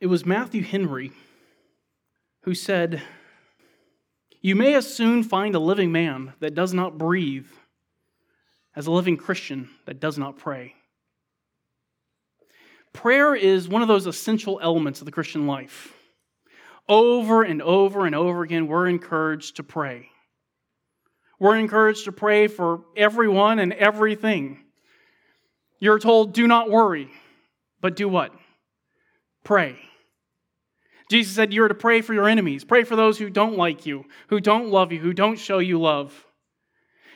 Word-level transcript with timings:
It 0.00 0.06
was 0.06 0.24
Matthew 0.24 0.62
Henry 0.62 1.10
who 2.42 2.54
said, 2.54 3.02
You 4.40 4.54
may 4.54 4.74
as 4.74 4.92
soon 4.92 5.24
find 5.24 5.54
a 5.56 5.60
living 5.60 5.90
man 5.90 6.34
that 6.38 6.54
does 6.54 6.72
not 6.72 6.98
breathe 6.98 7.48
as 8.76 8.86
a 8.86 8.92
living 8.92 9.16
Christian 9.16 9.68
that 9.86 9.98
does 9.98 10.16
not 10.16 10.38
pray. 10.38 10.74
Prayer 12.92 13.34
is 13.34 13.68
one 13.68 13.82
of 13.82 13.88
those 13.88 14.06
essential 14.06 14.60
elements 14.62 15.00
of 15.00 15.04
the 15.04 15.12
Christian 15.12 15.48
life. 15.48 15.92
Over 16.88 17.42
and 17.42 17.60
over 17.60 18.06
and 18.06 18.14
over 18.14 18.42
again, 18.42 18.68
we're 18.68 18.86
encouraged 18.86 19.56
to 19.56 19.64
pray. 19.64 20.10
We're 21.40 21.56
encouraged 21.56 22.04
to 22.04 22.12
pray 22.12 22.46
for 22.46 22.84
everyone 22.96 23.58
and 23.58 23.72
everything. 23.72 24.64
You're 25.80 25.98
told, 25.98 26.34
do 26.34 26.46
not 26.46 26.70
worry, 26.70 27.10
but 27.80 27.96
do 27.96 28.08
what? 28.08 28.32
Pray. 29.44 29.76
Jesus 31.08 31.34
said 31.34 31.54
you 31.54 31.64
are 31.64 31.68
to 31.68 31.74
pray 31.74 32.02
for 32.02 32.12
your 32.12 32.28
enemies, 32.28 32.64
pray 32.64 32.84
for 32.84 32.96
those 32.96 33.18
who 33.18 33.30
don't 33.30 33.56
like 33.56 33.86
you, 33.86 34.04
who 34.28 34.40
don't 34.40 34.68
love 34.68 34.92
you, 34.92 34.98
who 34.98 35.12
don't 35.12 35.38
show 35.38 35.58
you 35.58 35.80
love. 35.80 36.26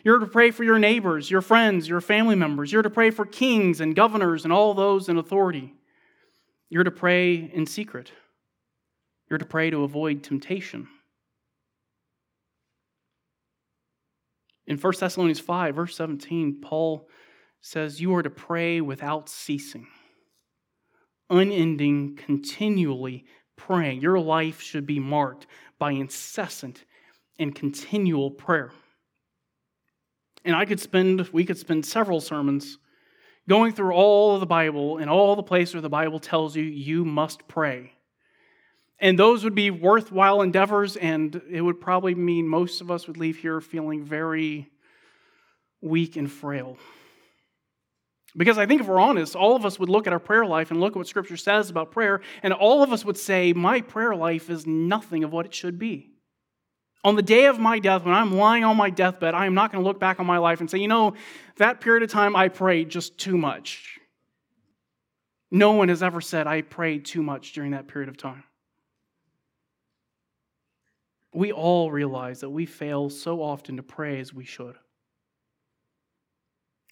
You're 0.05 0.19
to 0.19 0.27
pray 0.27 0.51
for 0.51 0.65
your 0.65 0.79
neighbors, 0.79 1.31
your 1.31 1.43
friends, 1.43 1.89
your 1.89 2.01
family 2.01 2.35
members. 2.35 2.73
You're 2.73 2.83
to 2.83 2.91
pray 2.91 3.11
for 3.11 3.25
kings 3.25 3.81
and 3.81 3.95
governors 3.95 4.45
and 4.45 4.53
all 4.53 4.75
those 4.75 5.09
in 5.09 5.17
authority. 5.17 5.75
You're 6.71 6.85
to 6.85 6.91
pray 6.91 7.35
in 7.53 7.67
secret. 7.67 8.11
You're 9.29 9.39
to 9.39 9.45
pray 9.45 9.71
to 9.71 9.85
avoid 9.85 10.23
temptation. 10.23 10.89
In 14.67 14.79
1 14.79 14.93
Thessalonians 14.99 15.41
5, 15.41 15.75
verse 15.75 15.97
17, 15.97 16.61
Paul 16.61 17.09
says, 17.61 18.01
You 18.01 18.15
are 18.15 18.23
to 18.23 18.31
pray 18.31 18.81
without 18.81 19.29
ceasing, 19.29 19.87
unending, 21.31 22.17
continually 22.17 23.27
praying. 23.67 24.01
Your 24.01 24.19
life 24.19 24.61
should 24.61 24.87
be 24.87 24.99
marked 24.99 25.47
by 25.79 25.93
incessant 25.93 26.85
and 27.39 27.55
continual 27.55 28.31
prayer. 28.31 28.71
And 30.45 30.57
I 30.57 30.65
could 30.65 30.81
spend, 30.81 31.29
we 31.33 31.45
could 31.45 31.59
spend 31.59 31.87
several 31.87 32.21
sermons 32.21 32.79
going 33.49 33.73
through 33.73 33.93
all 33.93 34.35
of 34.35 34.41
the 34.41 34.47
Bible 34.47 34.99
and 34.99 35.11
all 35.11 35.37
the 35.37 35.43
places 35.43 35.75
where 35.75 35.83
the 35.83 35.89
Bible 35.89 36.21
tells 36.21 36.57
you 36.57 36.63
you 36.63 37.05
must 37.05 37.47
pray. 37.49 37.93
And 38.99 39.19
those 39.19 39.43
would 39.43 39.55
be 39.55 39.71
worthwhile 39.71 40.43
endeavors, 40.43 40.97
and 40.97 41.41
it 41.51 41.61
would 41.61 41.81
probably 41.81 42.15
mean 42.15 42.47
most 42.47 42.81
of 42.81 42.91
us 42.91 43.09
would 43.09 43.17
leave 43.17 43.37
here 43.37 43.61
feeling 43.61 44.05
very 44.05 44.71
weak 45.81 46.17
and 46.17 46.31
frail. 46.31 46.79
Because 48.37 48.57
I 48.57 48.67
think 48.67 48.81
if 48.81 48.87
we're 48.87 49.01
honest, 49.01 49.37
all 49.37 49.57
of 49.57 49.67
us 49.67 49.79
would 49.79 49.91
look 49.91 50.07
at 50.07 50.13
our 50.13 50.19
prayer 50.19 50.47
life 50.47 50.71
and 50.71 50.81
look 50.81 50.93
at 50.93 50.97
what 50.97 51.07
Scripture 51.07 51.37
says 51.37 51.69
about 51.69 51.91
prayer, 51.91 52.23
and 52.43 52.53
all 52.53 52.83
of 52.83 52.93
us 52.93 53.05
would 53.05 53.19
say, 53.19 53.53
My 53.53 53.81
prayer 53.81 54.17
life 54.17 54.49
is 54.49 54.67
nothing 54.67 55.23
of 55.23 55.33
what 55.33 55.45
it 55.45 55.55
should 55.55 55.79
be. 55.79 56.13
On 57.05 57.17
the 57.17 57.23
day 57.23 57.47
of 57.47 57.59
my 57.59 57.79
death, 57.79 58.05
when 58.05 58.15
I'm 58.15 58.37
lying 58.37 58.65
on 58.65 58.77
my 58.77 58.89
deathbed, 58.89 59.35
I 59.35 59.47
am 59.47 59.55
not 59.55 59.73
going 59.73 59.83
to 59.83 59.89
look 59.89 59.99
back 59.99 60.21
on 60.21 60.27
my 60.27 60.39
life 60.39 60.61
and 60.61 60.71
say, 60.71 60.79
you 60.79 60.89
know, 60.89 61.15
that 61.57 61.81
period 61.81 62.05
of 62.05 62.11
time 62.11 62.37
I 62.37 62.49
prayed 62.49 62.91
just 62.91 63.19
too 63.19 63.37
much. 63.37 63.99
No 65.51 65.73
one 65.73 65.89
has 65.89 66.03
ever 66.03 66.21
said, 66.21 66.47
I 66.47 66.63
prayed 66.63 67.05
too 67.05 67.23
much 67.23 67.53
during 67.53 67.73
that 67.73 67.89
period 67.89 68.09
of 68.09 68.17
time. 68.17 68.45
We 71.35 71.51
all 71.51 71.91
realize 71.91 72.41
that 72.41 72.51
we 72.51 72.67
fail 72.67 73.11
so 73.11 73.43
often 73.43 73.77
to 73.79 73.83
pray 73.83 74.21
as 74.21 74.33
we 74.33 74.45
should. 74.45 74.77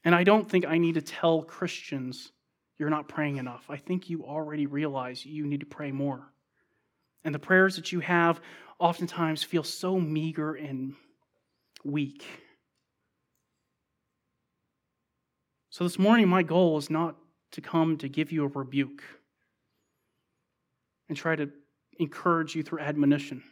And 0.04 0.14
I 0.14 0.24
don't 0.24 0.48
think 0.48 0.66
I 0.66 0.78
need 0.78 0.94
to 0.94 1.02
tell 1.02 1.42
Christians 1.42 2.32
you're 2.78 2.90
not 2.90 3.08
praying 3.08 3.36
enough. 3.36 3.66
I 3.68 3.76
think 3.76 4.08
you 4.08 4.24
already 4.24 4.66
realize 4.66 5.26
you 5.26 5.46
need 5.46 5.60
to 5.60 5.66
pray 5.66 5.92
more. 5.92 6.32
And 7.24 7.34
the 7.34 7.38
prayers 7.38 7.76
that 7.76 7.92
you 7.92 8.00
have 8.00 8.40
oftentimes 8.78 9.42
feel 9.42 9.62
so 9.62 10.00
meager 10.00 10.54
and 10.54 10.94
weak. 11.84 12.24
So 15.68 15.84
this 15.84 15.98
morning, 15.98 16.28
my 16.28 16.42
goal 16.42 16.78
is 16.78 16.88
not 16.88 17.16
to 17.52 17.60
come 17.60 17.98
to 17.98 18.08
give 18.08 18.32
you 18.32 18.44
a 18.44 18.48
rebuke 18.48 19.02
and 21.08 21.16
try 21.16 21.36
to 21.36 21.50
encourage 21.98 22.54
you 22.54 22.62
through 22.62 22.80
admonition. 22.80 23.42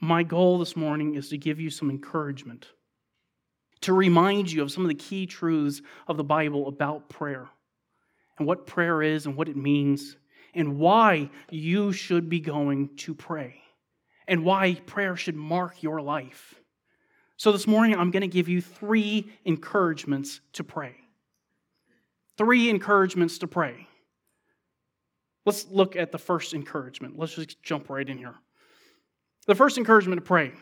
My 0.00 0.22
goal 0.22 0.58
this 0.58 0.76
morning 0.76 1.14
is 1.14 1.28
to 1.28 1.38
give 1.38 1.60
you 1.60 1.70
some 1.70 1.90
encouragement, 1.90 2.66
to 3.82 3.92
remind 3.92 4.50
you 4.50 4.62
of 4.62 4.70
some 4.70 4.84
of 4.84 4.88
the 4.88 4.94
key 4.94 5.26
truths 5.26 5.82
of 6.06 6.16
the 6.16 6.24
Bible 6.24 6.68
about 6.68 7.08
prayer 7.08 7.48
and 8.38 8.46
what 8.46 8.66
prayer 8.66 9.02
is 9.02 9.26
and 9.26 9.36
what 9.36 9.48
it 9.48 9.56
means 9.56 10.16
and 10.54 10.78
why 10.78 11.30
you 11.50 11.92
should 11.92 12.28
be 12.28 12.40
going 12.40 12.94
to 12.96 13.14
pray 13.14 13.60
and 14.26 14.44
why 14.44 14.74
prayer 14.86 15.16
should 15.16 15.36
mark 15.36 15.82
your 15.82 16.00
life. 16.00 16.54
So, 17.36 17.52
this 17.52 17.66
morning, 17.66 17.96
I'm 17.96 18.10
going 18.10 18.20
to 18.20 18.28
give 18.28 18.48
you 18.48 18.60
three 18.60 19.32
encouragements 19.46 20.40
to 20.54 20.64
pray. 20.64 20.94
Three 22.36 22.68
encouragements 22.68 23.38
to 23.38 23.46
pray. 23.46 23.86
Let's 25.46 25.66
look 25.70 25.96
at 25.96 26.12
the 26.12 26.18
first 26.18 26.52
encouragement. 26.52 27.18
Let's 27.18 27.34
just 27.34 27.62
jump 27.62 27.88
right 27.88 28.06
in 28.06 28.18
here. 28.18 28.34
The 29.46 29.54
first 29.54 29.78
encouragement 29.78 30.20
to 30.20 30.26
pray 30.26 30.52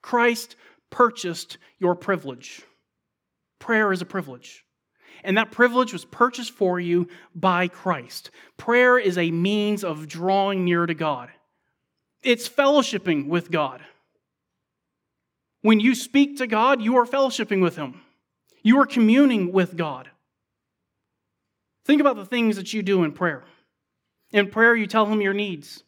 Christ 0.00 0.56
purchased 0.92 1.58
your 1.80 1.96
privilege. 1.96 2.62
Prayer 3.58 3.92
is 3.92 4.00
a 4.00 4.06
privilege. 4.06 4.64
And 5.24 5.36
that 5.36 5.50
privilege 5.50 5.92
was 5.92 6.04
purchased 6.04 6.52
for 6.52 6.78
you 6.78 7.08
by 7.34 7.66
Christ. 7.66 8.30
Prayer 8.56 8.98
is 8.98 9.18
a 9.18 9.30
means 9.30 9.82
of 9.82 10.06
drawing 10.06 10.64
near 10.64 10.86
to 10.86 10.94
God, 10.94 11.30
it's 12.22 12.48
fellowshipping 12.48 13.26
with 13.26 13.50
God. 13.50 13.80
When 15.62 15.78
you 15.78 15.94
speak 15.94 16.38
to 16.38 16.48
God, 16.48 16.82
you 16.82 16.96
are 16.96 17.06
fellowshipping 17.06 17.62
with 17.62 17.74
Him, 17.74 18.00
you 18.62 18.78
are 18.80 18.86
communing 18.86 19.52
with 19.52 19.76
God. 19.76 20.08
Think 21.84 22.00
about 22.00 22.14
the 22.14 22.24
things 22.24 22.56
that 22.56 22.72
you 22.72 22.82
do 22.82 23.02
in 23.02 23.10
prayer. 23.10 23.42
In 24.30 24.48
prayer, 24.50 24.76
you 24.76 24.86
tell 24.86 25.06
Him 25.06 25.20
your 25.20 25.34
needs. 25.34 25.82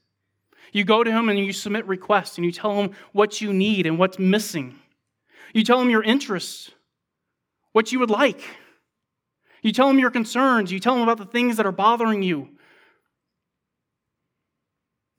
You 0.73 0.85
go 0.85 1.05
to 1.05 1.11
Him 1.11 1.29
and 1.29 1.39
you 1.39 1.53
submit 1.53 1.87
requests 1.87 2.37
and 2.37 2.45
you 2.45 2.51
tell 2.51 2.75
Him 2.81 2.93
what 3.13 3.41
you 3.41 3.53
need 3.53 3.87
and 3.87 3.97
what's 3.99 4.19
missing. 4.19 4.77
You 5.53 5.65
tell 5.65 5.81
Him 5.81 5.91
your 5.91 6.03
interests, 6.03 6.71
what 7.73 7.93
you 7.93 7.99
would 7.99 8.11
like. 8.11 8.43
You 9.65 9.73
tell 9.73 9.89
him 9.89 9.99
your 9.99 10.11
concerns. 10.11 10.71
You 10.71 10.79
tell 10.79 10.95
him 10.95 11.03
about 11.03 11.17
the 11.17 11.25
things 11.25 11.57
that 11.57 11.65
are 11.65 11.73
bothering 11.73 12.23
you. 12.23 12.51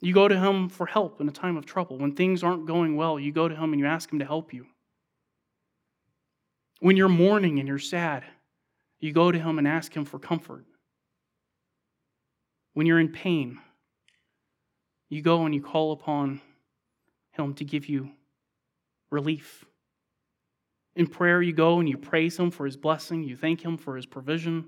You 0.02 0.14
go 0.14 0.28
to 0.28 0.40
him 0.40 0.70
for 0.70 0.86
help 0.86 1.20
in 1.20 1.28
a 1.28 1.32
time 1.32 1.58
of 1.58 1.66
trouble. 1.66 1.98
When 1.98 2.16
things 2.16 2.44
aren't 2.44 2.68
going 2.68 2.96
well, 2.96 3.20
you 3.20 3.32
go 3.32 3.48
to 3.48 3.56
him 3.56 3.74
and 3.74 3.80
you 3.80 3.88
ask 3.88 4.12
him 4.14 4.20
to 4.20 4.26
help 4.26 4.54
you. 4.54 4.68
When 6.80 6.96
you're 6.96 7.10
mourning 7.10 7.58
and 7.58 7.68
you're 7.68 7.80
sad, 7.80 8.24
you 9.00 9.14
go 9.14 9.32
to 9.32 9.40
him 9.40 9.58
and 9.58 9.68
ask 9.68 9.96
him 9.96 10.06
for 10.06 10.20
comfort. 10.20 10.64
When 12.74 12.86
you're 12.86 13.00
in 13.00 13.12
pain, 13.12 13.60
you 15.10 15.24
go 15.24 15.46
and 15.46 15.56
you 15.56 15.62
call 15.62 15.92
upon 15.92 16.40
him 17.32 17.56
to 17.56 17.66
give 17.66 17.90
you 17.90 18.12
relief. 19.10 19.66
In 20.96 21.08
prayer, 21.08 21.42
you 21.42 21.54
go 21.54 21.80
and 21.80 21.90
you 21.90 21.98
praise 21.98 22.38
Him 22.38 22.52
for 22.52 22.66
His 22.66 22.78
blessing, 22.78 23.24
you 23.24 23.36
thank 23.36 23.64
Him 23.64 23.78
for 23.78 23.96
His 23.96 24.06
provision. 24.06 24.66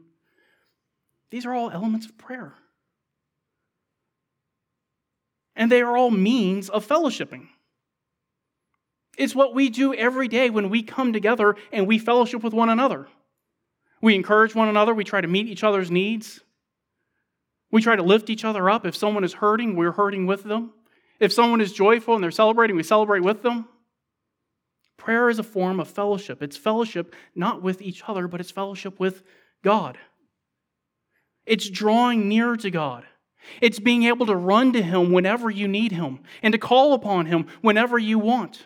These 1.31 1.45
are 1.45 1.53
all 1.53 1.71
elements 1.71 2.05
of 2.05 2.17
prayer. 2.17 2.53
And 5.55 5.71
they 5.71 5.81
are 5.81 5.97
all 5.97 6.11
means 6.11 6.69
of 6.69 6.87
fellowshipping. 6.87 7.47
It's 9.17 9.33
what 9.33 9.55
we 9.55 9.69
do 9.69 9.93
every 9.93 10.27
day 10.27 10.49
when 10.49 10.69
we 10.69 10.83
come 10.83 11.11
together 11.11 11.55
and 11.71 11.87
we 11.87 11.97
fellowship 11.97 12.43
with 12.43 12.53
one 12.53 12.69
another. 12.69 13.07
We 14.01 14.13
encourage 14.13 14.53
one 14.53 14.67
another, 14.67 14.93
we 14.93 15.03
try 15.03 15.21
to 15.21 15.27
meet 15.27 15.47
each 15.47 15.63
other's 15.63 15.89
needs. 15.89 16.41
We 17.71 17.81
try 17.81 17.95
to 17.95 18.03
lift 18.03 18.29
each 18.29 18.45
other 18.45 18.69
up. 18.69 18.85
If 18.85 18.95
someone 18.95 19.23
is 19.23 19.33
hurting, 19.33 19.75
we're 19.75 19.91
hurting 19.91 20.27
with 20.27 20.43
them. 20.43 20.71
If 21.19 21.33
someone 21.33 21.61
is 21.61 21.73
joyful 21.73 22.13
and 22.13 22.23
they're 22.23 22.31
celebrating, 22.31 22.75
we 22.75 22.83
celebrate 22.83 23.21
with 23.21 23.41
them. 23.41 23.67
Prayer 24.97 25.29
is 25.29 25.39
a 25.39 25.43
form 25.43 25.79
of 25.79 25.87
fellowship. 25.87 26.41
It's 26.41 26.57
fellowship 26.57 27.15
not 27.35 27.61
with 27.61 27.81
each 27.81 28.03
other, 28.07 28.27
but 28.27 28.41
it's 28.41 28.51
fellowship 28.51 28.99
with 28.99 29.23
God. 29.63 29.97
It's 31.45 31.69
drawing 31.69 32.27
near 32.27 32.57
to 32.57 32.69
God. 32.69 33.05
It's 33.61 33.79
being 33.79 34.03
able 34.03 34.25
to 34.25 34.35
run 34.35 34.73
to 34.73 34.81
Him 34.81 35.11
whenever 35.11 35.49
you 35.49 35.67
need 35.67 35.91
Him 35.91 36.19
and 36.41 36.51
to 36.51 36.57
call 36.57 36.93
upon 36.93 37.27
Him 37.27 37.47
whenever 37.61 37.97
you 37.97 38.19
want. 38.19 38.65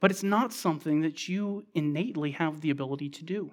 But 0.00 0.10
it's 0.10 0.22
not 0.22 0.52
something 0.52 1.02
that 1.02 1.28
you 1.28 1.66
innately 1.74 2.30
have 2.32 2.62
the 2.62 2.70
ability 2.70 3.10
to 3.10 3.24
do. 3.24 3.50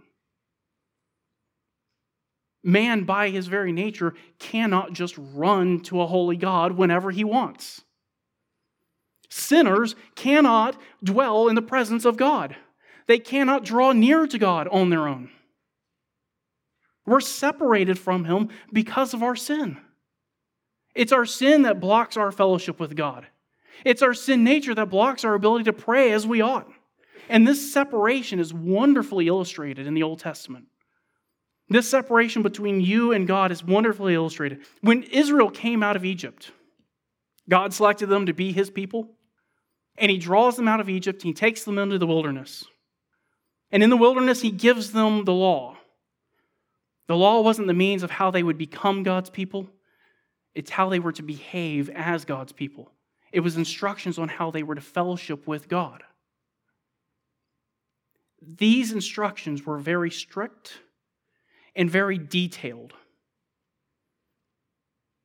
Man, 2.63 3.04
by 3.04 3.30
his 3.30 3.48
very 3.48 3.71
nature, 3.71 4.13
cannot 4.39 4.94
just 4.94 5.15
run 5.18 5.81
to 5.81 6.01
a 6.01 6.07
holy 6.07 6.38
God 6.38 6.74
whenever 6.74 7.12
he 7.12 7.24
wants. 7.24 7.81
Sinners 9.30 9.96
cannot 10.16 10.78
dwell 11.04 11.48
in 11.48 11.56
the 11.56 11.62
presence 11.62 12.06
of 12.06 12.18
God. 12.18 12.56
They 13.08 13.20
cannot 13.20 13.64
draw 13.64 13.92
near 13.92 14.28
to 14.28 14.38
God 14.38 14.68
on 14.68 14.90
their 14.90 15.08
own. 15.08 15.30
We're 17.06 17.22
separated 17.22 17.98
from 17.98 18.26
Him 18.26 18.50
because 18.72 19.14
of 19.14 19.24
our 19.24 19.36
sin. 19.36 19.78
It's 20.94 21.14
our 21.14 21.26
sin 21.26 21.62
that 21.62 21.80
blocks 21.80 22.18
our 22.18 22.32
fellowship 22.32 22.80
with 22.80 22.96
God. 22.96 23.28
It's 23.86 24.02
our 24.02 24.14
sin 24.14 24.44
nature 24.44 24.76
that 24.76 24.90
blocks 24.90 25.24
our 25.24 25.36
ability 25.36 25.66
to 25.66 25.74
pray 25.74 26.12
as 26.12 26.26
we 26.26 26.42
ought. 26.42 26.68
And 27.30 27.48
this 27.48 27.72
separation 27.72 28.40
is 28.40 28.54
wonderfully 28.54 29.28
illustrated 29.28 29.86
in 29.86 29.94
the 29.94 30.04
Old 30.04 30.20
Testament. 30.20 30.66
This 31.70 31.90
separation 31.90 32.42
between 32.42 32.80
you 32.82 33.12
and 33.12 33.28
God 33.28 33.52
is 33.52 33.64
wonderfully 33.64 34.14
illustrated. 34.14 34.62
When 34.82 35.04
Israel 35.04 35.50
came 35.50 35.84
out 35.84 35.98
of 35.98 36.06
Egypt, 36.06 36.52
God 37.50 37.74
selected 37.74 38.08
them 38.08 38.26
to 38.26 38.34
be 38.34 38.52
his 38.52 38.70
people, 38.70 39.17
and 39.98 40.12
he 40.12 40.18
draws 40.18 40.56
them 40.56 40.68
out 40.68 40.80
of 40.80 40.90
Egypt, 40.90 41.24
he 41.24 41.34
takes 41.34 41.64
them 41.64 41.78
into 41.78 41.98
the 41.98 42.08
wilderness. 42.08 42.66
And 43.72 43.84
in 43.84 43.90
the 43.90 43.98
wilderness, 43.98 44.42
he 44.42 44.52
gives 44.52 44.92
them 44.92 45.26
the 45.26 45.34
law. 45.34 45.78
The 47.08 47.16
law 47.16 47.42
wasn't 47.42 47.68
the 47.68 47.74
means 47.74 48.04
of 48.04 48.12
how 48.12 48.32
they 48.32 48.44
would 48.44 48.58
become 48.58 49.04
God's 49.04 49.30
people, 49.30 49.70
it's 50.54 50.72
how 50.72 50.90
they 50.90 51.00
were 51.00 51.12
to 51.14 51.24
behave 51.24 51.90
as 51.90 52.26
God's 52.26 52.52
people. 52.52 52.92
It 53.32 53.42
was 53.42 53.58
instructions 53.58 54.18
on 54.18 54.30
how 54.30 54.52
they 54.52 54.64
were 54.64 54.76
to 54.76 54.82
fellowship 54.82 55.46
with 55.48 55.68
God. 55.68 56.04
These 58.42 58.92
instructions 58.92 59.66
were 59.66 59.78
very 59.78 60.12
strict 60.12 60.80
and 61.76 61.90
very 61.90 62.18
detailed. 62.18 62.94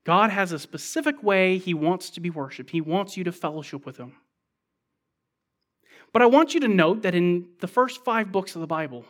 God 0.05 0.31
has 0.31 0.53
a 0.53 0.59
specific 0.59 1.23
way 1.23 1.59
He 1.59 1.75
wants 1.75 2.11
to 2.11 2.21
be 2.21 2.31
worshiped, 2.31 2.71
He 2.71 2.81
wants 2.81 3.17
you 3.17 3.25
to 3.25 3.33
fellowship 3.33 3.87
with 3.87 3.97
Him. 3.97 4.15
But 6.13 6.23
I 6.23 6.27
want 6.27 6.55
you 6.55 6.61
to 6.61 6.69
note 6.69 7.03
that 7.03 7.15
in 7.15 7.47
the 7.61 7.67
first 7.67 8.05
five 8.05 8.31
books 8.31 8.55
of 8.55 8.61
the 8.61 8.67
Bible, 8.67 9.05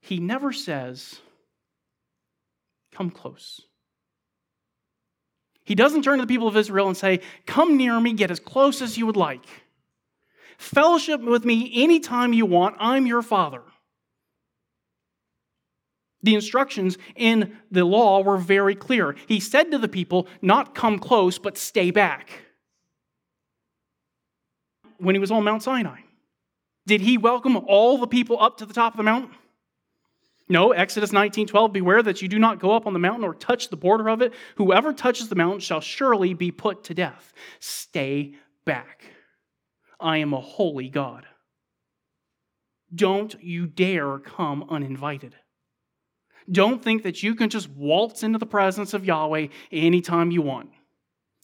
He 0.00 0.18
never 0.18 0.52
says, 0.52 1.20
Come 2.92 3.10
close. 3.10 3.62
He 5.64 5.74
doesn't 5.74 6.02
turn 6.02 6.18
to 6.18 6.24
the 6.24 6.28
people 6.28 6.48
of 6.48 6.56
Israel 6.56 6.88
and 6.88 6.96
say, 6.96 7.20
Come 7.46 7.76
near 7.76 7.98
me, 8.00 8.12
get 8.12 8.30
as 8.30 8.40
close 8.40 8.82
as 8.82 8.98
you 8.98 9.06
would 9.06 9.16
like. 9.16 9.44
Fellowship 10.58 11.20
with 11.20 11.44
me 11.44 11.70
anytime 11.82 12.32
you 12.32 12.46
want. 12.46 12.76
I'm 12.78 13.06
your 13.06 13.22
father. 13.22 13.62
The 16.22 16.34
instructions 16.34 16.98
in 17.16 17.56
the 17.70 17.84
law 17.84 18.22
were 18.22 18.36
very 18.38 18.76
clear. 18.76 19.16
He 19.26 19.40
said 19.40 19.70
to 19.72 19.78
the 19.78 19.88
people, 19.88 20.28
not 20.40 20.74
come 20.74 20.98
close, 20.98 21.38
but 21.38 21.58
stay 21.58 21.90
back. 21.90 22.30
When 25.02 25.16
he 25.16 25.18
was 25.18 25.32
on 25.32 25.42
Mount 25.42 25.64
Sinai, 25.64 26.02
did 26.86 27.00
he 27.00 27.18
welcome 27.18 27.56
all 27.56 27.98
the 27.98 28.06
people 28.06 28.40
up 28.40 28.58
to 28.58 28.66
the 28.66 28.72
top 28.72 28.92
of 28.92 28.96
the 28.96 29.02
mountain? 29.02 29.34
No, 30.48 30.70
Exodus 30.70 31.10
19:12, 31.10 31.72
beware 31.72 32.04
that 32.04 32.22
you 32.22 32.28
do 32.28 32.38
not 32.38 32.60
go 32.60 32.70
up 32.70 32.86
on 32.86 32.92
the 32.92 33.00
mountain 33.00 33.24
or 33.24 33.34
touch 33.34 33.68
the 33.68 33.76
border 33.76 34.08
of 34.08 34.22
it. 34.22 34.32
Whoever 34.56 34.92
touches 34.92 35.28
the 35.28 35.34
mountain 35.34 35.58
shall 35.58 35.80
surely 35.80 36.34
be 36.34 36.52
put 36.52 36.84
to 36.84 36.94
death. 36.94 37.32
Stay 37.58 38.36
back. 38.64 39.06
I 39.98 40.18
am 40.18 40.32
a 40.32 40.40
holy 40.40 40.88
God. 40.88 41.26
Don't 42.94 43.34
you 43.42 43.66
dare 43.66 44.20
come 44.20 44.64
uninvited. 44.68 45.34
Don't 46.48 46.82
think 46.82 47.02
that 47.02 47.24
you 47.24 47.34
can 47.34 47.50
just 47.50 47.68
waltz 47.70 48.22
into 48.22 48.38
the 48.38 48.46
presence 48.46 48.94
of 48.94 49.04
Yahweh 49.04 49.48
anytime 49.72 50.30
you 50.30 50.42
want 50.42 50.70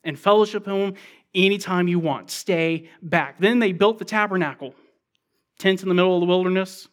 and 0.04 0.18
fellowship 0.18 0.66
Him 0.66 0.94
anytime 1.34 1.88
you 1.88 1.98
want. 1.98 2.30
Stay 2.30 2.88
back. 3.02 3.38
Then 3.38 3.58
they 3.58 3.72
built 3.72 3.98
the 3.98 4.04
tabernacle, 4.04 4.74
tent 5.58 5.82
in 5.82 5.88
the 5.88 5.94
middle 5.94 6.14
of 6.14 6.20
the 6.20 6.26
wilderness, 6.26 6.88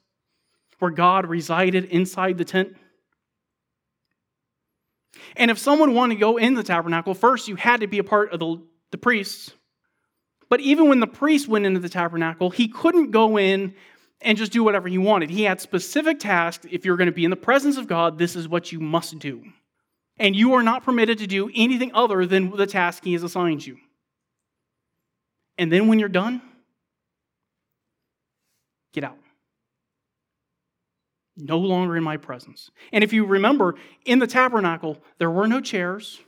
where 0.79 0.91
God 0.91 1.27
resided 1.27 1.85
inside 1.85 2.37
the 2.37 2.45
tent. 2.45 2.75
And 5.35 5.49
if 5.49 5.57
someone 5.57 5.93
wanted 5.93 6.15
to 6.15 6.19
go 6.19 6.37
in 6.37 6.53
the 6.53 6.63
tabernacle, 6.63 7.13
first 7.13 7.47
you 7.47 7.55
had 7.55 7.81
to 7.81 7.87
be 7.87 7.99
a 7.99 8.03
part 8.03 8.31
of 8.31 8.39
the, 8.39 8.61
the 8.91 8.97
priests. 8.97 9.51
But 10.49 10.59
even 10.59 10.89
when 10.89 10.99
the 10.99 11.07
priest 11.07 11.47
went 11.47 11.65
into 11.65 11.79
the 11.79 11.89
tabernacle, 11.89 12.49
he 12.49 12.67
couldn't 12.67 13.11
go 13.11 13.37
in 13.37 13.73
and 14.21 14.37
just 14.37 14.51
do 14.51 14.63
whatever 14.63 14.87
he 14.87 14.97
wanted. 14.97 15.29
He 15.29 15.43
had 15.43 15.59
specific 15.59 16.19
tasks. 16.19 16.65
If 16.69 16.85
you're 16.85 16.97
going 16.97 17.07
to 17.07 17.13
be 17.13 17.25
in 17.25 17.31
the 17.31 17.35
presence 17.35 17.77
of 17.77 17.87
God, 17.87 18.17
this 18.17 18.35
is 18.35 18.47
what 18.47 18.71
you 18.71 18.79
must 18.79 19.17
do. 19.19 19.43
And 20.17 20.35
you 20.35 20.53
are 20.53 20.63
not 20.63 20.83
permitted 20.83 21.17
to 21.19 21.27
do 21.27 21.49
anything 21.53 21.91
other 21.93 22.25
than 22.25 22.51
the 22.55 22.67
task 22.67 23.03
he 23.03 23.13
has 23.13 23.23
assigned 23.23 23.65
you. 23.65 23.77
And 25.57 25.71
then 25.71 25.87
when 25.87 25.99
you're 25.99 26.09
done, 26.09 26.41
get 28.93 29.03
out. 29.03 29.17
No 31.37 31.57
longer 31.57 31.97
in 31.97 32.03
my 32.03 32.17
presence. 32.17 32.71
And 32.91 33.03
if 33.03 33.13
you 33.13 33.25
remember, 33.25 33.75
in 34.05 34.19
the 34.19 34.27
tabernacle, 34.27 34.97
there 35.17 35.31
were 35.31 35.47
no 35.47 35.59
chairs, 35.61 36.19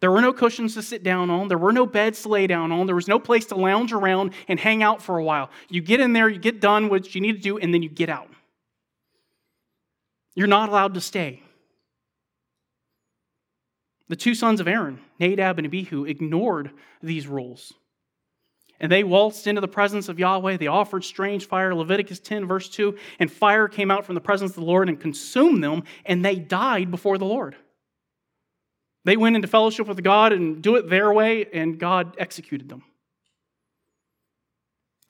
there 0.00 0.12
were 0.12 0.22
no 0.22 0.32
cushions 0.32 0.74
to 0.74 0.82
sit 0.82 1.02
down 1.02 1.28
on. 1.28 1.48
There 1.48 1.58
were 1.58 1.72
no 1.72 1.84
beds 1.84 2.22
to 2.22 2.28
lay 2.28 2.46
down 2.46 2.70
on. 2.70 2.86
There 2.86 2.94
was 2.94 3.08
no 3.08 3.18
place 3.18 3.46
to 3.46 3.56
lounge 3.56 3.92
around 3.92 4.32
and 4.46 4.60
hang 4.60 4.82
out 4.82 5.02
for 5.02 5.18
a 5.18 5.24
while. 5.24 5.50
You 5.68 5.80
get 5.80 6.00
in 6.00 6.12
there, 6.12 6.28
you 6.28 6.38
get 6.38 6.60
done 6.60 6.88
what 6.88 7.14
you 7.14 7.20
need 7.20 7.32
to 7.32 7.40
do, 7.40 7.58
and 7.58 7.74
then 7.74 7.82
you 7.82 7.88
get 7.88 8.08
out. 8.08 8.28
You're 10.36 10.46
not 10.46 10.68
allowed 10.68 10.94
to 10.94 11.00
stay. 11.00 11.42
The 14.08 14.16
two 14.16 14.34
sons 14.34 14.60
of 14.60 14.68
Aaron, 14.68 15.00
Nadab 15.18 15.58
and 15.58 15.66
Abihu, 15.66 16.04
ignored 16.04 16.70
these 17.02 17.26
rules. 17.26 17.72
And 18.80 18.92
they 18.92 19.02
waltzed 19.02 19.46
into 19.46 19.60
the 19.60 19.68
presence 19.68 20.08
of 20.08 20.18
Yahweh. 20.18 20.56
They 20.56 20.68
offered 20.68 21.02
strange 21.02 21.46
fire, 21.46 21.74
Leviticus 21.74 22.20
10, 22.20 22.46
verse 22.46 22.68
2, 22.68 22.96
and 23.18 23.30
fire 23.30 23.66
came 23.66 23.90
out 23.90 24.06
from 24.06 24.14
the 24.14 24.20
presence 24.20 24.52
of 24.52 24.56
the 24.56 24.64
Lord 24.64 24.88
and 24.88 25.00
consumed 25.00 25.64
them, 25.64 25.82
and 26.04 26.24
they 26.24 26.36
died 26.36 26.90
before 26.90 27.18
the 27.18 27.24
Lord. 27.24 27.56
They 29.04 29.16
went 29.16 29.36
into 29.36 29.48
fellowship 29.48 29.88
with 29.88 30.02
God 30.02 30.32
and 30.32 30.62
do 30.62 30.76
it 30.76 30.88
their 30.88 31.12
way, 31.12 31.46
and 31.52 31.78
God 31.78 32.14
executed 32.18 32.68
them. 32.68 32.84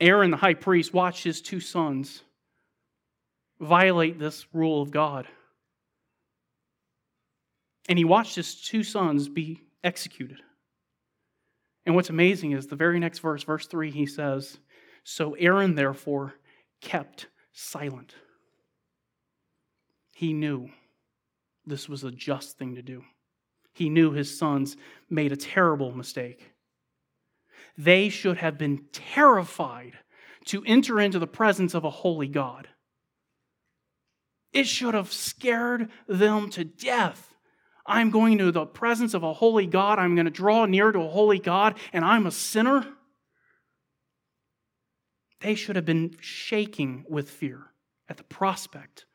Aaron, 0.01 0.31
the 0.31 0.37
high 0.37 0.55
priest, 0.55 0.95
watched 0.95 1.25
his 1.25 1.43
two 1.43 1.61
sons 1.61 2.23
violate 3.61 4.19
this 4.19 4.47
rule 4.53 4.81
of 4.81 4.91
God. 4.91 5.27
And 7.89 7.99
he 7.99 8.05
watched 8.05 8.37
his 8.37 8.55
two 8.55 8.85
sons 8.85 9.29
be 9.29 9.61
executed. 9.83 10.41
And 11.87 11.95
what's 11.95 12.11
amazing 12.11 12.53
is 12.53 12.67
the 12.67 12.77
very 12.77 12.99
next 12.99 13.21
verse, 13.21 13.45
verse 13.45 13.67
3, 13.67 13.91
he 13.91 14.07
says, 14.07 14.59
So 15.05 15.35
Aaron 15.35 15.75
therefore 15.75 16.35
kept 16.81 17.29
silent. 17.53 18.15
He 20.15 20.33
knew 20.33 20.69
this 21.65 21.89
was 21.89 22.05
a 22.05 22.11
just 22.11 22.59
thing 22.59 22.75
to 22.75 22.83
do 22.83 23.05
he 23.79 23.89
knew 23.89 24.11
his 24.11 24.37
sons 24.37 24.77
made 25.09 25.31
a 25.31 25.37
terrible 25.37 25.93
mistake. 25.93 26.51
They 27.77 28.09
should 28.09 28.39
have 28.39 28.59
been 28.59 28.87
terrified 28.93 29.93
to 30.47 30.65
enter 30.67 31.01
into 31.01 31.21
the 31.21 31.29
presence 31.29 31.75
of 31.75 31.85
a 31.85 31.91
holy 31.91 32.27
God. 32.27 32.67
It 34.53 34.67
should 34.67 34.95
have 34.95 35.13
scared 35.13 35.91
them 36.09 36.51
to 36.51 36.65
death. 36.65 37.28
I'm 37.89 38.11
going 38.11 38.39
to 38.39 38.53
the 38.53 38.67
presence 38.67 39.15
of 39.15 39.23
a 39.23 39.33
holy 39.33 39.67
God. 39.67 39.99
I'm 39.99 40.15
going 40.15 40.27
to 40.27 40.31
draw 40.31 40.67
near 40.67 40.93
to 40.93 41.01
a 41.01 41.09
holy 41.09 41.39
God, 41.39 41.77
and 41.93 42.05
I'm 42.05 42.27
a 42.27 42.31
sinner. 42.31 42.87
They 45.41 45.55
should 45.55 45.77
have 45.77 45.85
been 45.85 46.17
shaking 46.21 47.05
with 47.09 47.31
fear 47.31 47.67
at 48.09 48.17
the 48.17 48.25
prospect 48.25 49.07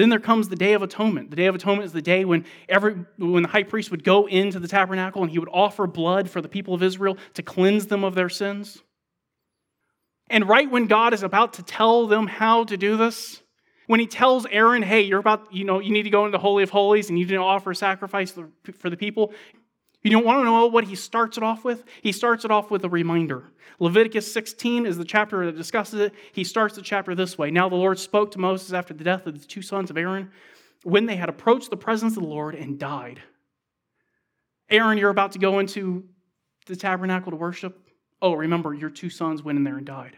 then 0.00 0.08
there 0.08 0.18
comes 0.18 0.48
the 0.48 0.56
Day 0.56 0.72
of 0.72 0.82
Atonement. 0.82 1.28
The 1.28 1.36
Day 1.36 1.46
of 1.46 1.54
Atonement 1.54 1.84
is 1.84 1.92
the 1.92 2.00
day 2.00 2.24
when, 2.24 2.46
every, 2.70 3.04
when 3.18 3.42
the 3.42 3.50
high 3.50 3.64
priest 3.64 3.90
would 3.90 4.02
go 4.02 4.26
into 4.26 4.58
the 4.58 4.66
tabernacle 4.66 5.22
and 5.22 5.30
he 5.30 5.38
would 5.38 5.50
offer 5.52 5.86
blood 5.86 6.30
for 6.30 6.40
the 6.40 6.48
people 6.48 6.72
of 6.72 6.82
Israel 6.82 7.18
to 7.34 7.42
cleanse 7.42 7.86
them 7.86 8.02
of 8.02 8.14
their 8.14 8.30
sins. 8.30 8.82
And 10.30 10.48
right 10.48 10.70
when 10.70 10.86
God 10.86 11.12
is 11.12 11.22
about 11.22 11.54
to 11.54 11.62
tell 11.62 12.06
them 12.06 12.28
how 12.28 12.64
to 12.64 12.78
do 12.78 12.96
this, 12.96 13.42
when 13.90 13.98
he 13.98 14.06
tells 14.06 14.46
Aaron, 14.46 14.82
hey, 14.82 15.00
you're 15.00 15.18
about, 15.18 15.52
you 15.52 15.64
know, 15.64 15.80
you 15.80 15.90
need 15.90 16.04
to 16.04 16.10
go 16.10 16.24
into 16.24 16.30
the 16.30 16.38
Holy 16.38 16.62
of 16.62 16.70
Holies 16.70 17.08
and 17.08 17.18
you 17.18 17.24
need 17.24 17.32
to 17.32 17.38
offer 17.38 17.72
a 17.72 17.74
sacrifice 17.74 18.30
for 18.30 18.88
the 18.88 18.96
people, 18.96 19.32
you 20.04 20.12
don't 20.12 20.24
want 20.24 20.38
to 20.38 20.44
know 20.44 20.66
what 20.66 20.84
he 20.84 20.94
starts 20.94 21.36
it 21.36 21.42
off 21.42 21.64
with? 21.64 21.82
He 22.00 22.12
starts 22.12 22.44
it 22.44 22.52
off 22.52 22.70
with 22.70 22.84
a 22.84 22.88
reminder. 22.88 23.50
Leviticus 23.80 24.32
16 24.32 24.86
is 24.86 24.96
the 24.96 25.04
chapter 25.04 25.44
that 25.44 25.56
discusses 25.56 25.98
it. 25.98 26.14
He 26.32 26.44
starts 26.44 26.76
the 26.76 26.82
chapter 26.82 27.16
this 27.16 27.36
way 27.36 27.50
Now 27.50 27.68
the 27.68 27.74
Lord 27.74 27.98
spoke 27.98 28.30
to 28.30 28.38
Moses 28.38 28.72
after 28.72 28.94
the 28.94 29.02
death 29.02 29.26
of 29.26 29.40
the 29.40 29.44
two 29.44 29.60
sons 29.60 29.90
of 29.90 29.96
Aaron 29.96 30.30
when 30.84 31.06
they 31.06 31.16
had 31.16 31.28
approached 31.28 31.70
the 31.70 31.76
presence 31.76 32.16
of 32.16 32.22
the 32.22 32.28
Lord 32.28 32.54
and 32.54 32.78
died. 32.78 33.20
Aaron, 34.70 34.98
you're 34.98 35.10
about 35.10 35.32
to 35.32 35.40
go 35.40 35.58
into 35.58 36.04
the 36.66 36.76
tabernacle 36.76 37.32
to 37.32 37.36
worship. 37.36 37.76
Oh, 38.22 38.34
remember, 38.34 38.72
your 38.72 38.90
two 38.90 39.10
sons 39.10 39.42
went 39.42 39.58
in 39.58 39.64
there 39.64 39.78
and 39.78 39.86
died. 39.86 40.16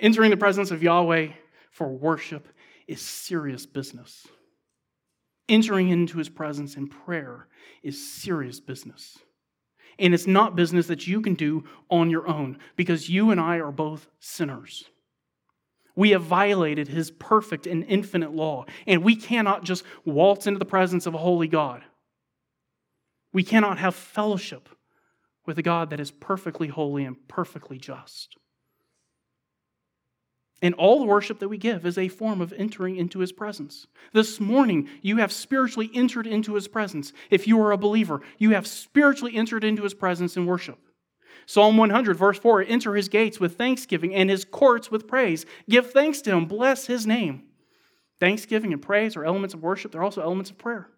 Entering 0.00 0.30
the 0.30 0.36
presence 0.36 0.70
of 0.70 0.82
Yahweh 0.82 1.28
for 1.70 1.88
worship 1.88 2.48
is 2.88 3.00
serious 3.00 3.66
business 3.66 4.26
entering 5.50 5.88
into 5.88 6.16
his 6.16 6.30
presence 6.30 6.76
in 6.76 6.86
prayer 6.86 7.48
is 7.82 8.10
serious 8.10 8.60
business. 8.60 9.18
And 9.98 10.14
it's 10.14 10.26
not 10.26 10.56
business 10.56 10.86
that 10.86 11.06
you 11.06 11.20
can 11.20 11.34
do 11.34 11.64
on 11.90 12.08
your 12.08 12.26
own 12.26 12.58
because 12.76 13.10
you 13.10 13.30
and 13.30 13.40
I 13.40 13.56
are 13.56 13.72
both 13.72 14.08
sinners. 14.20 14.84
We 15.94 16.10
have 16.10 16.22
violated 16.22 16.88
his 16.88 17.10
perfect 17.10 17.66
and 17.66 17.84
infinite 17.84 18.32
law, 18.32 18.64
and 18.86 19.04
we 19.04 19.16
cannot 19.16 19.64
just 19.64 19.84
waltz 20.04 20.46
into 20.46 20.58
the 20.58 20.64
presence 20.64 21.04
of 21.04 21.14
a 21.14 21.18
holy 21.18 21.48
God. 21.48 21.82
We 23.32 23.42
cannot 23.42 23.78
have 23.78 23.94
fellowship 23.94 24.68
with 25.44 25.58
a 25.58 25.62
God 25.62 25.90
that 25.90 26.00
is 26.00 26.10
perfectly 26.10 26.68
holy 26.68 27.04
and 27.04 27.16
perfectly 27.28 27.76
just. 27.76 28.36
And 30.62 30.74
all 30.74 30.98
the 30.98 31.06
worship 31.06 31.38
that 31.38 31.48
we 31.48 31.56
give 31.56 31.86
is 31.86 31.96
a 31.96 32.08
form 32.08 32.40
of 32.40 32.52
entering 32.52 32.96
into 32.96 33.20
his 33.20 33.32
presence. 33.32 33.86
This 34.12 34.38
morning, 34.38 34.88
you 35.00 35.16
have 35.16 35.32
spiritually 35.32 35.90
entered 35.94 36.26
into 36.26 36.54
his 36.54 36.68
presence. 36.68 37.12
If 37.30 37.46
you 37.46 37.60
are 37.62 37.72
a 37.72 37.78
believer, 37.78 38.20
you 38.38 38.50
have 38.50 38.66
spiritually 38.66 39.36
entered 39.36 39.64
into 39.64 39.82
his 39.84 39.94
presence 39.94 40.36
in 40.36 40.44
worship. 40.44 40.78
Psalm 41.46 41.78
100, 41.78 42.16
verse 42.16 42.38
4 42.38 42.62
Enter 42.62 42.94
his 42.94 43.08
gates 43.08 43.40
with 43.40 43.56
thanksgiving 43.56 44.14
and 44.14 44.28
his 44.28 44.44
courts 44.44 44.90
with 44.90 45.08
praise. 45.08 45.46
Give 45.68 45.90
thanks 45.90 46.20
to 46.22 46.32
him, 46.32 46.44
bless 46.44 46.86
his 46.86 47.06
name. 47.06 47.44
Thanksgiving 48.20 48.74
and 48.74 48.82
praise 48.82 49.16
are 49.16 49.24
elements 49.24 49.54
of 49.54 49.62
worship, 49.62 49.92
they're 49.92 50.02
also 50.02 50.22
elements 50.22 50.50
of 50.50 50.58
prayer. 50.58 50.90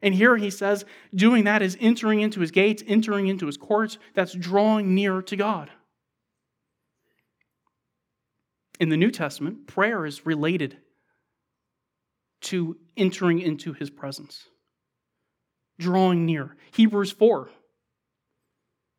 And 0.00 0.14
here 0.14 0.36
he 0.36 0.50
says, 0.50 0.84
doing 1.14 1.44
that 1.44 1.60
is 1.60 1.76
entering 1.80 2.20
into 2.20 2.40
his 2.40 2.52
gates, 2.52 2.82
entering 2.86 3.26
into 3.26 3.46
his 3.46 3.56
courts. 3.56 3.98
That's 4.14 4.32
drawing 4.32 4.94
near 4.94 5.22
to 5.22 5.36
God. 5.36 5.70
In 8.80 8.88
the 8.88 8.96
New 8.96 9.10
Testament, 9.10 9.66
prayer 9.66 10.06
is 10.06 10.24
related 10.24 10.76
to 12.42 12.76
entering 12.96 13.40
into 13.40 13.72
his 13.72 13.90
presence, 13.90 14.46
drawing 15.78 16.24
near. 16.24 16.56
Hebrews 16.72 17.10
4. 17.10 17.50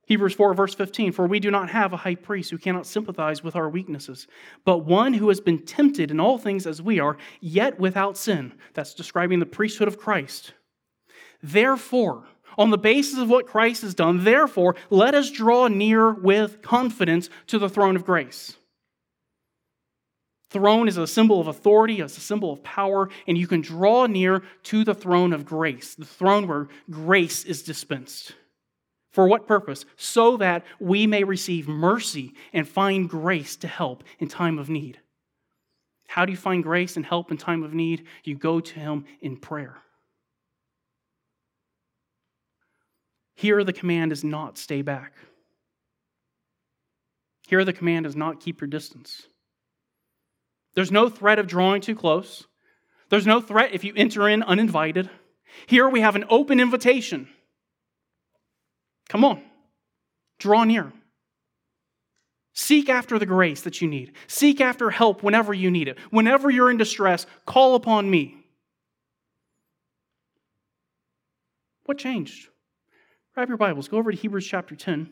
Hebrews 0.05 0.33
4, 0.33 0.53
verse 0.55 0.74
15 0.74 1.12
For 1.12 1.27
we 1.27 1.39
do 1.39 1.51
not 1.51 1.69
have 1.69 1.93
a 1.93 1.98
high 1.98 2.15
priest 2.15 2.50
who 2.50 2.57
cannot 2.57 2.88
sympathize 2.88 3.43
with 3.43 3.55
our 3.55 3.69
weaknesses, 3.69 4.27
but 4.65 4.79
one 4.79 5.13
who 5.13 5.29
has 5.29 5.39
been 5.39 5.65
tempted 5.65 6.12
in 6.12 6.19
all 6.19 6.38
things 6.38 6.67
as 6.67 6.81
we 6.81 7.00
are, 7.00 7.15
yet 7.39 7.79
without 7.79 8.17
sin. 8.17 8.53
That's 8.74 8.93
describing 8.93 9.39
the 9.39 9.45
priesthood 9.45 9.88
of 9.88 10.00
Christ. 10.00 10.53
Therefore, 11.41 12.25
on 12.57 12.71
the 12.71 12.77
basis 12.77 13.19
of 13.19 13.29
what 13.29 13.48
Christ 13.48 13.83
has 13.83 13.95
done, 13.95 14.25
therefore, 14.25 14.75
let 14.89 15.15
us 15.15 15.31
draw 15.31 15.67
near 15.67 16.12
with 16.12 16.62
confidence 16.62 17.29
to 17.48 17.57
the 17.57 17.69
throne 17.69 17.95
of 17.95 18.03
grace. 18.03 18.57
Throne 20.49 20.87
is 20.87 20.97
a 20.97 21.05
symbol 21.05 21.39
of 21.39 21.47
authority, 21.47 21.99
it's 21.99 22.17
a 22.17 22.21
symbol 22.21 22.51
of 22.51 22.63
power, 22.63 23.09
and 23.27 23.37
you 23.37 23.45
can 23.45 23.61
draw 23.61 24.07
near 24.07 24.41
to 24.63 24.83
the 24.83 24.95
throne 24.95 25.31
of 25.31 25.45
grace, 25.45 25.93
the 25.93 26.05
throne 26.05 26.47
where 26.47 26.67
grace 26.89 27.45
is 27.45 27.61
dispensed. 27.61 28.33
For 29.11 29.27
what 29.27 29.47
purpose? 29.47 29.85
So 29.95 30.37
that 30.37 30.63
we 30.79 31.05
may 31.05 31.23
receive 31.23 31.67
mercy 31.67 32.33
and 32.51 32.67
find 32.67 33.09
grace 33.09 33.55
to 33.57 33.67
help 33.67 34.03
in 34.19 34.27
time 34.27 34.57
of 34.57 34.69
need. 34.69 34.99
How 36.07 36.25
do 36.25 36.31
you 36.31 36.37
find 36.37 36.63
grace 36.63 36.95
and 36.95 37.05
help 37.05 37.29
in 37.29 37.37
time 37.37 37.63
of 37.63 37.73
need? 37.73 38.05
You 38.23 38.35
go 38.35 38.59
to 38.59 38.79
Him 38.79 39.05
in 39.21 39.37
prayer. 39.37 39.77
Here, 43.35 43.63
the 43.63 43.73
command 43.73 44.11
is 44.11 44.23
not 44.23 44.57
stay 44.57 44.81
back. 44.81 45.13
Here, 47.47 47.63
the 47.63 47.73
command 47.73 48.05
is 48.05 48.15
not 48.15 48.41
keep 48.41 48.59
your 48.59 48.67
distance. 48.67 49.27
There's 50.79 50.93
no 50.93 51.09
threat 51.09 51.39
of 51.39 51.48
drawing 51.48 51.81
too 51.81 51.93
close. 51.93 52.48
There's 53.09 53.27
no 53.27 53.41
threat 53.41 53.74
if 53.74 53.83
you 53.83 53.91
enter 53.98 54.29
in 54.29 54.41
uninvited. 54.41 55.09
Here, 55.67 55.89
we 55.89 56.00
have 56.00 56.15
an 56.15 56.24
open 56.29 56.62
invitation. 56.62 57.27
Come 59.09 59.25
on, 59.25 59.43
draw 60.38 60.63
near. 60.63 60.93
Seek 62.53 62.88
after 62.88 63.19
the 63.19 63.25
grace 63.25 63.59
that 63.63 63.81
you 63.81 63.89
need. 63.89 64.13
Seek 64.27 64.62
after 64.62 64.89
help 64.89 65.21
whenever 65.21 65.53
you 65.53 65.69
need 65.69 65.89
it. 65.89 65.98
Whenever 66.12 66.50
you're 66.50 66.71
in 66.71 66.77
distress, 66.77 67.25
call 67.45 67.75
upon 67.75 68.09
me. 68.09 68.38
What 71.83 71.98
changed? 71.98 72.48
Grab 73.33 73.50
your 73.50 73.57
Bibles, 73.57 73.89
go 73.89 73.98
over 73.98 74.12
to 74.12 74.17
Hebrews 74.17 74.48
chapter 74.48 74.77
10. 74.77 75.09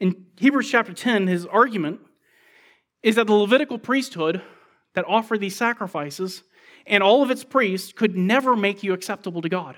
In 0.00 0.24
Hebrews 0.38 0.70
chapter 0.70 0.94
10, 0.94 1.26
his 1.26 1.44
argument 1.44 2.00
is 3.02 3.16
that 3.16 3.26
the 3.26 3.34
Levitical 3.34 3.78
priesthood 3.78 4.42
that 4.94 5.04
offered 5.06 5.40
these 5.40 5.56
sacrifices 5.56 6.42
and 6.86 7.02
all 7.02 7.22
of 7.22 7.30
its 7.30 7.44
priests 7.44 7.92
could 7.92 8.16
never 8.16 8.56
make 8.56 8.82
you 8.82 8.92
acceptable 8.92 9.42
to 9.42 9.48
God. 9.48 9.76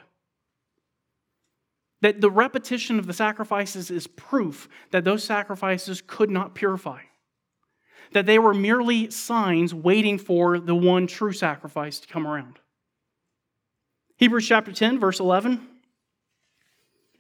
That 2.02 2.20
the 2.20 2.30
repetition 2.30 2.98
of 2.98 3.06
the 3.06 3.12
sacrifices 3.12 3.90
is 3.90 4.06
proof 4.06 4.68
that 4.90 5.04
those 5.04 5.24
sacrifices 5.24 6.02
could 6.06 6.30
not 6.30 6.54
purify. 6.54 7.02
That 8.12 8.26
they 8.26 8.38
were 8.38 8.54
merely 8.54 9.10
signs 9.10 9.74
waiting 9.74 10.18
for 10.18 10.58
the 10.58 10.74
one 10.74 11.06
true 11.06 11.32
sacrifice 11.32 12.00
to 12.00 12.08
come 12.08 12.26
around. 12.26 12.58
Hebrews 14.16 14.48
chapter 14.48 14.72
10, 14.72 14.98
verse 14.98 15.20
11 15.20 15.66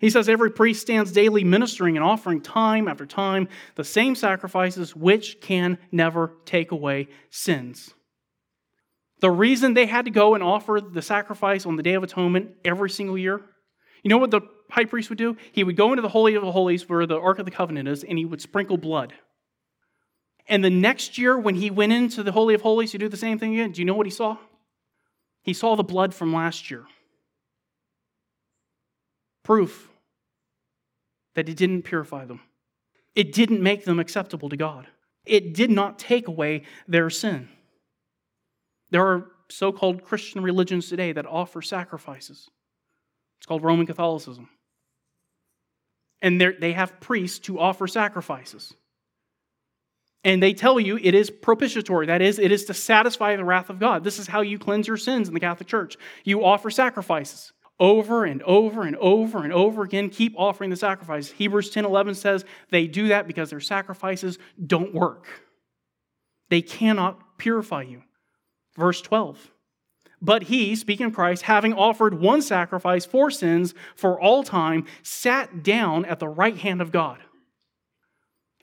he 0.00 0.08
says 0.10 0.28
every 0.28 0.50
priest 0.50 0.80
stands 0.80 1.12
daily 1.12 1.44
ministering 1.44 1.96
and 1.96 2.04
offering 2.04 2.40
time 2.40 2.88
after 2.88 3.04
time 3.04 3.48
the 3.76 3.84
same 3.84 4.14
sacrifices 4.14 4.96
which 4.96 5.40
can 5.40 5.78
never 5.92 6.32
take 6.46 6.72
away 6.72 7.08
sins. 7.28 7.92
The 9.20 9.30
reason 9.30 9.74
they 9.74 9.84
had 9.84 10.06
to 10.06 10.10
go 10.10 10.34
and 10.34 10.42
offer 10.42 10.80
the 10.80 11.02
sacrifice 11.02 11.66
on 11.66 11.76
the 11.76 11.82
Day 11.82 11.92
of 11.92 12.02
Atonement 12.02 12.52
every 12.64 12.88
single 12.88 13.18
year, 13.18 13.42
you 14.02 14.08
know 14.08 14.16
what 14.16 14.30
the 14.30 14.40
high 14.70 14.86
priest 14.86 15.10
would 15.10 15.18
do? 15.18 15.36
He 15.52 15.62
would 15.62 15.76
go 15.76 15.92
into 15.92 16.00
the 16.00 16.08
Holy 16.08 16.34
of 16.34 16.42
the 16.42 16.52
Holies 16.52 16.88
where 16.88 17.04
the 17.04 17.20
Ark 17.20 17.38
of 17.38 17.44
the 17.44 17.50
Covenant 17.50 17.86
is 17.86 18.02
and 18.02 18.16
he 18.16 18.24
would 18.24 18.40
sprinkle 18.40 18.78
blood. 18.78 19.12
And 20.48 20.64
the 20.64 20.70
next 20.70 21.18
year, 21.18 21.38
when 21.38 21.56
he 21.56 21.70
went 21.70 21.92
into 21.92 22.22
the 22.22 22.32
Holy 22.32 22.54
of 22.54 22.62
Holies 22.62 22.92
to 22.92 22.98
do 22.98 23.08
the 23.08 23.18
same 23.18 23.38
thing 23.38 23.52
again, 23.52 23.72
do 23.72 23.82
you 23.82 23.84
know 23.84 23.94
what 23.94 24.06
he 24.06 24.10
saw? 24.10 24.38
He 25.42 25.52
saw 25.52 25.76
the 25.76 25.84
blood 25.84 26.14
from 26.14 26.32
last 26.32 26.70
year. 26.70 26.86
Proof 29.42 29.88
that 31.34 31.48
it 31.48 31.56
didn't 31.56 31.82
purify 31.82 32.24
them. 32.24 32.40
It 33.14 33.32
didn't 33.32 33.62
make 33.62 33.84
them 33.84 33.98
acceptable 33.98 34.48
to 34.48 34.56
God. 34.56 34.86
It 35.24 35.54
did 35.54 35.70
not 35.70 35.98
take 35.98 36.28
away 36.28 36.62
their 36.88 37.10
sin. 37.10 37.48
There 38.90 39.06
are 39.06 39.26
so 39.48 39.72
called 39.72 40.04
Christian 40.04 40.42
religions 40.42 40.88
today 40.88 41.12
that 41.12 41.26
offer 41.26 41.62
sacrifices. 41.62 42.48
It's 43.38 43.46
called 43.46 43.64
Roman 43.64 43.86
Catholicism. 43.86 44.48
And 46.22 46.40
they 46.40 46.72
have 46.72 47.00
priests 47.00 47.38
to 47.40 47.58
offer 47.58 47.86
sacrifices. 47.86 48.74
And 50.22 50.42
they 50.42 50.52
tell 50.52 50.78
you 50.78 50.98
it 50.98 51.14
is 51.14 51.30
propitiatory. 51.30 52.06
That 52.06 52.20
is, 52.20 52.38
it 52.38 52.52
is 52.52 52.66
to 52.66 52.74
satisfy 52.74 53.36
the 53.36 53.44
wrath 53.44 53.70
of 53.70 53.78
God. 53.78 54.04
This 54.04 54.18
is 54.18 54.26
how 54.26 54.42
you 54.42 54.58
cleanse 54.58 54.86
your 54.86 54.98
sins 54.98 55.28
in 55.28 55.34
the 55.34 55.40
Catholic 55.40 55.68
Church. 55.68 55.96
You 56.24 56.44
offer 56.44 56.70
sacrifices 56.70 57.52
over 57.80 58.24
and 58.24 58.42
over 58.42 58.82
and 58.82 58.94
over 58.96 59.42
and 59.42 59.52
over 59.52 59.82
again 59.82 60.10
keep 60.10 60.34
offering 60.36 60.70
the 60.70 60.76
sacrifice 60.76 61.30
hebrews 61.30 61.70
10 61.70 61.84
11 61.84 62.14
says 62.14 62.44
they 62.68 62.86
do 62.86 63.08
that 63.08 63.26
because 63.26 63.50
their 63.50 63.60
sacrifices 63.60 64.38
don't 64.64 64.94
work 64.94 65.26
they 66.50 66.62
cannot 66.62 67.38
purify 67.38 67.82
you 67.82 68.02
verse 68.76 69.00
12 69.00 69.50
but 70.20 70.44
he 70.44 70.76
speaking 70.76 71.06
of 71.06 71.14
christ 71.14 71.42
having 71.42 71.72
offered 71.72 72.20
one 72.20 72.42
sacrifice 72.42 73.06
for 73.06 73.30
sins 73.30 73.74
for 73.96 74.20
all 74.20 74.44
time 74.44 74.84
sat 75.02 75.62
down 75.62 76.04
at 76.04 76.20
the 76.20 76.28
right 76.28 76.58
hand 76.58 76.82
of 76.82 76.92
god 76.92 77.18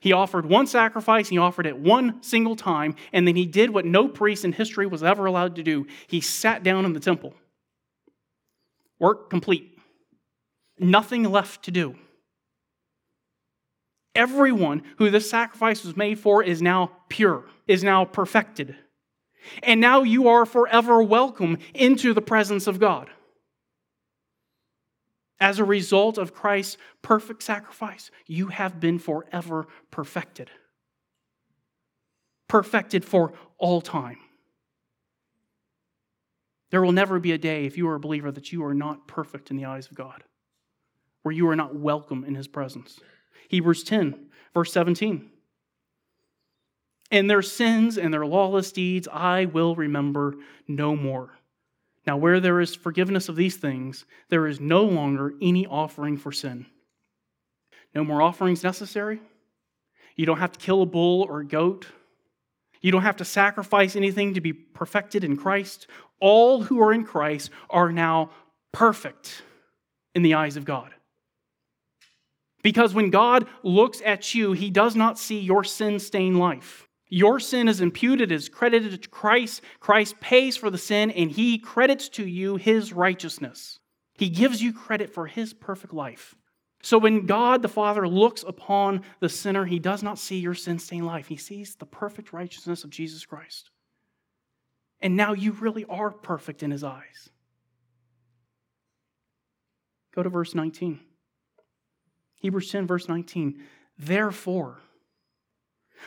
he 0.00 0.12
offered 0.12 0.46
one 0.46 0.68
sacrifice, 0.68 1.28
he 1.28 1.38
offered 1.38 1.66
it 1.66 1.76
one 1.76 2.22
single 2.22 2.54
time, 2.54 2.94
and 3.12 3.26
then 3.26 3.34
he 3.34 3.46
did 3.46 3.70
what 3.70 3.84
no 3.84 4.06
priest 4.06 4.44
in 4.44 4.52
history 4.52 4.86
was 4.86 5.02
ever 5.02 5.26
allowed 5.26 5.56
to 5.56 5.64
do. 5.64 5.86
He 6.06 6.20
sat 6.20 6.62
down 6.62 6.84
in 6.84 6.92
the 6.92 7.00
temple. 7.00 7.34
Work 8.98 9.30
complete. 9.30 9.78
Nothing 10.78 11.24
left 11.24 11.64
to 11.64 11.70
do. 11.70 11.96
Everyone 14.14 14.82
who 14.98 15.10
this 15.10 15.30
sacrifice 15.30 15.84
was 15.84 15.96
made 15.96 16.18
for 16.18 16.42
is 16.42 16.60
now 16.60 16.90
pure, 17.08 17.44
is 17.66 17.84
now 17.84 18.04
perfected. 18.04 18.76
And 19.62 19.80
now 19.80 20.02
you 20.02 20.28
are 20.28 20.44
forever 20.44 21.02
welcome 21.02 21.58
into 21.74 22.12
the 22.12 22.22
presence 22.22 22.66
of 22.66 22.80
God. 22.80 23.08
As 25.40 25.58
a 25.58 25.64
result 25.64 26.18
of 26.18 26.34
Christ's 26.34 26.76
perfect 27.00 27.44
sacrifice, 27.44 28.10
you 28.26 28.48
have 28.48 28.80
been 28.80 28.98
forever 28.98 29.68
perfected. 29.90 30.50
Perfected 32.48 33.04
for 33.04 33.32
all 33.56 33.80
time. 33.80 34.18
There 36.70 36.82
will 36.82 36.92
never 36.92 37.18
be 37.18 37.32
a 37.32 37.38
day, 37.38 37.64
if 37.64 37.76
you 37.76 37.88
are 37.88 37.94
a 37.94 38.00
believer, 38.00 38.30
that 38.30 38.52
you 38.52 38.64
are 38.64 38.74
not 38.74 39.08
perfect 39.08 39.50
in 39.50 39.56
the 39.56 39.64
eyes 39.64 39.86
of 39.86 39.96
God, 39.96 40.24
where 41.22 41.34
you 41.34 41.48
are 41.48 41.56
not 41.56 41.74
welcome 41.74 42.24
in 42.24 42.34
his 42.34 42.48
presence. 42.48 43.00
Hebrews 43.48 43.84
10, 43.84 44.28
verse 44.52 44.72
17. 44.72 45.30
And 47.10 47.30
their 47.30 47.42
sins 47.42 47.96
and 47.96 48.12
their 48.12 48.26
lawless 48.26 48.70
deeds 48.70 49.08
I 49.10 49.46
will 49.46 49.74
remember 49.74 50.36
no 50.66 50.94
more. 50.94 51.38
Now, 52.06 52.16
where 52.16 52.40
there 52.40 52.60
is 52.60 52.74
forgiveness 52.74 53.28
of 53.28 53.36
these 53.36 53.56
things, 53.56 54.04
there 54.28 54.46
is 54.46 54.60
no 54.60 54.82
longer 54.82 55.34
any 55.40 55.66
offering 55.66 56.16
for 56.16 56.32
sin. 56.32 56.66
No 57.94 58.04
more 58.04 58.22
offerings 58.22 58.62
necessary. 58.62 59.20
You 60.16 60.26
don't 60.26 60.38
have 60.38 60.52
to 60.52 60.58
kill 60.58 60.82
a 60.82 60.86
bull 60.86 61.22
or 61.28 61.40
a 61.40 61.46
goat. 61.46 61.86
You 62.80 62.92
don't 62.92 63.02
have 63.02 63.16
to 63.16 63.24
sacrifice 63.24 63.96
anything 63.96 64.34
to 64.34 64.40
be 64.40 64.52
perfected 64.52 65.24
in 65.24 65.36
Christ. 65.36 65.86
All 66.20 66.62
who 66.62 66.80
are 66.80 66.92
in 66.92 67.04
Christ 67.04 67.50
are 67.70 67.92
now 67.92 68.30
perfect 68.72 69.42
in 70.14 70.22
the 70.22 70.34
eyes 70.34 70.56
of 70.56 70.64
God. 70.64 70.92
Because 72.62 72.92
when 72.92 73.10
God 73.10 73.46
looks 73.62 74.02
at 74.04 74.34
you, 74.34 74.52
he 74.52 74.70
does 74.70 74.96
not 74.96 75.18
see 75.18 75.38
your 75.38 75.64
sin 75.64 75.98
stained 75.98 76.38
life. 76.38 76.88
Your 77.08 77.40
sin 77.40 77.68
is 77.68 77.80
imputed, 77.80 78.30
is 78.30 78.48
credited 78.48 79.02
to 79.02 79.08
Christ. 79.08 79.62
Christ 79.80 80.20
pays 80.20 80.56
for 80.56 80.68
the 80.68 80.76
sin, 80.76 81.10
and 81.10 81.30
he 81.30 81.58
credits 81.58 82.08
to 82.10 82.26
you 82.26 82.56
his 82.56 82.92
righteousness. 82.92 83.78
He 84.14 84.28
gives 84.28 84.62
you 84.62 84.72
credit 84.72 85.14
for 85.14 85.26
his 85.26 85.54
perfect 85.54 85.94
life. 85.94 86.34
So 86.82 86.98
when 86.98 87.26
God 87.26 87.62
the 87.62 87.68
Father 87.68 88.06
looks 88.06 88.44
upon 88.46 89.02
the 89.20 89.28
sinner, 89.28 89.64
he 89.64 89.78
does 89.78 90.02
not 90.02 90.18
see 90.18 90.38
your 90.38 90.54
sin 90.54 90.78
stained 90.78 91.06
life. 91.06 91.28
He 91.28 91.36
sees 91.36 91.76
the 91.76 91.86
perfect 91.86 92.32
righteousness 92.32 92.84
of 92.84 92.90
Jesus 92.90 93.24
Christ. 93.24 93.70
And 95.00 95.16
now 95.16 95.32
you 95.32 95.52
really 95.52 95.84
are 95.84 96.10
perfect 96.10 96.62
in 96.62 96.70
his 96.70 96.82
eyes. 96.82 97.30
Go 100.14 100.22
to 100.22 100.28
verse 100.28 100.54
19. 100.54 101.00
Hebrews 102.36 102.70
10, 102.70 102.86
verse 102.86 103.08
19. 103.08 103.62
Therefore, 103.98 104.78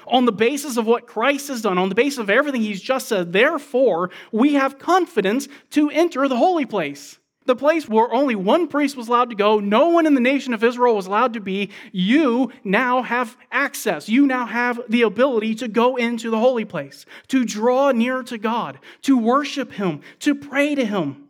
on 0.07 0.25
the 0.25 0.31
basis 0.31 0.77
of 0.77 0.85
what 0.85 1.07
Christ 1.07 1.49
has 1.49 1.61
done, 1.61 1.77
on 1.77 1.89
the 1.89 1.95
basis 1.95 2.19
of 2.19 2.29
everything 2.29 2.61
he's 2.61 2.81
just 2.81 3.07
said, 3.07 3.33
therefore, 3.33 4.09
we 4.31 4.53
have 4.53 4.79
confidence 4.79 5.47
to 5.71 5.89
enter 5.89 6.27
the 6.27 6.37
holy 6.37 6.65
place. 6.65 7.19
The 7.45 7.55
place 7.55 7.89
where 7.89 8.13
only 8.13 8.35
one 8.35 8.67
priest 8.67 8.95
was 8.95 9.07
allowed 9.07 9.31
to 9.31 9.35
go, 9.35 9.59
no 9.59 9.89
one 9.89 10.05
in 10.05 10.13
the 10.13 10.21
nation 10.21 10.53
of 10.53 10.63
Israel 10.63 10.95
was 10.95 11.07
allowed 11.07 11.33
to 11.33 11.39
be. 11.39 11.71
You 11.91 12.51
now 12.63 13.01
have 13.01 13.35
access. 13.51 14.07
You 14.07 14.27
now 14.27 14.45
have 14.45 14.79
the 14.87 15.01
ability 15.01 15.55
to 15.55 15.67
go 15.67 15.95
into 15.95 16.29
the 16.29 16.39
holy 16.39 16.65
place, 16.65 17.05
to 17.29 17.43
draw 17.43 17.91
near 17.91 18.21
to 18.23 18.37
God, 18.37 18.79
to 19.01 19.17
worship 19.17 19.71
Him, 19.73 20.01
to 20.19 20.35
pray 20.35 20.75
to 20.75 20.85
Him, 20.85 21.29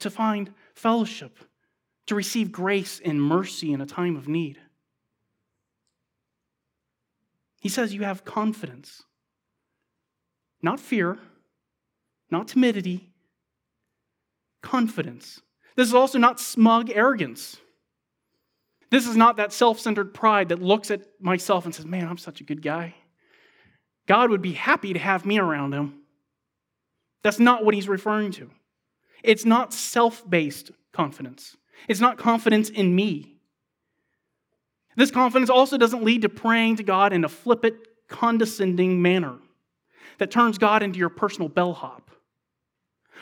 to 0.00 0.10
find 0.10 0.52
fellowship, 0.74 1.38
to 2.06 2.16
receive 2.16 2.50
grace 2.50 3.00
and 3.04 3.22
mercy 3.22 3.72
in 3.72 3.80
a 3.80 3.86
time 3.86 4.16
of 4.16 4.26
need. 4.26 4.58
He 7.60 7.68
says 7.68 7.94
you 7.94 8.02
have 8.02 8.24
confidence, 8.24 9.02
not 10.62 10.80
fear, 10.80 11.18
not 12.30 12.48
timidity, 12.48 13.07
confidence. 14.68 15.40
This 15.76 15.88
is 15.88 15.94
also 15.94 16.18
not 16.18 16.40
smug 16.40 16.90
arrogance. 16.90 17.56
This 18.90 19.06
is 19.06 19.16
not 19.16 19.36
that 19.36 19.52
self 19.52 19.80
centered 19.80 20.12
pride 20.14 20.48
that 20.50 20.62
looks 20.62 20.90
at 20.90 21.02
myself 21.20 21.64
and 21.64 21.74
says, 21.74 21.86
Man, 21.86 22.06
I'm 22.06 22.18
such 22.18 22.40
a 22.40 22.44
good 22.44 22.62
guy. 22.62 22.94
God 24.06 24.30
would 24.30 24.42
be 24.42 24.52
happy 24.52 24.92
to 24.92 24.98
have 24.98 25.26
me 25.26 25.38
around 25.38 25.72
him. 25.72 26.00
That's 27.22 27.38
not 27.38 27.64
what 27.64 27.74
he's 27.74 27.88
referring 27.88 28.32
to. 28.32 28.50
It's 29.22 29.44
not 29.44 29.72
self 29.72 30.28
based 30.28 30.70
confidence, 30.92 31.56
it's 31.88 32.00
not 32.00 32.18
confidence 32.18 32.68
in 32.68 32.94
me. 32.94 33.34
This 34.96 35.12
confidence 35.12 35.48
also 35.48 35.78
doesn't 35.78 36.02
lead 36.02 36.22
to 36.22 36.28
praying 36.28 36.76
to 36.76 36.82
God 36.82 37.12
in 37.12 37.24
a 37.24 37.28
flippant, 37.28 37.76
condescending 38.08 39.00
manner 39.00 39.36
that 40.18 40.32
turns 40.32 40.58
God 40.58 40.82
into 40.82 40.98
your 40.98 41.08
personal 41.08 41.48
bellhop 41.48 42.07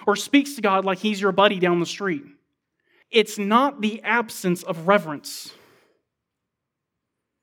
or 0.06 0.16
speaks 0.16 0.54
to 0.54 0.62
God 0.62 0.84
like 0.84 0.98
he's 0.98 1.20
your 1.20 1.32
buddy 1.32 1.58
down 1.58 1.80
the 1.80 1.86
street. 1.86 2.24
It's 3.10 3.38
not 3.38 3.80
the 3.80 4.02
absence 4.02 4.62
of 4.62 4.88
reverence. 4.88 5.52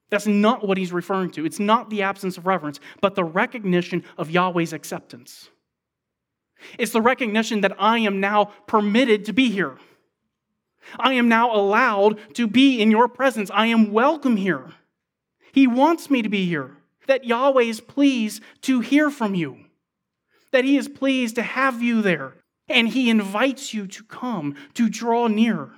That's 0.10 0.28
not 0.28 0.68
what 0.68 0.78
he's 0.78 0.94
referring 0.94 1.32
to. 1.32 1.46
It's 1.46 1.60
not 1.60 1.90
the 1.90 2.04
absence 2.04 2.38
of 2.38 2.46
reverence, 2.46 2.80
but 3.02 3.16
the 3.16 3.24
recognition 3.24 4.04
of 4.18 4.30
Yahweh's 4.30 4.74
acceptance. 4.74 5.50
It's 6.78 6.92
the 6.92 7.02
recognition 7.02 7.62
that 7.62 7.76
I 7.80 8.00
am 8.00 8.20
now 8.20 8.46
permitted 8.68 9.26
to 9.26 9.34
be 9.34 9.50
here. 9.50 9.78
I 11.00 11.14
am 11.14 11.30
now 11.30 11.56
allowed 11.56 12.36
to 12.36 12.48
be 12.48 12.82
in 12.82 12.92
your 12.92 13.08
presence. 13.08 13.50
I 13.54 13.68
am 13.68 13.92
welcome 13.92 14.38
here. 14.38 14.74
He 15.52 15.68
wants 15.68 16.10
me 16.10 16.22
to 16.22 16.30
be 16.30 16.46
here. 16.46 16.78
That 17.08 17.26
Yahweh 17.26 17.64
is 17.64 17.82
pleased 17.82 18.42
to 18.62 18.80
hear 18.80 19.10
from 19.10 19.36
you. 19.36 19.66
That 20.52 20.66
He 20.66 20.78
is 20.78 20.88
pleased 20.88 21.36
to 21.36 21.44
have 21.44 21.82
you 21.82 22.02
there. 22.02 22.34
And 22.70 22.88
He 22.88 23.10
invites 23.10 23.74
you 23.74 23.88
to 23.88 24.04
come, 24.04 24.56
to 24.76 24.90
draw 24.90 25.28
near. 25.28 25.72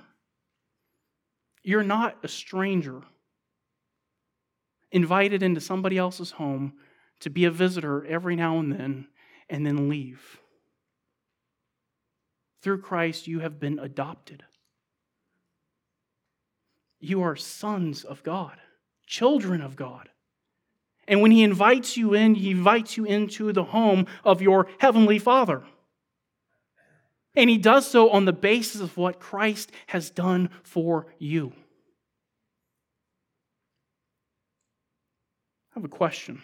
You're 1.62 1.82
not 1.82 2.16
a 2.22 2.28
stranger, 2.28 3.02
invited 4.92 5.42
into 5.42 5.60
somebody 5.60 5.98
else's 5.98 6.30
home 6.30 6.74
to 7.20 7.30
be 7.30 7.44
a 7.44 7.50
visitor 7.50 8.04
every 8.06 8.36
now 8.36 8.58
and 8.58 8.72
then 8.72 9.08
and 9.48 9.66
then 9.66 9.88
leave. 9.88 10.38
Through 12.62 12.82
Christ, 12.82 13.26
you 13.26 13.40
have 13.40 13.60
been 13.60 13.78
adopted. 13.78 14.44
You 16.98 17.22
are 17.22 17.36
sons 17.36 18.04
of 18.04 18.22
God, 18.22 18.58
children 19.06 19.60
of 19.60 19.76
God. 19.76 20.08
And 21.06 21.20
when 21.20 21.30
He 21.30 21.44
invites 21.44 21.96
you 21.96 22.14
in, 22.14 22.34
He 22.34 22.50
invites 22.50 22.96
you 22.96 23.04
into 23.04 23.52
the 23.52 23.64
home 23.64 24.06
of 24.24 24.42
your 24.42 24.66
Heavenly 24.78 25.18
Father. 25.18 25.62
And 27.36 27.50
He 27.50 27.58
does 27.58 27.86
so 27.86 28.10
on 28.10 28.24
the 28.24 28.32
basis 28.32 28.80
of 28.80 28.96
what 28.96 29.20
Christ 29.20 29.70
has 29.88 30.10
done 30.10 30.48
for 30.62 31.06
you. 31.18 31.52
I 35.70 35.74
have 35.74 35.84
a 35.84 35.88
question. 35.88 36.42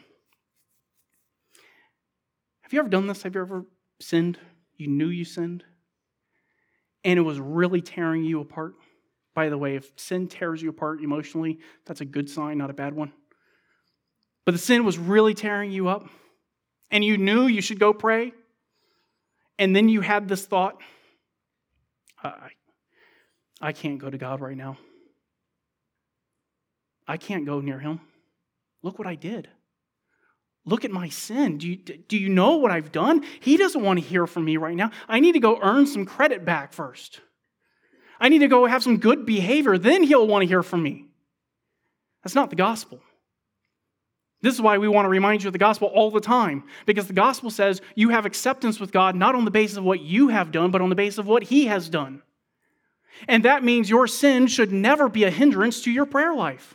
Have 2.60 2.72
you 2.74 2.80
ever 2.80 2.90
done 2.90 3.06
this? 3.06 3.22
Have 3.22 3.34
you 3.34 3.40
ever 3.40 3.64
sinned? 4.00 4.38
You 4.76 4.88
knew 4.88 5.08
you 5.08 5.24
sinned? 5.24 5.64
And 7.04 7.18
it 7.18 7.22
was 7.22 7.40
really 7.40 7.80
tearing 7.80 8.24
you 8.24 8.40
apart? 8.40 8.74
By 9.34 9.48
the 9.48 9.56
way, 9.56 9.76
if 9.76 9.90
sin 9.96 10.28
tears 10.28 10.60
you 10.60 10.68
apart 10.68 11.02
emotionally, 11.02 11.58
that's 11.86 12.02
a 12.02 12.04
good 12.04 12.28
sign, 12.28 12.58
not 12.58 12.70
a 12.70 12.74
bad 12.74 12.94
one. 12.94 13.12
But 14.44 14.52
the 14.52 14.58
sin 14.58 14.84
was 14.84 14.98
really 14.98 15.34
tearing 15.34 15.70
you 15.70 15.88
up, 15.88 16.08
and 16.90 17.04
you 17.04 17.16
knew 17.16 17.46
you 17.46 17.62
should 17.62 17.78
go 17.78 17.94
pray, 17.94 18.32
and 19.58 19.74
then 19.74 19.88
you 19.88 20.00
had 20.00 20.28
this 20.28 20.44
thought 20.44 20.80
I, 22.22 22.50
I 23.60 23.72
can't 23.72 23.98
go 23.98 24.10
to 24.10 24.18
God 24.18 24.40
right 24.40 24.56
now. 24.56 24.78
I 27.06 27.16
can't 27.16 27.44
go 27.44 27.60
near 27.60 27.78
Him. 27.78 28.00
Look 28.82 28.98
what 28.98 29.08
I 29.08 29.14
did. 29.14 29.48
Look 30.64 30.84
at 30.84 30.92
my 30.92 31.08
sin. 31.08 31.58
Do 31.58 31.68
you, 31.68 31.76
do 31.76 32.16
you 32.16 32.28
know 32.28 32.56
what 32.56 32.70
I've 32.70 32.92
done? 32.92 33.24
He 33.40 33.56
doesn't 33.56 33.82
want 33.82 33.98
to 33.98 34.04
hear 34.04 34.26
from 34.28 34.44
me 34.44 34.56
right 34.56 34.76
now. 34.76 34.92
I 35.08 35.18
need 35.18 35.32
to 35.32 35.40
go 35.40 35.58
earn 35.60 35.86
some 35.86 36.06
credit 36.06 36.44
back 36.44 36.72
first. 36.72 37.20
I 38.20 38.28
need 38.28 38.38
to 38.38 38.48
go 38.48 38.66
have 38.66 38.84
some 38.84 38.98
good 38.98 39.26
behavior. 39.26 39.76
Then 39.76 40.04
he'll 40.04 40.28
want 40.28 40.42
to 40.42 40.46
hear 40.46 40.62
from 40.62 40.82
me. 40.82 41.06
That's 42.22 42.36
not 42.36 42.50
the 42.50 42.56
gospel. 42.56 43.00
This 44.42 44.54
is 44.54 44.60
why 44.60 44.76
we 44.76 44.88
want 44.88 45.04
to 45.06 45.10
remind 45.10 45.42
you 45.42 45.48
of 45.48 45.52
the 45.52 45.58
gospel 45.58 45.88
all 45.88 46.10
the 46.10 46.20
time, 46.20 46.64
because 46.84 47.06
the 47.06 47.12
gospel 47.12 47.48
says 47.48 47.80
you 47.94 48.08
have 48.08 48.26
acceptance 48.26 48.80
with 48.80 48.90
God 48.90 49.14
not 49.14 49.36
on 49.36 49.44
the 49.44 49.52
basis 49.52 49.76
of 49.76 49.84
what 49.84 50.00
you 50.00 50.28
have 50.28 50.50
done, 50.50 50.72
but 50.72 50.80
on 50.80 50.88
the 50.88 50.96
basis 50.96 51.18
of 51.18 51.28
what 51.28 51.44
He 51.44 51.66
has 51.66 51.88
done. 51.88 52.22
And 53.28 53.44
that 53.44 53.62
means 53.62 53.88
your 53.88 54.08
sin 54.08 54.48
should 54.48 54.72
never 54.72 55.08
be 55.08 55.22
a 55.24 55.30
hindrance 55.30 55.82
to 55.82 55.92
your 55.92 56.06
prayer 56.06 56.34
life. 56.34 56.74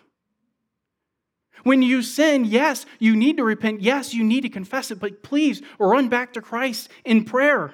When 1.63 1.81
you 1.81 2.03
sin, 2.03 2.45
yes, 2.45 2.85
you 2.99 3.17
need 3.17 3.37
to 3.37 3.43
repent. 3.43 3.81
Yes, 3.81 4.13
you 4.13 4.23
need 4.23 4.41
to 4.41 4.49
confess 4.49 4.89
it, 4.89 4.99
but 4.99 5.21
please 5.21 5.61
run 5.77 6.07
back 6.07 6.33
to 6.33 6.41
Christ 6.41 6.89
in 7.03 7.25
prayer. 7.25 7.73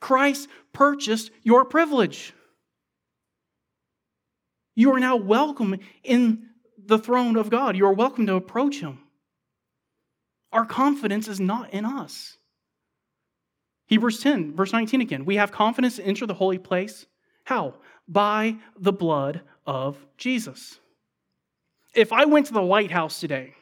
Christ 0.00 0.48
purchased 0.74 1.30
your 1.42 1.64
privilege. 1.64 2.34
You 4.74 4.92
are 4.92 5.00
now 5.00 5.16
welcome 5.16 5.78
in 6.02 6.49
the 6.90 6.98
throne 6.98 7.36
of 7.36 7.48
God. 7.48 7.76
You 7.76 7.86
are 7.86 7.92
welcome 7.92 8.26
to 8.26 8.34
approach 8.34 8.80
Him. 8.80 8.98
Our 10.52 10.66
confidence 10.66 11.28
is 11.28 11.40
not 11.40 11.72
in 11.72 11.84
us. 11.84 12.36
Hebrews 13.86 14.20
10, 14.20 14.54
verse 14.54 14.72
19 14.72 15.00
again. 15.00 15.24
We 15.24 15.36
have 15.36 15.52
confidence 15.52 15.96
to 15.96 16.04
enter 16.04 16.26
the 16.26 16.34
holy 16.34 16.58
place. 16.58 17.06
How? 17.44 17.74
By 18.08 18.56
the 18.78 18.92
blood 18.92 19.42
of 19.66 19.96
Jesus. 20.18 20.78
If 21.94 22.12
I 22.12 22.24
went 22.24 22.46
to 22.46 22.52
the 22.52 22.62
White 22.62 22.90
House 22.90 23.20
today 23.20 23.54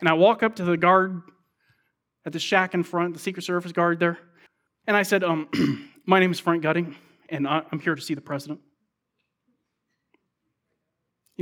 and 0.00 0.08
I 0.08 0.12
walk 0.12 0.42
up 0.42 0.56
to 0.56 0.64
the 0.64 0.76
guard 0.76 1.22
at 2.24 2.32
the 2.32 2.38
shack 2.38 2.74
in 2.74 2.82
front, 2.82 3.14
the 3.14 3.20
Secret 3.20 3.42
Service 3.42 3.72
guard 3.72 3.98
there, 3.98 4.18
and 4.86 4.96
I 4.96 5.02
said, 5.02 5.24
um, 5.24 5.48
My 6.06 6.18
name 6.18 6.32
is 6.32 6.40
Frank 6.40 6.62
Gutting, 6.62 6.96
and 7.28 7.46
I'm 7.46 7.78
here 7.78 7.94
to 7.94 8.02
see 8.02 8.14
the 8.14 8.20
president. 8.20 8.60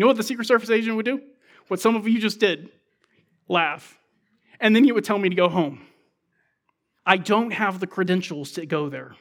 You 0.01 0.05
know 0.05 0.09
what 0.09 0.17
the 0.17 0.23
Secret 0.23 0.47
Service 0.47 0.71
agent 0.71 0.97
would 0.97 1.05
do? 1.05 1.21
What 1.69 1.79
some 1.79 1.95
of 1.95 2.09
you 2.09 2.19
just 2.19 2.41
did 2.41 2.71
laugh. 3.49 3.99
And 4.59 4.75
then 4.75 4.83
he 4.83 4.93
would 4.93 5.05
tell 5.05 5.19
me 5.19 5.29
to 5.29 5.35
go 5.35 5.47
home. 5.47 5.83
I 7.05 7.19
don't 7.19 7.51
have 7.51 7.81
the 7.81 7.87
credentials 7.87 8.53
to 8.53 8.65
go 8.65 8.89
there. 8.89 9.15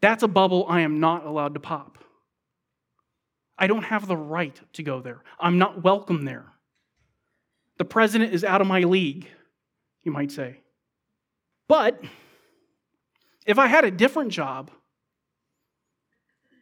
That's 0.00 0.22
a 0.22 0.28
bubble 0.28 0.64
I 0.66 0.80
am 0.80 0.98
not 0.98 1.26
allowed 1.26 1.52
to 1.52 1.60
pop. 1.60 1.98
I 3.58 3.66
don't 3.66 3.82
have 3.82 4.06
the 4.06 4.16
right 4.16 4.58
to 4.72 4.82
go 4.82 5.02
there. 5.02 5.22
I'm 5.38 5.58
not 5.58 5.84
welcome 5.84 6.24
there. 6.24 6.46
The 7.76 7.84
president 7.84 8.32
is 8.32 8.44
out 8.44 8.62
of 8.62 8.66
my 8.66 8.80
league, 8.80 9.28
you 10.04 10.10
might 10.10 10.32
say. 10.32 10.60
But 11.68 12.02
if 13.44 13.58
I 13.58 13.66
had 13.66 13.84
a 13.84 13.90
different 13.90 14.32
job, 14.32 14.70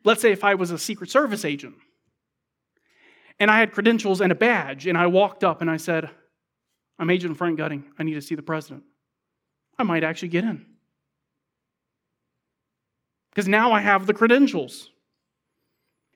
let's 0.07 0.23
say 0.23 0.33
if 0.33 0.45
I 0.45 0.55
was 0.55 0.71
a 0.71 0.79
Secret 0.79 1.11
Service 1.11 1.45
agent, 1.45 1.75
and 3.39 3.51
I 3.51 3.59
had 3.59 3.73
credentials 3.73 4.23
and 4.23 4.33
a 4.33 4.37
badge, 4.37 4.87
and 4.87 4.97
I 4.97 5.09
walked 5.09 5.45
up 5.45 5.61
and 5.61 5.71
I 5.71 5.77
said, 5.77 6.09
I'm 6.99 7.11
Agent 7.11 7.37
Frank 7.37 7.59
Gutting. 7.59 7.85
I 7.99 8.05
need 8.05 8.15
to 8.15 8.23
see 8.23 8.35
the 8.35 8.43
president. 8.43 8.85
I 9.79 9.83
might 9.83 10.05
actually 10.05 10.29
get 10.29 10.45
in. 10.45 10.65
Because 13.31 13.49
now 13.49 13.73
I 13.73 13.81
have 13.81 14.07
the 14.07 14.15
credentials. 14.15 14.91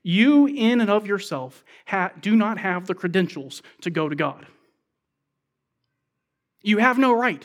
You, 0.02 0.46
in 0.46 0.80
and 0.80 0.88
of 0.88 1.06
yourself, 1.06 1.62
ha- 1.86 2.12
do 2.18 2.34
not 2.34 2.56
have 2.56 2.86
the 2.86 2.94
credentials 2.94 3.60
to 3.82 3.90
go 3.90 4.08
to 4.08 4.16
God. 4.16 4.46
You 6.62 6.78
have 6.78 6.96
no 6.96 7.12
right. 7.12 7.44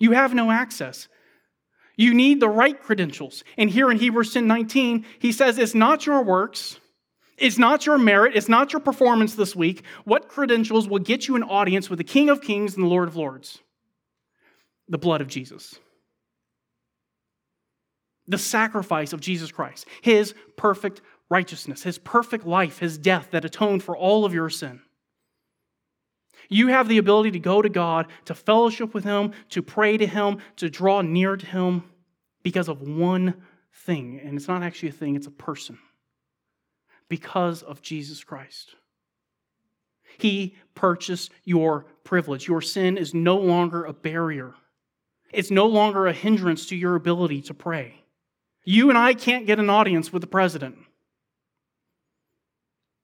You 0.00 0.12
have 0.12 0.34
no 0.34 0.50
access. 0.50 1.06
You 2.00 2.14
need 2.14 2.40
the 2.40 2.48
right 2.48 2.82
credentials. 2.82 3.44
And 3.58 3.68
here 3.68 3.90
in 3.90 3.98
Hebrews 3.98 4.32
10 4.32 4.46
19, 4.46 5.04
he 5.18 5.32
says, 5.32 5.58
It's 5.58 5.74
not 5.74 6.06
your 6.06 6.22
works, 6.22 6.80
it's 7.36 7.58
not 7.58 7.84
your 7.84 7.98
merit, 7.98 8.34
it's 8.34 8.48
not 8.48 8.72
your 8.72 8.80
performance 8.80 9.34
this 9.34 9.54
week. 9.54 9.84
What 10.04 10.26
credentials 10.26 10.88
will 10.88 10.98
get 10.98 11.28
you 11.28 11.36
an 11.36 11.42
audience 11.42 11.90
with 11.90 11.98
the 11.98 12.04
King 12.04 12.30
of 12.30 12.40
Kings 12.40 12.74
and 12.74 12.82
the 12.82 12.88
Lord 12.88 13.06
of 13.06 13.16
Lords? 13.16 13.58
The 14.88 14.96
blood 14.96 15.20
of 15.20 15.28
Jesus. 15.28 15.78
The 18.26 18.38
sacrifice 18.38 19.12
of 19.12 19.20
Jesus 19.20 19.52
Christ, 19.52 19.86
his 20.00 20.34
perfect 20.56 21.02
righteousness, 21.28 21.82
his 21.82 21.98
perfect 21.98 22.46
life, 22.46 22.78
his 22.78 22.96
death 22.96 23.28
that 23.32 23.44
atoned 23.44 23.82
for 23.82 23.94
all 23.94 24.24
of 24.24 24.32
your 24.32 24.48
sin. 24.48 24.80
You 26.50 26.66
have 26.66 26.88
the 26.88 26.98
ability 26.98 27.30
to 27.30 27.38
go 27.38 27.62
to 27.62 27.68
God, 27.68 28.08
to 28.26 28.34
fellowship 28.34 28.92
with 28.92 29.04
him, 29.04 29.32
to 29.50 29.62
pray 29.62 29.96
to 29.96 30.06
him, 30.06 30.38
to 30.56 30.68
draw 30.68 31.00
near 31.00 31.36
to 31.36 31.46
him 31.46 31.84
because 32.42 32.68
of 32.68 32.82
one 32.82 33.34
thing. 33.72 34.20
And 34.22 34.36
it's 34.36 34.48
not 34.48 34.62
actually 34.62 34.90
a 34.90 34.92
thing, 34.92 35.14
it's 35.14 35.28
a 35.28 35.32
person 35.32 35.78
because 37.08 37.62
of 37.62 37.80
Jesus 37.80 38.24
Christ. 38.24 38.74
He 40.18 40.56
purchased 40.74 41.30
your 41.44 41.86
privilege. 42.02 42.48
Your 42.48 42.60
sin 42.60 42.98
is 42.98 43.14
no 43.14 43.36
longer 43.36 43.84
a 43.84 43.92
barrier, 43.92 44.54
it's 45.32 45.52
no 45.52 45.66
longer 45.66 46.08
a 46.08 46.12
hindrance 46.12 46.66
to 46.66 46.76
your 46.76 46.96
ability 46.96 47.42
to 47.42 47.54
pray. 47.54 47.94
You 48.64 48.90
and 48.90 48.98
I 48.98 49.14
can't 49.14 49.46
get 49.46 49.60
an 49.60 49.70
audience 49.70 50.12
with 50.12 50.20
the 50.20 50.28
president. 50.28 50.76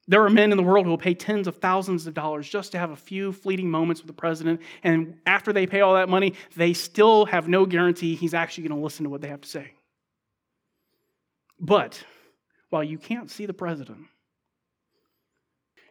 There 0.08 0.24
are 0.24 0.30
men 0.30 0.52
in 0.52 0.56
the 0.56 0.62
world 0.62 0.84
who 0.84 0.90
will 0.90 0.98
pay 0.98 1.14
tens 1.14 1.48
of 1.48 1.56
thousands 1.56 2.06
of 2.06 2.14
dollars 2.14 2.48
just 2.48 2.72
to 2.72 2.78
have 2.78 2.90
a 2.90 2.96
few 2.96 3.32
fleeting 3.32 3.70
moments 3.70 4.00
with 4.02 4.06
the 4.06 4.12
president, 4.12 4.60
and 4.84 5.18
after 5.26 5.52
they 5.52 5.66
pay 5.66 5.80
all 5.80 5.94
that 5.94 6.08
money, 6.08 6.34
they 6.54 6.72
still 6.72 7.26
have 7.26 7.48
no 7.48 7.66
guarantee 7.66 8.14
he's 8.14 8.34
actually 8.34 8.68
going 8.68 8.78
to 8.78 8.84
listen 8.84 9.04
to 9.04 9.10
what 9.10 9.20
they 9.20 9.28
have 9.28 9.40
to 9.40 9.48
say. 9.48 9.72
But 11.58 12.04
while 12.70 12.84
you 12.84 12.98
can't 12.98 13.30
see 13.30 13.46
the 13.46 13.54
president, 13.54 14.06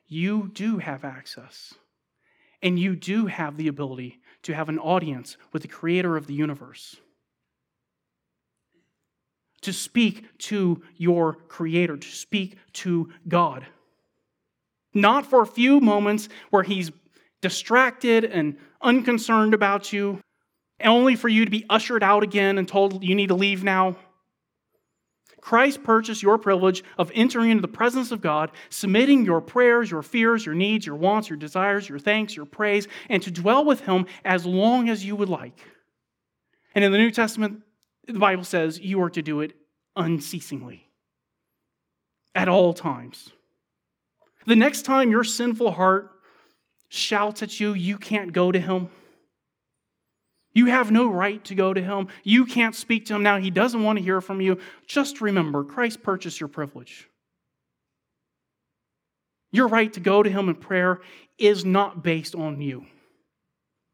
you 0.07 0.49
do 0.53 0.77
have 0.77 1.03
access. 1.03 1.73
And 2.61 2.79
you 2.79 2.95
do 2.95 3.27
have 3.27 3.57
the 3.57 3.67
ability 3.67 4.21
to 4.43 4.55
have 4.55 4.69
an 4.69 4.79
audience 4.79 5.37
with 5.51 5.61
the 5.61 5.67
creator 5.67 6.17
of 6.17 6.25
the 6.25 6.33
universe. 6.33 6.95
To 9.61 9.73
speak 9.73 10.25
to 10.39 10.81
your 10.95 11.33
creator, 11.33 11.97
to 11.97 12.07
speak 12.07 12.57
to 12.73 13.09
God. 13.27 13.65
Not 14.95 15.27
for 15.27 15.41
a 15.41 15.47
few 15.47 15.79
moments 15.79 16.29
where 16.49 16.63
he's 16.63 16.91
distracted 17.41 18.25
and 18.25 18.57
unconcerned 18.81 19.53
about 19.53 19.93
you, 19.93 20.21
only 20.83 21.15
for 21.15 21.29
you 21.29 21.45
to 21.45 21.51
be 21.51 21.65
ushered 21.69 22.01
out 22.01 22.23
again 22.23 22.57
and 22.57 22.67
told 22.67 23.03
you 23.03 23.13
need 23.13 23.27
to 23.27 23.35
leave 23.35 23.63
now. 23.63 23.97
Christ 25.41 25.83
purchased 25.83 26.23
your 26.23 26.39
privilege 26.39 26.83
of 26.97 27.11
entering 27.13 27.51
into 27.51 27.61
the 27.61 27.67
presence 27.67 28.11
of 28.11 28.19
God, 28.19 28.49
submitting 28.69 29.25
your 29.25 29.41
prayers, 29.41 29.91
your 29.91 30.01
fears, 30.01 30.43
your 30.43 30.55
needs, 30.55 30.87
your 30.87 30.95
wants, 30.95 31.29
your 31.29 31.37
desires, 31.37 31.87
your 31.87 31.99
thanks, 31.99 32.35
your 32.35 32.47
praise, 32.47 32.87
and 33.09 33.21
to 33.21 33.29
dwell 33.29 33.63
with 33.63 33.81
Him 33.81 34.07
as 34.23 34.45
long 34.45 34.89
as 34.89 35.05
you 35.05 35.15
would 35.15 35.29
like. 35.29 35.59
And 36.73 36.83
in 36.83 36.91
the 36.91 36.97
New 36.97 37.11
Testament, 37.11 37.61
the 38.07 38.17
Bible 38.17 38.43
says 38.43 38.79
you 38.79 39.01
are 39.03 39.09
to 39.11 39.21
do 39.21 39.41
it 39.41 39.53
unceasingly, 39.95 40.89
at 42.33 42.49
all 42.49 42.73
times. 42.73 43.29
The 44.45 44.55
next 44.55 44.83
time 44.83 45.11
your 45.11 45.23
sinful 45.23 45.71
heart 45.71 46.11
shouts 46.89 47.43
at 47.43 47.59
you, 47.59 47.73
you 47.73 47.97
can't 47.97 48.31
go 48.31 48.51
to 48.51 48.59
Him 48.59 48.89
you 50.55 50.67
have 50.67 50.89
no 50.89 51.07
right 51.09 51.43
to 51.43 51.53
go 51.53 51.73
to 51.73 51.83
him. 51.83 52.07
You 52.23 52.45
can't 52.45 52.73
speak 52.73 53.05
to 53.07 53.15
him 53.15 53.23
now. 53.23 53.37
He 53.37 53.51
doesn't 53.51 53.83
want 53.83 53.99
to 53.99 54.03
hear 54.03 54.21
from 54.21 54.39
you. 54.39 54.57
Just 54.87 55.19
remember, 55.19 55.65
Christ 55.65 56.01
purchased 56.01 56.39
your 56.39 56.47
privilege. 56.47 57.09
Your 59.51 59.67
right 59.67 59.91
to 59.93 59.99
go 59.99 60.23
to 60.23 60.29
him 60.29 60.47
in 60.47 60.55
prayer 60.55 61.01
is 61.37 61.65
not 61.65 62.03
based 62.03 62.35
on 62.35 62.61
you. 62.61 62.85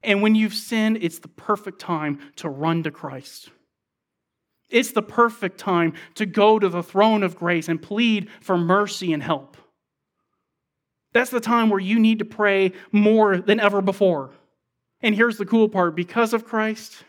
And 0.03 0.21
when 0.21 0.35
you've 0.35 0.53
sinned, 0.53 0.99
it's 1.01 1.19
the 1.19 1.27
perfect 1.27 1.81
time 1.81 2.19
to 2.37 2.47
run 2.47 2.83
to 2.83 2.91
Christ. 2.91 3.49
It's 4.69 4.91
the 4.91 5.01
perfect 5.01 5.59
time 5.59 5.93
to 6.15 6.27
go 6.27 6.59
to 6.59 6.69
the 6.69 6.83
throne 6.83 7.23
of 7.23 7.35
grace 7.35 7.67
and 7.67 7.81
plead 7.81 8.29
for 8.39 8.57
mercy 8.57 9.13
and 9.13 9.21
help. 9.21 9.57
That's 11.13 11.32
the 11.32 11.39
time 11.39 11.69
where 11.69 11.80
you 11.80 12.00
need 12.00 12.19
to 12.19 12.26
pray 12.26 12.71
more 12.91 13.38
than 13.38 13.60
ever 13.60 13.82
before. 13.82 14.32
And 15.02 15.15
here's 15.15 15.38
the 15.38 15.45
cool 15.45 15.67
part 15.67 15.95
because 15.95 16.34
of 16.34 16.45
Christ, 16.45 17.04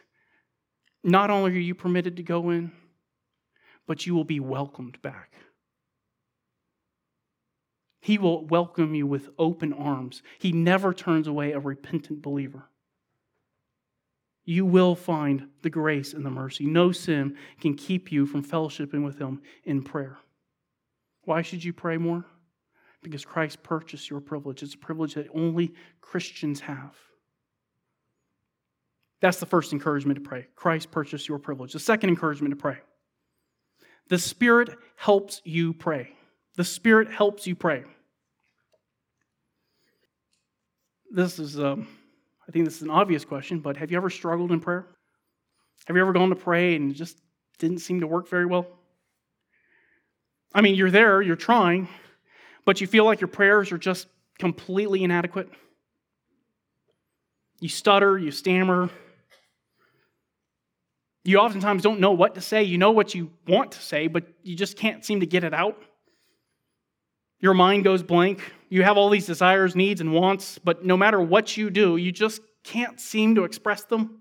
not 1.04 1.30
only 1.30 1.52
are 1.52 1.54
you 1.54 1.74
permitted 1.74 2.16
to 2.16 2.22
go 2.22 2.50
in, 2.50 2.72
but 3.86 4.06
you 4.06 4.14
will 4.14 4.24
be 4.24 4.40
welcomed 4.40 5.00
back. 5.02 5.32
He 8.00 8.18
will 8.18 8.44
welcome 8.46 8.94
you 8.94 9.06
with 9.06 9.28
open 9.38 9.72
arms. 9.72 10.22
He 10.38 10.50
never 10.50 10.92
turns 10.92 11.28
away 11.28 11.52
a 11.52 11.60
repentant 11.60 12.20
believer. 12.20 12.64
You 14.44 14.66
will 14.66 14.96
find 14.96 15.48
the 15.62 15.70
grace 15.70 16.12
and 16.12 16.26
the 16.26 16.30
mercy. 16.30 16.66
No 16.66 16.90
sin 16.90 17.36
can 17.60 17.74
keep 17.74 18.10
you 18.10 18.26
from 18.26 18.44
fellowshipping 18.44 19.04
with 19.04 19.18
Him 19.18 19.40
in 19.64 19.82
prayer. 19.82 20.18
Why 21.24 21.42
should 21.42 21.62
you 21.62 21.72
pray 21.72 21.96
more? 21.96 22.24
Because 23.02 23.24
Christ 23.24 23.62
purchased 23.62 24.08
your 24.08 24.20
privilege. 24.20 24.62
It's 24.62 24.74
a 24.74 24.78
privilege 24.78 25.14
that 25.14 25.26
only 25.34 25.74
Christians 26.00 26.60
have. 26.60 26.94
That's 29.20 29.38
the 29.38 29.46
first 29.46 29.72
encouragement 29.72 30.16
to 30.16 30.28
pray. 30.28 30.46
Christ 30.56 30.90
purchased 30.90 31.28
your 31.28 31.38
privilege. 31.38 31.72
The 31.72 31.78
second 31.78 32.10
encouragement 32.10 32.52
to 32.52 32.56
pray. 32.56 32.78
The 34.08 34.18
Spirit 34.18 34.70
helps 34.96 35.40
you 35.44 35.72
pray. 35.72 36.12
The 36.56 36.64
Spirit 36.64 37.10
helps 37.10 37.46
you 37.46 37.54
pray. 37.54 37.84
This 41.10 41.38
is, 41.38 41.58
um, 41.58 41.86
I 42.48 42.52
think 42.52 42.64
this 42.64 42.76
is 42.76 42.82
an 42.82 42.90
obvious 42.90 43.24
question, 43.24 43.60
but 43.60 43.76
have 43.76 43.90
you 43.90 43.96
ever 43.96 44.10
struggled 44.10 44.50
in 44.50 44.60
prayer? 44.60 44.86
Have 45.86 45.96
you 45.96 46.02
ever 46.02 46.12
gone 46.12 46.30
to 46.30 46.36
pray 46.36 46.74
and 46.74 46.90
it 46.90 46.94
just 46.94 47.18
didn't 47.58 47.78
seem 47.78 48.00
to 48.00 48.06
work 48.06 48.28
very 48.28 48.46
well? 48.46 48.66
I 50.54 50.60
mean, 50.60 50.74
you're 50.74 50.90
there, 50.90 51.22
you're 51.22 51.36
trying, 51.36 51.88
but 52.64 52.80
you 52.80 52.86
feel 52.86 53.04
like 53.04 53.20
your 53.20 53.28
prayers 53.28 53.72
are 53.72 53.78
just 53.78 54.08
completely 54.38 55.04
inadequate. 55.04 55.48
You 57.60 57.68
stutter, 57.68 58.18
you 58.18 58.30
stammer, 58.30 58.90
you 61.24 61.38
oftentimes 61.38 61.82
don't 61.82 62.00
know 62.00 62.12
what 62.12 62.34
to 62.34 62.40
say. 62.40 62.64
You 62.64 62.78
know 62.78 62.90
what 62.90 63.14
you 63.14 63.30
want 63.46 63.72
to 63.72 63.80
say, 63.80 64.08
but 64.08 64.24
you 64.42 64.56
just 64.56 64.76
can't 64.76 65.04
seem 65.04 65.20
to 65.20 65.26
get 65.26 65.44
it 65.44 65.54
out. 65.54 65.80
Your 67.38 67.54
mind 67.54 67.84
goes 67.84 68.02
blank. 68.02 68.52
You 68.68 68.82
have 68.82 68.96
all 68.96 69.08
these 69.08 69.26
desires, 69.26 69.76
needs, 69.76 70.00
and 70.00 70.12
wants, 70.12 70.58
but 70.58 70.84
no 70.84 70.96
matter 70.96 71.20
what 71.20 71.56
you 71.56 71.70
do, 71.70 71.96
you 71.96 72.10
just 72.10 72.40
can't 72.64 73.00
seem 73.00 73.34
to 73.34 73.44
express 73.44 73.84
them. 73.84 74.20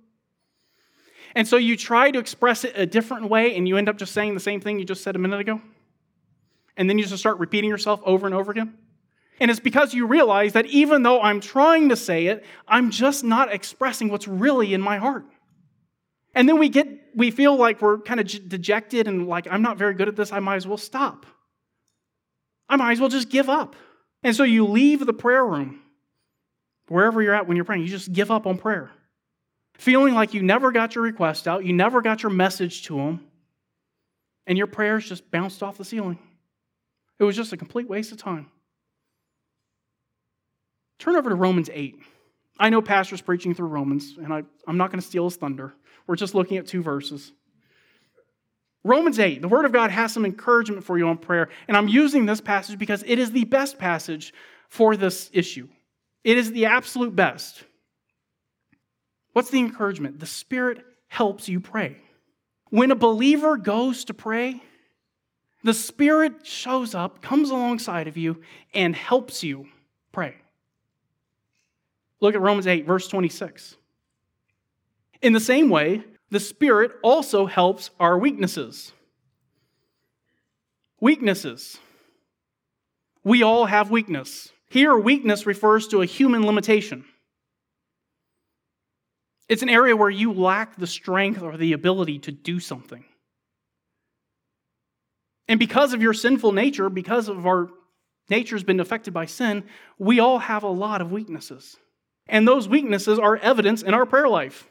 And 1.34 1.48
so 1.48 1.58
you 1.58 1.78
try 1.78 2.12
to 2.12 2.20
express 2.20 2.66
it 2.66 2.74
a 2.76 2.86
different 2.86 3.30
way, 3.30 3.56
and 3.56 3.68
you 3.68 3.78
end 3.78 3.88
up 3.90 3.98
just 3.98 4.14
saying 4.14 4.34
the 4.34 4.40
same 4.40 4.60
thing 4.60 4.80
you 4.80 4.86
just 4.86 5.04
said 5.04 5.16
a 5.16 5.20
minute 5.20 5.40
ago. 5.40 5.62
And 6.78 6.90
then 6.90 6.98
you 6.98 7.06
just 7.06 7.20
start 7.20 7.40
repeating 7.40 7.70
yourself 7.70 8.02
over 8.04 8.26
and 8.26 8.36
over 8.36 8.52
again. 8.52 8.78
And 9.40 9.50
it's 9.50 9.60
because 9.60 9.94
you 9.94 10.06
realize 10.06 10.54
that 10.54 10.68
even 10.68 11.04
though 11.04 11.20
I'm 11.22 11.42
trying 11.42 11.90
to 11.90 11.96
say 11.96 12.28
it, 12.28 12.46
I'm 12.68 12.92
just 12.92 13.24
not 13.24 13.52
expressing 13.52 14.10
what's 14.10 14.28
really 14.28 14.74
in 14.74 14.82
my 14.82 14.98
heart. 14.98 15.26
And 16.36 16.48
then 16.48 16.60
we 16.60 16.70
get, 16.70 16.88
we 17.16 17.32
feel 17.32 17.56
like 17.56 17.82
we're 17.82 17.98
kind 18.00 18.20
of 18.20 18.28
dejected 18.48 19.08
and 19.08 19.28
like, 19.28 19.48
I'm 19.50 19.62
not 19.62 19.78
very 19.78 19.96
good 19.96 20.08
at 20.08 20.16
this. 20.16 20.32
I 20.32 20.40
might 20.40 20.58
as 20.58 20.68
well 20.68 20.78
stop. 20.78 21.26
I 22.70 22.76
might 22.76 22.94
as 22.94 23.00
well 23.00 23.10
just 23.10 23.30
give 23.30 23.50
up. 23.50 23.76
And 24.24 24.36
so 24.36 24.44
you 24.44 24.66
leave 24.66 25.06
the 25.06 25.14
prayer 25.14 25.46
room, 25.46 25.82
wherever 26.88 27.22
you're 27.22 27.34
at 27.34 27.48
when 27.48 27.58
you're 27.58 27.66
praying, 27.66 27.82
you 27.82 27.90
just 27.90 28.14
give 28.14 28.32
up 28.32 28.46
on 28.46 28.58
prayer. 28.58 28.92
Feeling 29.78 30.14
like 30.14 30.34
you 30.36 30.44
never 30.44 30.72
got 30.72 30.94
your 30.94 31.04
request 31.04 31.48
out, 31.48 31.66
you 31.66 31.74
never 31.74 32.02
got 32.02 32.22
your 32.22 32.30
message 32.30 32.84
to 32.84 32.98
them, 32.98 33.26
and 34.46 34.58
your 34.58 34.68
prayers 34.68 35.10
just 35.10 35.32
bounced 35.32 35.64
off 35.64 35.78
the 35.78 35.84
ceiling. 35.84 36.20
It 37.22 37.24
was 37.24 37.36
just 37.36 37.54
a 37.54 37.58
complete 37.58 37.88
waste 37.88 38.12
of 38.12 38.18
time. 38.18 38.48
Turn 40.98 41.16
over 41.16 41.30
to 41.30 41.36
Romans 41.36 41.70
8. 41.72 42.00
I 42.58 42.70
know 42.70 42.82
Pastor's 42.82 43.22
preaching 43.22 43.54
through 43.54 43.68
Romans, 43.68 44.16
and 44.18 44.34
I, 44.34 44.42
I'm 44.66 44.78
not 44.78 44.90
going 44.90 45.00
to 45.00 45.06
steal 45.06 45.26
his 45.26 45.36
thunder. 45.36 45.72
We're 46.08 46.16
just 46.16 46.34
looking 46.34 46.58
at 46.58 46.66
two 46.66 46.82
verses. 46.82 47.32
Romans 48.84 49.20
8, 49.20 49.40
the 49.40 49.48
Word 49.48 49.66
of 49.66 49.72
God 49.72 49.92
has 49.92 50.12
some 50.12 50.26
encouragement 50.26 50.84
for 50.84 50.98
you 50.98 51.08
on 51.08 51.20
prayer, 51.20 51.50
and 51.68 51.78
I'm 51.78 51.88
using 51.88 52.26
this 52.26 52.42
passage 52.42 52.80
because 52.80 53.04
it 53.06 53.20
is 53.20 53.30
the 53.30 53.46
best 53.46 53.78
passage 53.78 54.34
for 54.68 54.98
this 54.98 55.30
issue. 55.32 55.68
It 56.24 56.40
is 56.40 56.52
the 56.52 56.66
absolute 56.66 57.16
best. 57.16 57.64
What's 59.34 59.52
the 59.52 59.60
encouragement? 59.60 60.20
The 60.20 60.26
Spirit 60.26 60.84
helps 61.08 61.48
you 61.48 61.60
pray. 61.60 61.98
When 62.72 62.90
a 62.90 62.96
believer 62.96 63.58
goes 63.58 64.06
to 64.06 64.16
pray, 64.16 64.64
the 65.64 65.74
Spirit 65.74 66.46
shows 66.46 66.96
up, 66.96 67.22
comes 67.22 67.50
alongside 67.50 68.08
of 68.08 68.18
you, 68.18 68.42
and 68.74 68.96
helps 68.96 69.44
you 69.44 69.68
pray. 70.12 70.36
Look 72.20 72.36
at 72.36 72.42
Romans 72.42 72.68
8, 72.68 72.86
verse 72.86 73.08
26. 73.08 73.78
In 75.22 75.34
the 75.34 75.40
same 75.40 75.70
way, 75.70 76.04
the 76.30 76.40
Spirit 76.40 76.94
also 77.04 77.46
helps 77.46 77.92
our 78.00 78.18
weaknesses. 78.18 78.94
Weaknesses. 81.00 81.78
We 83.24 83.44
all 83.44 83.66
have 83.66 83.92
weakness. 83.92 84.52
Here, 84.70 84.96
weakness 84.96 85.46
refers 85.46 85.88
to 85.90 86.02
a 86.02 86.06
human 86.06 86.46
limitation. 86.46 87.06
It's 89.50 89.64
an 89.64 89.70
area 89.70 89.96
where 89.96 90.10
you 90.10 90.32
lack 90.32 90.78
the 90.78 90.88
strength 90.88 91.42
or 91.42 91.58
the 91.58 91.74
ability 91.74 92.20
to 92.20 92.32
do 92.32 92.60
something. 92.60 93.04
And 95.52 95.60
because 95.60 95.92
of 95.92 96.02
your 96.02 96.14
sinful 96.14 96.54
nature, 96.54 96.90
because 96.90 97.28
of 97.28 97.46
our 97.46 97.68
nature 98.30 98.56
has 98.56 98.64
been 98.64 98.80
affected 98.80 99.14
by 99.14 99.26
sin, 99.26 99.66
we 100.00 100.22
all 100.22 100.40
have 100.40 100.64
a 100.64 100.70
lot 100.70 101.02
of 101.02 101.12
weaknesses. 101.12 101.76
And 102.26 102.48
those 102.48 102.70
weaknesses 102.70 103.20
are 103.20 103.36
evidence 103.36 103.82
in 103.82 103.94
our 103.94 104.06
prayer 104.06 104.30
life. 104.30 104.70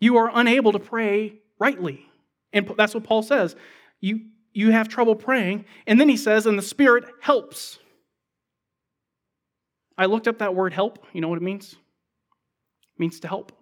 You 0.00 0.16
are 0.16 0.32
unable 0.34 0.72
to 0.72 0.80
pray 0.80 1.34
rightly. 1.60 2.04
And 2.52 2.68
that's 2.76 2.92
what 2.92 3.04
Paul 3.04 3.22
says. 3.22 3.54
You, 4.00 4.22
you 4.52 4.72
have 4.72 4.88
trouble 4.88 5.14
praying. 5.14 5.64
And 5.86 6.00
then 6.00 6.08
he 6.08 6.16
says, 6.16 6.44
and 6.44 6.58
the 6.58 6.62
Spirit 6.62 7.04
helps. 7.20 7.78
I 9.96 10.06
looked 10.06 10.26
up 10.26 10.38
that 10.38 10.56
word 10.56 10.72
help. 10.72 11.06
You 11.12 11.20
know 11.20 11.28
what 11.28 11.38
it 11.38 11.44
means? 11.44 11.74
It 11.74 12.98
means 12.98 13.20
to 13.20 13.28
help. 13.28 13.55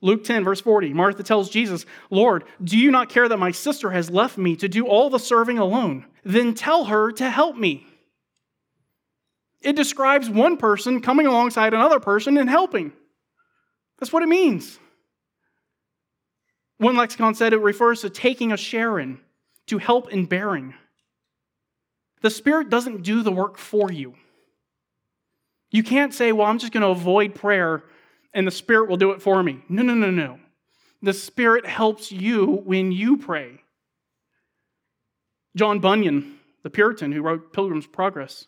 Luke 0.00 0.22
10, 0.22 0.44
verse 0.44 0.60
40, 0.60 0.92
Martha 0.92 1.22
tells 1.22 1.50
Jesus, 1.50 1.84
Lord, 2.08 2.44
do 2.62 2.78
you 2.78 2.90
not 2.90 3.08
care 3.08 3.28
that 3.28 3.36
my 3.36 3.50
sister 3.50 3.90
has 3.90 4.10
left 4.10 4.38
me 4.38 4.54
to 4.56 4.68
do 4.68 4.86
all 4.86 5.10
the 5.10 5.18
serving 5.18 5.58
alone? 5.58 6.06
Then 6.24 6.54
tell 6.54 6.84
her 6.84 7.10
to 7.12 7.28
help 7.28 7.56
me. 7.56 7.86
It 9.60 9.74
describes 9.74 10.30
one 10.30 10.56
person 10.56 11.00
coming 11.00 11.26
alongside 11.26 11.74
another 11.74 11.98
person 11.98 12.38
and 12.38 12.48
helping. 12.48 12.92
That's 13.98 14.12
what 14.12 14.22
it 14.22 14.28
means. 14.28 14.78
One 16.76 16.96
lexicon 16.96 17.34
said 17.34 17.52
it 17.52 17.60
refers 17.60 18.02
to 18.02 18.10
taking 18.10 18.52
a 18.52 18.56
share 18.56 19.00
in, 19.00 19.18
to 19.66 19.78
help 19.78 20.12
in 20.12 20.26
bearing. 20.26 20.74
The 22.22 22.30
Spirit 22.30 22.70
doesn't 22.70 23.02
do 23.02 23.22
the 23.22 23.32
work 23.32 23.58
for 23.58 23.90
you. 23.90 24.14
You 25.72 25.82
can't 25.82 26.14
say, 26.14 26.30
well, 26.30 26.46
I'm 26.46 26.58
just 26.58 26.72
going 26.72 26.82
to 26.82 26.88
avoid 26.88 27.34
prayer 27.34 27.82
and 28.34 28.46
the 28.46 28.52
Spirit 28.52 28.88
will 28.88 28.96
do 28.96 29.10
it 29.12 29.22
for 29.22 29.42
me. 29.42 29.62
No, 29.68 29.82
no, 29.82 29.94
no, 29.94 30.10
no. 30.10 30.38
The 31.02 31.12
Spirit 31.12 31.66
helps 31.66 32.10
you 32.10 32.62
when 32.64 32.92
you 32.92 33.16
pray. 33.16 33.60
John 35.56 35.80
Bunyan, 35.80 36.38
the 36.62 36.70
Puritan 36.70 37.12
who 37.12 37.22
wrote 37.22 37.52
Pilgrim's 37.52 37.86
Progress, 37.86 38.46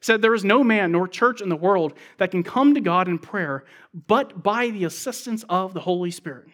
said, 0.00 0.22
There 0.22 0.34
is 0.34 0.44
no 0.44 0.62
man 0.62 0.92
nor 0.92 1.08
church 1.08 1.40
in 1.40 1.48
the 1.48 1.56
world 1.56 1.94
that 2.18 2.30
can 2.30 2.42
come 2.42 2.74
to 2.74 2.80
God 2.80 3.08
in 3.08 3.18
prayer 3.18 3.64
but 4.06 4.42
by 4.42 4.68
the 4.70 4.84
assistance 4.84 5.44
of 5.48 5.74
the 5.74 5.80
Holy 5.80 6.10
Spirit. 6.10 6.48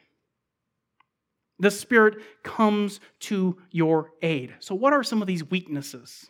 The 1.59 1.70
Spirit 1.70 2.18
comes 2.42 3.01
to 3.20 3.59
your 3.70 4.11
aid. 4.22 4.55
So, 4.59 4.75
what 4.75 4.92
are 4.92 5.05
some 5.05 5.20
of 5.20 5.29
these 5.29 5.48
weaknesses? 5.48 6.29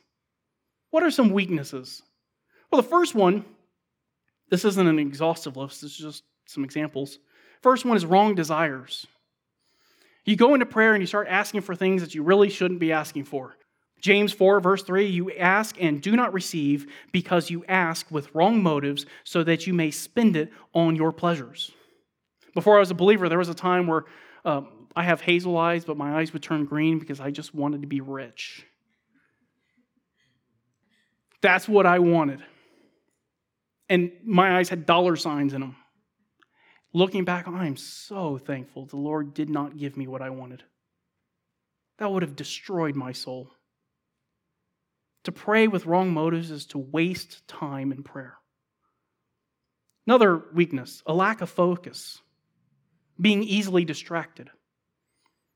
What 0.90 1.02
are 1.02 1.10
some 1.10 1.30
weaknesses? 1.30 2.02
Well, 2.70 2.82
the 2.82 2.88
first 2.88 3.14
one, 3.14 3.44
this 4.52 4.66
isn't 4.66 4.86
an 4.86 4.98
exhaustive 4.98 5.56
list, 5.56 5.80
this 5.80 5.92
is 5.92 5.96
just 5.96 6.24
some 6.44 6.62
examples. 6.62 7.18
First 7.62 7.86
one 7.86 7.96
is 7.96 8.04
wrong 8.04 8.34
desires. 8.34 9.06
You 10.26 10.36
go 10.36 10.52
into 10.52 10.66
prayer 10.66 10.92
and 10.92 11.02
you 11.02 11.06
start 11.06 11.26
asking 11.26 11.62
for 11.62 11.74
things 11.74 12.02
that 12.02 12.14
you 12.14 12.22
really 12.22 12.50
shouldn't 12.50 12.78
be 12.78 12.92
asking 12.92 13.24
for. 13.24 13.56
James 14.02 14.30
4, 14.30 14.60
verse 14.60 14.82
3 14.82 15.06
You 15.06 15.32
ask 15.32 15.80
and 15.80 16.02
do 16.02 16.14
not 16.14 16.34
receive 16.34 16.86
because 17.12 17.48
you 17.48 17.64
ask 17.66 18.10
with 18.10 18.34
wrong 18.34 18.62
motives 18.62 19.06
so 19.24 19.42
that 19.42 19.66
you 19.66 19.72
may 19.72 19.90
spend 19.90 20.36
it 20.36 20.52
on 20.74 20.96
your 20.96 21.12
pleasures. 21.12 21.70
Before 22.52 22.76
I 22.76 22.80
was 22.80 22.90
a 22.90 22.94
believer, 22.94 23.30
there 23.30 23.38
was 23.38 23.48
a 23.48 23.54
time 23.54 23.86
where 23.86 24.04
um, 24.44 24.68
I 24.94 25.04
have 25.04 25.22
hazel 25.22 25.56
eyes, 25.56 25.86
but 25.86 25.96
my 25.96 26.18
eyes 26.18 26.34
would 26.34 26.42
turn 26.42 26.66
green 26.66 26.98
because 26.98 27.20
I 27.20 27.30
just 27.30 27.54
wanted 27.54 27.80
to 27.80 27.88
be 27.88 28.02
rich. 28.02 28.66
That's 31.40 31.66
what 31.66 31.86
I 31.86 32.00
wanted. 32.00 32.42
And 33.92 34.10
my 34.24 34.56
eyes 34.56 34.70
had 34.70 34.86
dollar 34.86 35.16
signs 35.16 35.52
in 35.52 35.60
them. 35.60 35.76
Looking 36.94 37.26
back, 37.26 37.46
I 37.46 37.66
am 37.66 37.76
so 37.76 38.38
thankful 38.38 38.86
the 38.86 38.96
Lord 38.96 39.34
did 39.34 39.50
not 39.50 39.76
give 39.76 39.98
me 39.98 40.06
what 40.06 40.22
I 40.22 40.30
wanted. 40.30 40.62
That 41.98 42.10
would 42.10 42.22
have 42.22 42.34
destroyed 42.34 42.96
my 42.96 43.12
soul. 43.12 43.50
To 45.24 45.32
pray 45.32 45.68
with 45.68 45.84
wrong 45.84 46.10
motives 46.10 46.50
is 46.50 46.64
to 46.68 46.78
waste 46.78 47.46
time 47.46 47.92
in 47.92 48.02
prayer. 48.02 48.38
Another 50.06 50.42
weakness, 50.54 51.02
a 51.04 51.12
lack 51.12 51.42
of 51.42 51.50
focus, 51.50 52.18
being 53.20 53.42
easily 53.42 53.84
distracted. 53.84 54.48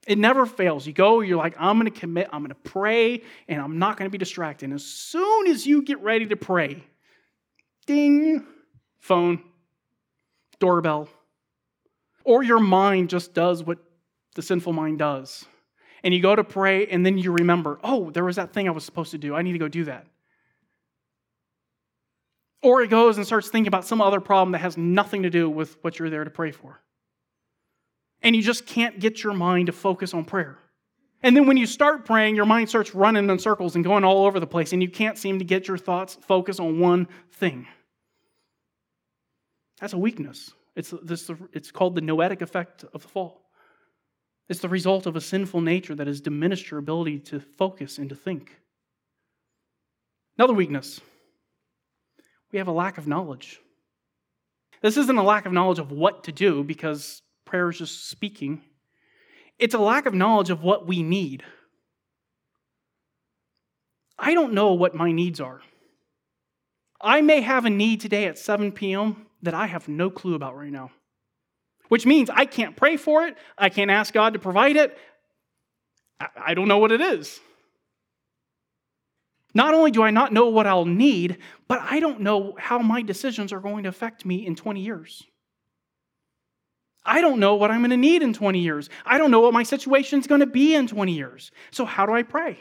It 0.07 0.19
never 0.19 0.45
fails. 0.45 0.87
You 0.87 0.93
go, 0.93 1.21
you're 1.21 1.39
like, 1.39 1.57
I'm 1.59 1.79
going 1.81 1.91
to 1.91 2.01
commit, 2.01 2.29
I'm 2.31 2.41
going 2.43 2.51
to 2.51 2.71
pray, 2.71 3.23
and 3.49 3.63
I'm 3.63 3.79
not 3.79 3.97
going 3.97 4.11
to 4.11 4.13
be 4.13 4.19
distracted. 4.19 4.67
And 4.67 4.75
as 4.75 4.85
soon 4.85 5.47
as 5.47 5.67
you 5.67 5.81
get 5.81 6.03
ready 6.03 6.27
to 6.27 6.37
pray, 6.37 6.85
ding, 7.87 8.45
phone, 8.99 9.43
doorbell, 10.59 11.09
or 12.25 12.43
your 12.43 12.61
mind 12.61 13.09
just 13.09 13.35
does 13.35 13.63
what 13.63 13.79
the 14.35 14.43
sinful 14.43 14.73
mind 14.73 14.99
does 14.99 15.47
and 16.07 16.15
you 16.15 16.21
go 16.21 16.37
to 16.37 16.45
pray, 16.45 16.87
and 16.87 17.05
then 17.05 17.19
you 17.19 17.33
remember, 17.33 17.81
oh, 17.83 18.11
there 18.11 18.25
was 18.25 18.37
that 18.37 18.53
thing 18.53 18.69
I 18.69 18.71
was 18.71 18.85
supposed 18.85 19.11
to 19.11 19.19
do. 19.19 19.35
I 19.35 19.43
need 19.43 19.55
to 19.55 19.59
go 19.59 19.67
do 19.67 19.87
that. 19.87 20.07
Or 22.63 22.81
it 22.81 22.91
goes 22.91 23.17
and 23.17 23.27
starts 23.27 23.49
thinking 23.49 23.67
about 23.67 23.85
some 23.85 24.01
other 24.01 24.21
problem 24.21 24.53
that 24.53 24.61
has 24.61 24.77
nothing 24.77 25.25
to 25.25 25.31
do 25.31 25.51
with 25.51 25.77
what 25.83 25.99
you're 25.99 26.09
there 26.09 26.23
to 26.23 26.31
pray 26.31 26.53
for. 26.53 26.81
And 28.23 28.37
you 28.37 28.43
just 28.43 28.67
can't 28.67 29.01
get 29.01 29.25
your 29.25 29.33
mind 29.35 29.67
to 29.67 29.73
focus 29.73 30.15
on 30.15 30.25
prayer. 30.25 30.59
And 31.25 31.37
then 31.37 31.49
when 31.49 31.57
you 31.57 31.67
start 31.67 32.05
praying, 32.05 32.37
your 32.37 32.47
mind 32.47 32.69
starts 32.69 32.95
running 32.95 33.29
in 33.29 33.39
circles 33.41 33.75
and 33.75 33.85
going 33.85 34.05
all 34.05 34.27
over 34.27 34.39
the 34.39 34.47
place, 34.47 34.73
and 34.73 34.81
you 34.81 34.89
can't 34.89 35.19
seem 35.19 35.41
to 35.41 35.45
get 35.45 35.67
your 35.67 35.77
thoughts 35.77 36.15
focused 36.15 36.61
on 36.61 36.79
one 36.79 37.09
thing. 37.33 37.67
That's 39.81 39.93
a 39.93 39.99
weakness. 39.99 40.53
It's, 40.75 40.93
this, 41.03 41.31
it's 41.53 41.71
called 41.71 41.95
the 41.95 42.01
noetic 42.01 42.43
effect 42.43 42.85
of 42.93 43.03
the 43.03 43.09
fall. 43.09 43.43
It's 44.49 44.61
the 44.61 44.69
result 44.69 45.07
of 45.07 45.17
a 45.17 45.21
sinful 45.21 45.61
nature 45.61 45.95
that 45.95 46.07
has 46.07 46.21
diminished 46.21 46.71
your 46.71 46.79
ability 46.79 47.19
to 47.21 47.41
focus 47.41 47.99
and 47.99 48.09
to 48.11 48.15
think. 48.15 48.57
Another 50.39 50.55
weakness 50.55 51.01
we 52.53 52.59
have 52.59 52.69
a 52.69 52.73
lack 52.73 52.97
of 52.97 53.09
knowledge. 53.09 53.61
This 54.81 54.97
isn't 54.97 55.19
a 55.19 55.23
lack 55.23 55.47
of 55.47 55.53
knowledge 55.53 55.79
of 55.79 55.91
what 55.91 56.25
to 56.25 56.33
do 56.33 56.63
because 56.63 57.23
prayer 57.45 57.69
is 57.71 57.79
just 57.79 58.09
speaking, 58.09 58.63
it's 59.59 59.75
a 59.75 59.79
lack 59.79 60.07
of 60.07 60.15
knowledge 60.15 60.51
of 60.51 60.63
what 60.63 60.87
we 60.87 61.03
need. 61.03 61.43
I 64.19 64.35
don't 64.35 64.53
know 64.53 64.75
what 64.75 64.95
my 64.95 65.13
needs 65.13 65.41
are. 65.41 65.61
I 67.01 67.21
may 67.21 67.41
have 67.41 67.65
a 67.65 67.71
need 67.71 68.01
today 68.01 68.27
at 68.27 68.39
7 68.39 68.73
p.m. 68.73 69.26
that 69.47 69.55
I 69.55 69.67
have 69.67 69.89
no 69.89 70.11
clue 70.11 70.35
about 70.35 70.57
right 70.57 70.71
now 70.71 70.91
which 71.89 72.07
means 72.07 72.31
I 72.31 72.45
can't 72.47 72.77
pray 72.77 72.97
for 72.97 73.27
it. 73.27 73.37
I 73.57 73.69
can't 73.69 73.91
ask 73.91 74.13
God 74.13 74.33
to 74.33 74.39
provide 74.39 74.77
it. 74.77 74.97
I 76.37 76.55
don't 76.55 76.69
know 76.69 76.79
what 76.79 76.93
it 76.93 77.01
is. 77.01 77.41
Not 79.55 79.75
only 79.75 79.91
do 79.91 80.03
I 80.03 80.11
not 80.11 80.33
know 80.33 80.49
what 80.49 80.67
I'll 80.67 80.85
need, 80.85 81.39
but 81.67 81.81
I 81.81 82.01
don't 82.01 82.21
know 82.21 82.55
how 82.59 82.79
my 82.79 83.03
decisions 83.03 83.53
are 83.53 83.61
going 83.61 83.85
to 83.85 83.89
affect 83.89 84.25
me 84.25 84.47
in 84.47 84.55
20 84.55 84.81
years. 84.81 85.23
I 87.05 87.21
don't 87.21 87.39
know 87.39 87.55
what 87.55 87.71
I'm 87.71 87.81
going 87.81 87.91
to 87.91 87.97
need 87.97 88.23
in 88.23 88.33
20 88.33 88.59
years. 88.59 88.91
I 89.05 89.17
don't 89.17 89.31
know 89.31 89.41
what 89.41 89.55
my 89.55 89.63
situation 89.63 90.19
is 90.19 90.27
going 90.27 90.41
to 90.41 90.47
be 90.47 90.75
in 90.75 90.89
20 90.89 91.13
years. 91.13 91.53
So, 91.71 91.85
how 91.85 92.05
do 92.05 92.13
I 92.13 92.23
pray? 92.23 92.59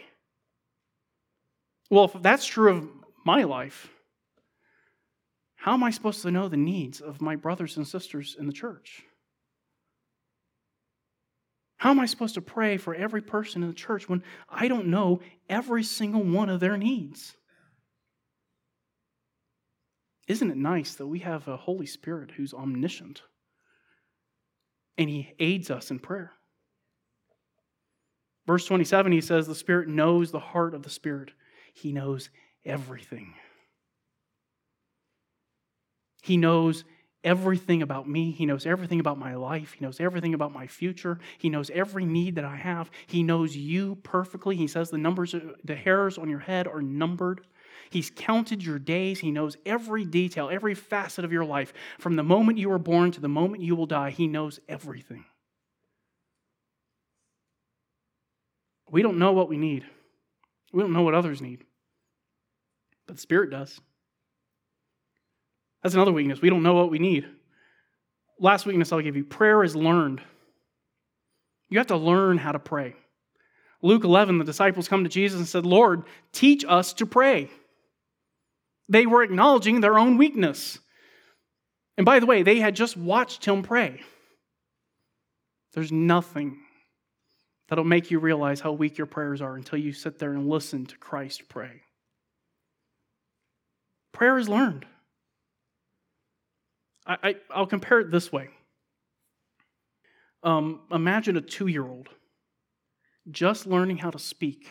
Well, 1.89 2.05
if 2.05 2.21
that's 2.21 2.45
true 2.45 2.77
of 2.77 2.89
my 3.25 3.43
life, 3.43 3.89
how 5.65 5.73
am 5.73 5.83
I 5.83 5.89
supposed 5.89 6.21
to 6.21 6.29
know 6.29 6.47
the 6.47 6.57
needs 6.57 7.01
of 7.01 7.23
my 7.23 7.35
brothers 7.35 7.75
and 7.75 7.87
sisters 7.87 8.35
in 8.39 8.45
the 8.45 8.53
church? 8.53 9.01
How 11.77 11.89
am 11.89 11.99
I 11.99 12.05
supposed 12.05 12.35
to 12.35 12.41
pray 12.41 12.77
for 12.77 12.93
every 12.93 13.23
person 13.23 13.63
in 13.63 13.69
the 13.69 13.73
church 13.73 14.07
when 14.07 14.21
I 14.47 14.67
don't 14.67 14.89
know 14.89 15.21
every 15.49 15.81
single 15.81 16.21
one 16.21 16.49
of 16.49 16.59
their 16.59 16.77
needs? 16.77 17.33
Isn't 20.27 20.51
it 20.51 20.57
nice 20.57 20.93
that 20.93 21.07
we 21.07 21.17
have 21.21 21.47
a 21.47 21.57
Holy 21.57 21.87
Spirit 21.87 22.29
who's 22.37 22.53
omniscient 22.53 23.23
and 24.99 25.09
he 25.09 25.33
aids 25.39 25.71
us 25.71 25.89
in 25.89 25.97
prayer? 25.97 26.31
Verse 28.45 28.67
27, 28.67 29.11
he 29.11 29.21
says, 29.21 29.47
The 29.47 29.55
Spirit 29.55 29.87
knows 29.87 30.29
the 30.29 30.37
heart 30.37 30.75
of 30.75 30.83
the 30.83 30.91
Spirit, 30.91 31.31
he 31.73 31.91
knows 31.91 32.29
everything. 32.63 33.33
He 36.25 36.37
knows 36.37 36.85
everything 37.23 37.83
about 37.83 38.09
me. 38.09 38.31
He 38.31 38.47
knows 38.47 38.65
everything 38.65 38.99
about 38.99 39.19
my 39.19 39.35
life. 39.35 39.73
He 39.73 39.85
knows 39.85 39.99
everything 39.99 40.33
about 40.33 40.51
my 40.51 40.65
future. 40.65 41.19
He 41.37 41.49
knows 41.49 41.69
every 41.69 42.03
need 42.03 42.33
that 42.33 42.45
I 42.45 42.55
have. 42.55 42.89
He 43.05 43.21
knows 43.21 43.55
you 43.55 43.97
perfectly. 44.01 44.55
He 44.55 44.65
says 44.65 44.89
the 44.89 44.97
numbers, 44.97 45.35
the 45.63 45.75
hairs 45.75 46.17
on 46.17 46.27
your 46.27 46.39
head 46.39 46.67
are 46.67 46.81
numbered. 46.81 47.41
He's 47.91 48.09
counted 48.09 48.63
your 48.63 48.79
days. 48.79 49.19
He 49.19 49.29
knows 49.29 49.55
every 49.67 50.03
detail, 50.03 50.49
every 50.51 50.73
facet 50.73 51.23
of 51.23 51.31
your 51.31 51.45
life. 51.45 51.73
From 51.99 52.15
the 52.15 52.23
moment 52.23 52.57
you 52.57 52.69
were 52.69 52.79
born 52.79 53.11
to 53.11 53.21
the 53.21 53.27
moment 53.27 53.61
you 53.61 53.75
will 53.75 53.85
die, 53.85 54.09
He 54.09 54.25
knows 54.25 54.59
everything. 54.67 55.25
We 58.89 59.03
don't 59.03 59.19
know 59.19 59.31
what 59.31 59.47
we 59.47 59.57
need. 59.57 59.85
We 60.73 60.81
don't 60.81 60.91
know 60.91 61.03
what 61.03 61.13
others 61.13 61.39
need. 61.39 61.65
But 63.05 63.17
the 63.17 63.21
Spirit 63.21 63.51
does. 63.51 63.79
That's 65.85 65.93
another 65.93 66.11
weakness. 66.11 66.41
We 66.41 66.49
don't 66.49 66.63
know 66.63 66.73
what 66.73 66.89
we 66.89 66.97
need. 66.97 67.27
Last 68.39 68.65
weakness 68.65 68.91
I'll 68.91 69.01
give 69.01 69.15
you 69.15 69.23
prayer 69.23 69.63
is 69.63 69.75
learned. 69.75 70.19
You 71.69 71.77
have 71.77 71.85
to 71.87 71.95
learn 71.95 72.39
how 72.39 72.53
to 72.53 72.57
pray. 72.57 72.95
Luke 73.83 74.03
11, 74.03 74.39
the 74.39 74.45
disciples 74.45 74.87
come 74.87 75.03
to 75.03 75.11
Jesus 75.11 75.37
and 75.37 75.47
said, 75.47 75.63
Lord, 75.63 76.05
teach 76.31 76.65
us 76.67 76.93
to 76.93 77.05
pray. 77.05 77.51
They 78.89 79.05
were 79.05 79.21
acknowledging 79.21 79.79
their 79.79 79.99
own 79.99 80.17
weakness. 80.17 80.79
And 81.97 82.05
by 82.05 82.19
the 82.19 82.25
way, 82.25 82.41
they 82.41 82.57
had 82.57 82.75
just 82.75 82.97
watched 82.97 83.45
him 83.45 83.61
pray. 83.61 84.01
There's 85.75 85.91
nothing 85.91 86.57
that'll 87.69 87.83
make 87.83 88.09
you 88.09 88.17
realize 88.17 88.59
how 88.59 88.71
weak 88.71 88.97
your 88.97 89.05
prayers 89.05 89.39
are 89.39 89.55
until 89.55 89.77
you 89.77 89.93
sit 89.93 90.17
there 90.17 90.33
and 90.33 90.49
listen 90.49 90.87
to 90.87 90.97
Christ 90.97 91.47
pray. 91.47 91.83
Prayer 94.13 94.39
is 94.39 94.49
learned. 94.49 94.87
I, 97.05 97.35
I, 97.53 97.59
will 97.59 97.67
compare 97.67 97.99
it 97.99 98.11
this 98.11 98.31
way. 98.31 98.49
Um, 100.43 100.81
imagine 100.91 101.37
a 101.37 101.41
two 101.41 101.67
year 101.67 101.87
old 101.87 102.09
just 103.31 103.65
learning 103.65 103.97
how 103.97 104.11
to 104.11 104.19
speak. 104.19 104.67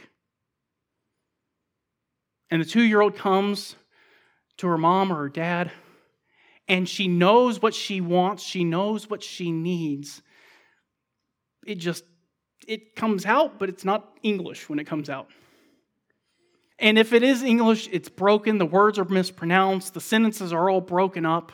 And 2.50 2.60
the 2.60 2.66
two 2.66 2.82
year 2.82 3.00
old 3.00 3.16
comes 3.16 3.76
to 4.58 4.68
her 4.68 4.78
mom 4.78 5.12
or 5.12 5.16
her 5.16 5.28
dad, 5.28 5.72
and 6.68 6.88
she 6.88 7.08
knows 7.08 7.60
what 7.60 7.74
she 7.74 8.00
wants, 8.00 8.42
she 8.42 8.64
knows 8.64 9.10
what 9.10 9.22
she 9.22 9.50
needs. 9.50 10.22
It 11.66 11.76
just 11.76 12.04
it 12.66 12.94
comes 12.96 13.26
out, 13.26 13.58
but 13.58 13.68
it's 13.68 13.84
not 13.84 14.16
English 14.22 14.68
when 14.68 14.78
it 14.78 14.84
comes 14.84 15.10
out. 15.10 15.28
And 16.78 16.98
if 16.98 17.12
it 17.12 17.22
is 17.22 17.42
English, 17.42 17.88
it's 17.92 18.08
broken, 18.08 18.58
the 18.58 18.66
words 18.66 18.98
are 18.98 19.04
mispronounced, 19.04 19.94
the 19.94 20.00
sentences 20.00 20.52
are 20.52 20.68
all 20.68 20.80
broken 20.80 21.24
up. 21.24 21.52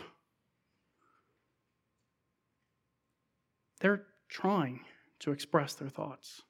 They're 3.81 4.05
trying 4.29 4.81
to 5.21 5.33
express 5.33 5.75
their 5.75 5.89
thoughts. 5.89 6.43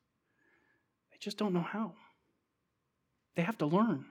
They 1.10 1.16
just 1.20 1.38
don't 1.38 1.54
know 1.54 1.60
how. 1.60 1.94
They 3.36 3.42
have 3.42 3.58
to 3.58 3.66
learn. 3.66 4.06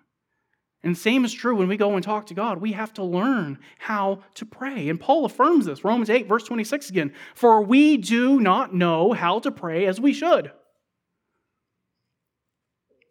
And 0.82 0.96
the 0.96 1.00
same 1.00 1.26
is 1.26 1.34
true 1.34 1.58
when 1.58 1.68
we 1.68 1.76
go 1.76 1.96
and 1.96 2.04
talk 2.04 2.28
to 2.28 2.34
God. 2.34 2.62
We 2.62 2.72
have 2.72 2.94
to 2.94 3.04
learn 3.04 3.60
how 3.80 4.24
to 4.36 4.46
pray. 4.46 4.88
And 4.88 5.00
Paul 5.00 5.26
affirms 5.26 5.66
this, 5.66 5.84
Romans 5.84 6.10
8, 6.10 6.28
verse 6.28 6.44
26 6.44 6.90
again. 6.90 7.14
For 7.36 7.62
we 7.62 7.98
do 7.98 8.40
not 8.40 8.74
know 8.74 9.12
how 9.12 9.40
to 9.40 9.52
pray 9.52 9.86
as 9.88 10.00
we 10.00 10.14
should. 10.14 10.52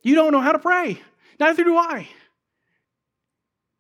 You 0.03 0.15
don't 0.15 0.33
know 0.33 0.41
how 0.41 0.53
to 0.53 0.59
pray. 0.59 1.03
Neither 1.39 1.65
do 1.65 1.77
I. 1.77 2.09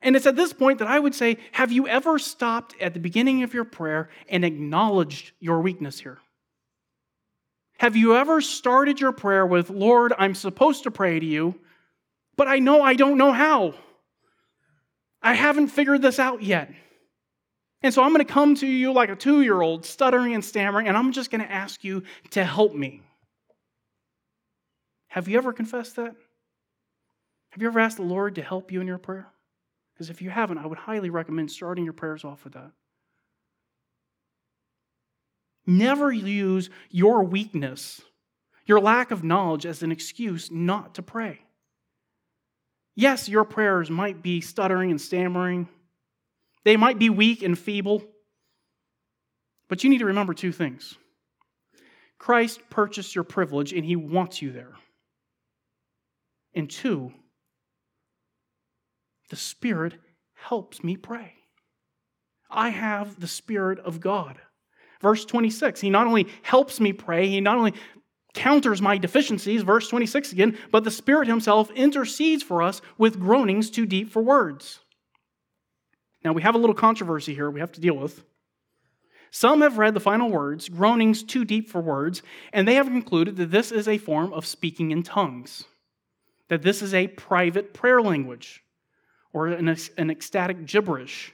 And 0.00 0.14
it's 0.14 0.26
at 0.26 0.36
this 0.36 0.52
point 0.52 0.78
that 0.78 0.88
I 0.88 0.98
would 0.98 1.14
say, 1.14 1.38
have 1.52 1.72
you 1.72 1.88
ever 1.88 2.18
stopped 2.18 2.74
at 2.80 2.94
the 2.94 3.00
beginning 3.00 3.42
of 3.42 3.52
your 3.52 3.64
prayer 3.64 4.10
and 4.28 4.44
acknowledged 4.44 5.32
your 5.40 5.60
weakness 5.60 6.00
here? 6.00 6.18
Have 7.78 7.96
you 7.96 8.16
ever 8.16 8.40
started 8.40 9.00
your 9.00 9.12
prayer 9.12 9.46
with, 9.46 9.70
Lord, 9.70 10.12
I'm 10.18 10.34
supposed 10.34 10.84
to 10.84 10.90
pray 10.90 11.18
to 11.18 11.26
you, 11.26 11.54
but 12.36 12.48
I 12.48 12.58
know 12.58 12.82
I 12.82 12.94
don't 12.94 13.18
know 13.18 13.32
how. 13.32 13.74
I 15.22 15.34
haven't 15.34 15.68
figured 15.68 16.02
this 16.02 16.18
out 16.18 16.42
yet. 16.42 16.72
And 17.82 17.94
so 17.94 18.02
I'm 18.02 18.12
going 18.12 18.24
to 18.24 18.32
come 18.32 18.54
to 18.56 18.66
you 18.66 18.92
like 18.92 19.10
a 19.10 19.16
two 19.16 19.42
year 19.42 19.60
old, 19.60 19.84
stuttering 19.84 20.34
and 20.34 20.44
stammering, 20.44 20.88
and 20.88 20.96
I'm 20.96 21.12
just 21.12 21.30
going 21.30 21.40
to 21.40 21.50
ask 21.50 21.84
you 21.84 22.02
to 22.30 22.44
help 22.44 22.74
me. 22.74 23.02
Have 25.08 25.28
you 25.28 25.38
ever 25.38 25.52
confessed 25.52 25.96
that? 25.96 26.14
Have 27.50 27.62
you 27.62 27.68
ever 27.68 27.80
asked 27.80 27.96
the 27.96 28.02
Lord 28.02 28.34
to 28.34 28.42
help 28.42 28.70
you 28.70 28.80
in 28.80 28.86
your 28.86 28.98
prayer? 28.98 29.28
Because 29.98 30.10
if 30.10 30.22
you 30.22 30.30
haven't, 30.30 30.58
I 30.58 30.66
would 30.66 30.78
highly 30.78 31.10
recommend 31.10 31.50
starting 31.50 31.82
your 31.82 31.92
prayers 31.92 32.24
off 32.24 32.44
with 32.44 32.52
that. 32.52 32.70
Never 35.66 36.12
use 36.12 36.70
your 36.88 37.24
weakness, 37.24 38.00
your 38.64 38.78
lack 38.78 39.10
of 39.10 39.24
knowledge, 39.24 39.66
as 39.66 39.82
an 39.82 39.90
excuse 39.90 40.52
not 40.52 40.94
to 40.94 41.02
pray. 41.02 41.40
Yes, 42.94 43.28
your 43.28 43.44
prayers 43.44 43.90
might 43.90 44.22
be 44.22 44.40
stuttering 44.40 44.92
and 44.92 45.00
stammering, 45.00 45.68
they 46.64 46.76
might 46.76 47.00
be 47.00 47.10
weak 47.10 47.42
and 47.42 47.58
feeble, 47.58 48.04
but 49.68 49.82
you 49.82 49.90
need 49.90 49.98
to 49.98 50.06
remember 50.06 50.32
two 50.32 50.52
things. 50.52 50.94
Christ 52.18 52.60
purchased 52.70 53.16
your 53.16 53.24
privilege 53.24 53.72
and 53.72 53.84
he 53.84 53.96
wants 53.96 54.40
you 54.42 54.52
there. 54.52 54.74
And 56.54 56.70
two, 56.70 57.12
the 59.30 59.36
Spirit 59.36 59.94
helps 60.34 60.82
me 60.82 60.96
pray. 60.96 61.34
I 62.50 62.70
have 62.70 63.20
the 63.20 63.26
Spirit 63.26 63.78
of 63.80 64.00
God. 64.00 64.38
Verse 65.00 65.24
26, 65.24 65.80
He 65.80 65.90
not 65.90 66.06
only 66.06 66.28
helps 66.42 66.80
me 66.80 66.92
pray, 66.92 67.28
He 67.28 67.40
not 67.40 67.58
only 67.58 67.74
counters 68.34 68.80
my 68.82 68.98
deficiencies, 68.98 69.62
verse 69.62 69.88
26 69.88 70.32
again, 70.32 70.58
but 70.70 70.84
the 70.84 70.90
Spirit 70.90 71.28
Himself 71.28 71.70
intercedes 71.72 72.42
for 72.42 72.62
us 72.62 72.80
with 72.96 73.20
groanings 73.20 73.70
too 73.70 73.86
deep 73.86 74.10
for 74.10 74.22
words. 74.22 74.80
Now, 76.24 76.32
we 76.32 76.42
have 76.42 76.54
a 76.54 76.58
little 76.58 76.74
controversy 76.74 77.34
here 77.34 77.50
we 77.50 77.60
have 77.60 77.72
to 77.72 77.80
deal 77.80 77.96
with. 77.96 78.24
Some 79.30 79.60
have 79.60 79.78
read 79.78 79.94
the 79.94 80.00
final 80.00 80.30
words, 80.30 80.68
groanings 80.68 81.22
too 81.22 81.44
deep 81.44 81.68
for 81.68 81.80
words, 81.80 82.22
and 82.52 82.66
they 82.66 82.74
have 82.74 82.86
concluded 82.86 83.36
that 83.36 83.50
this 83.50 83.70
is 83.70 83.86
a 83.86 83.98
form 83.98 84.32
of 84.32 84.46
speaking 84.46 84.90
in 84.90 85.02
tongues, 85.02 85.64
that 86.48 86.62
this 86.62 86.80
is 86.80 86.94
a 86.94 87.08
private 87.08 87.74
prayer 87.74 88.00
language 88.00 88.62
or 89.32 89.48
an, 89.48 89.76
an 89.96 90.10
ecstatic 90.10 90.66
gibberish. 90.66 91.32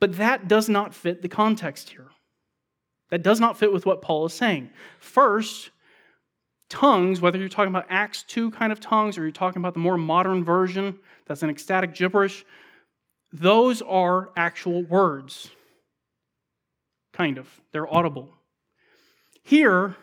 But 0.00 0.16
that 0.18 0.48
does 0.48 0.68
not 0.68 0.94
fit 0.94 1.22
the 1.22 1.28
context 1.28 1.90
here. 1.90 2.08
That 3.10 3.22
does 3.22 3.40
not 3.40 3.58
fit 3.58 3.72
with 3.72 3.86
what 3.86 4.02
Paul 4.02 4.26
is 4.26 4.34
saying. 4.34 4.70
First, 5.00 5.70
tongues, 6.68 7.20
whether 7.20 7.38
you're 7.38 7.48
talking 7.48 7.72
about 7.72 7.86
Acts 7.88 8.22
2 8.24 8.50
kind 8.50 8.70
of 8.70 8.80
tongues 8.80 9.16
or 9.16 9.22
you're 9.22 9.30
talking 9.32 9.60
about 9.60 9.74
the 9.74 9.80
more 9.80 9.96
modern 9.96 10.44
version 10.44 10.98
that's 11.26 11.42
an 11.42 11.50
ecstatic 11.50 11.94
gibberish, 11.94 12.44
those 13.32 13.82
are 13.82 14.30
actual 14.36 14.82
words. 14.82 15.50
Kind 17.12 17.38
of. 17.38 17.48
They're 17.72 17.92
audible. 17.92 18.34
Here, 19.42 19.96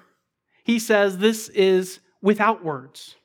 he 0.64 0.80
says 0.80 1.20
this 1.20 1.50
is 1.50 2.00
without 2.22 2.64
words. 2.64 3.16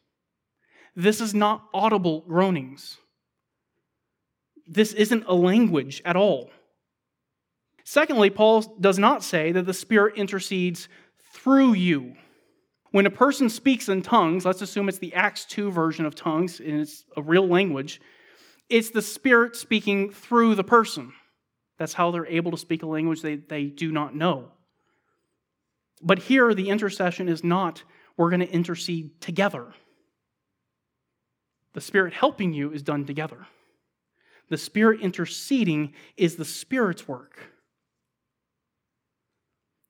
This 0.97 1.20
is 1.20 1.34
not 1.34 1.64
audible 1.72 2.24
groanings. 2.26 2.99
This 4.66 4.93
isn't 4.93 5.24
a 5.26 5.34
language 5.34 6.03
at 6.05 6.16
all. 6.16 6.51
Secondly, 7.84 8.30
Paul 8.30 8.62
does 8.80 8.99
not 8.99 9.24
say 9.24 9.53
that 9.53 9.66
the 9.66 9.74
Spirit 9.74 10.16
intercedes 10.16 10.88
through 11.32 11.72
you. 11.72 12.14
When 12.93 13.07
a 13.07 13.11
person 13.11 13.49
speaks 13.49 13.88
in 13.88 14.03
tongues, 14.03 14.45
let's 14.45 14.62
assume 14.62 14.88
it's 14.88 14.99
the 14.99 15.14
Acts 15.14 15.45
2 15.47 15.70
version 15.70 16.07
of 16.07 16.14
tongues 16.14 16.61
and 16.61 16.80
it's 16.80 17.05
a 17.16 17.22
real 17.22 17.47
language, 17.47 18.01
it's 18.68 18.91
the 18.91 19.03
Spirit 19.03 19.57
speaking 19.57 20.11
through 20.11 20.55
the 20.55 20.64
person. 20.64 21.12
That's 21.78 21.95
how 21.95 22.11
they're 22.11 22.26
able 22.26 22.51
to 22.51 22.57
speak 22.57 22.82
a 22.82 22.86
language 22.86 23.22
they, 23.22 23.36
they 23.36 23.64
do 23.64 23.91
not 23.91 24.14
know. 24.14 24.53
But 26.03 26.18
here, 26.18 26.55
the 26.55 26.68
intercession 26.68 27.28
is 27.28 27.43
not, 27.43 27.82
we're 28.16 28.30
going 28.30 28.41
to 28.41 28.51
intercede 28.51 29.20
together. 29.20 29.72
The 31.74 31.80
Spirit 31.80 32.12
helping 32.12 32.52
you 32.52 32.72
is 32.72 32.82
done 32.82 33.06
together. 33.06 33.46
The 34.48 34.58
Spirit 34.58 35.00
interceding 35.00 35.94
is 36.16 36.36
the 36.36 36.44
Spirit's 36.44 37.06
work. 37.06 37.50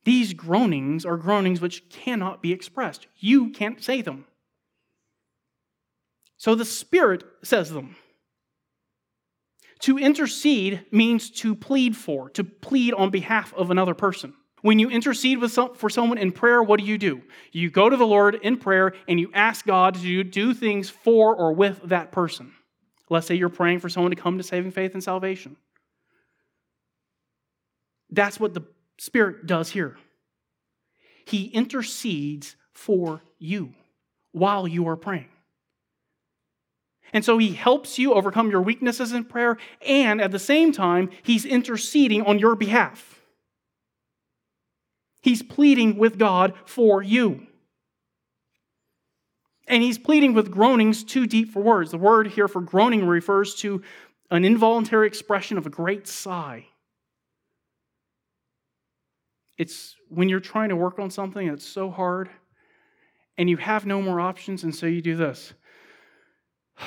These 0.05 0.35
groanings 0.35 1.05
are 1.05 1.17
groanings 1.17 1.61
which 1.61 1.89
cannot 1.89 2.43
be 2.43 2.53
expressed. 2.53 3.07
You 3.17 3.51
can't 3.51 3.83
say 3.83 4.03
them. 4.03 4.27
So 6.37 6.55
the 6.55 6.65
Spirit 6.65 7.25
says 7.43 7.71
them. 7.71 7.97
To 9.81 9.99
intercede 9.99 10.85
means 10.91 11.31
to 11.31 11.55
plead 11.55 11.97
for, 11.97 12.29
to 12.31 12.45
plead 12.45 12.93
on 12.95 13.11
behalf 13.11 13.55
of 13.55 13.71
another 13.71 13.95
person. 13.95 14.35
When 14.63 14.79
you 14.79 14.91
intercede 14.91 15.49
some, 15.51 15.75
for 15.75 15.89
someone 15.89 16.19
in 16.19 16.33
prayer, 16.33 16.63
what 16.63 16.81
do 16.81 16.87
you 16.87 16.99
do? 16.99 17.23
You 17.53 17.71
go 17.71 17.89
to 17.89 17.97
the 17.97 18.07
Lord 18.07 18.35
in 18.35 18.59
prayer 18.59 18.93
and 19.09 19.19
you 19.19 19.31
ask 19.33 19.65
God 19.65 19.95
to 19.95 20.25
do 20.25 20.55
things 20.55 20.91
for 20.91 21.35
or 21.35 21.53
with 21.53 21.81
that 21.85 22.13
person. 22.13 22.53
Let's 23.09 23.27
say 23.27 23.35
you're 23.35 23.49
praying 23.49 23.81
for 23.81 23.89
someone 23.89 24.11
to 24.11 24.21
come 24.21 24.39
to 24.39 24.45
saving 24.45 24.71
faith 24.73 24.95
and 24.95 25.03
salvation. 25.03 25.57
That's 28.11 28.39
what 28.39 28.55
the 28.55 28.63
Spirit 28.99 29.47
does 29.47 29.71
here. 29.71 29.97
He 31.25 31.47
intercedes 31.47 32.57
for 32.73 33.23
you 33.39 33.73
while 34.33 34.69
you 34.69 34.89
are 34.89 34.97
praying. 34.97 35.29
And 37.13 37.25
so 37.25 37.39
he 37.39 37.53
helps 37.53 37.99
you 37.99 38.15
overcome 38.15 38.51
your 38.51 38.63
weaknesses 38.63 39.13
in 39.13 39.25
prayer, 39.25 39.57
and 39.85 40.21
at 40.21 40.31
the 40.31 40.39
same 40.39 40.71
time, 40.71 41.11
he's 41.23 41.45
interceding 41.45 42.23
on 42.23 42.39
your 42.39 42.55
behalf. 42.55 43.20
He's 45.21 45.43
pleading 45.43 45.97
with 45.97 46.19
God 46.19 46.55
for 46.65 47.03
you. 47.03 47.47
And 49.67 49.83
he's 49.83 49.99
pleading 49.99 50.35
with 50.35 50.51
groanings 50.51 51.05
too 51.05 51.27
deep 51.27 51.53
for 51.53 51.63
words. 51.63 51.91
The 51.93 51.99
word 51.99 52.29
here 52.29 52.49
for 52.49 52.61
groaning 52.61 53.07
refers 53.07 53.55
to 53.57 53.83
an 54.31 54.45
involuntary 54.45 55.07
expression 55.07 55.59
of 55.59 55.67
a 55.67 55.71
great 55.71 56.09
sigh. 56.09 56.67
It's 59.59 59.95
when 60.09 60.29
you're 60.29 60.41
trying 60.41 60.71
to 60.71 60.77
work 60.77 60.99
on 60.99 61.11
something 61.11 61.49
that's 61.49 61.67
so 61.67 61.91
hard 61.91 62.31
and 63.37 63.49
you 63.49 63.57
have 63.59 63.87
no 63.87 64.03
more 64.03 64.21
options, 64.21 64.65
and 64.65 64.75
so 64.75 64.87
you 64.87 65.01
do 65.01 65.17
this. 65.17 65.55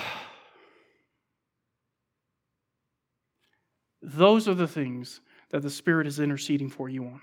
Those 4.02 4.48
are 4.48 4.54
the 4.54 4.68
things 4.68 5.22
that 5.50 5.62
the 5.62 5.70
Spirit 5.70 6.06
is 6.06 6.20
interceding 6.20 6.70
for 6.70 6.90
you 6.90 7.06
on. 7.06 7.22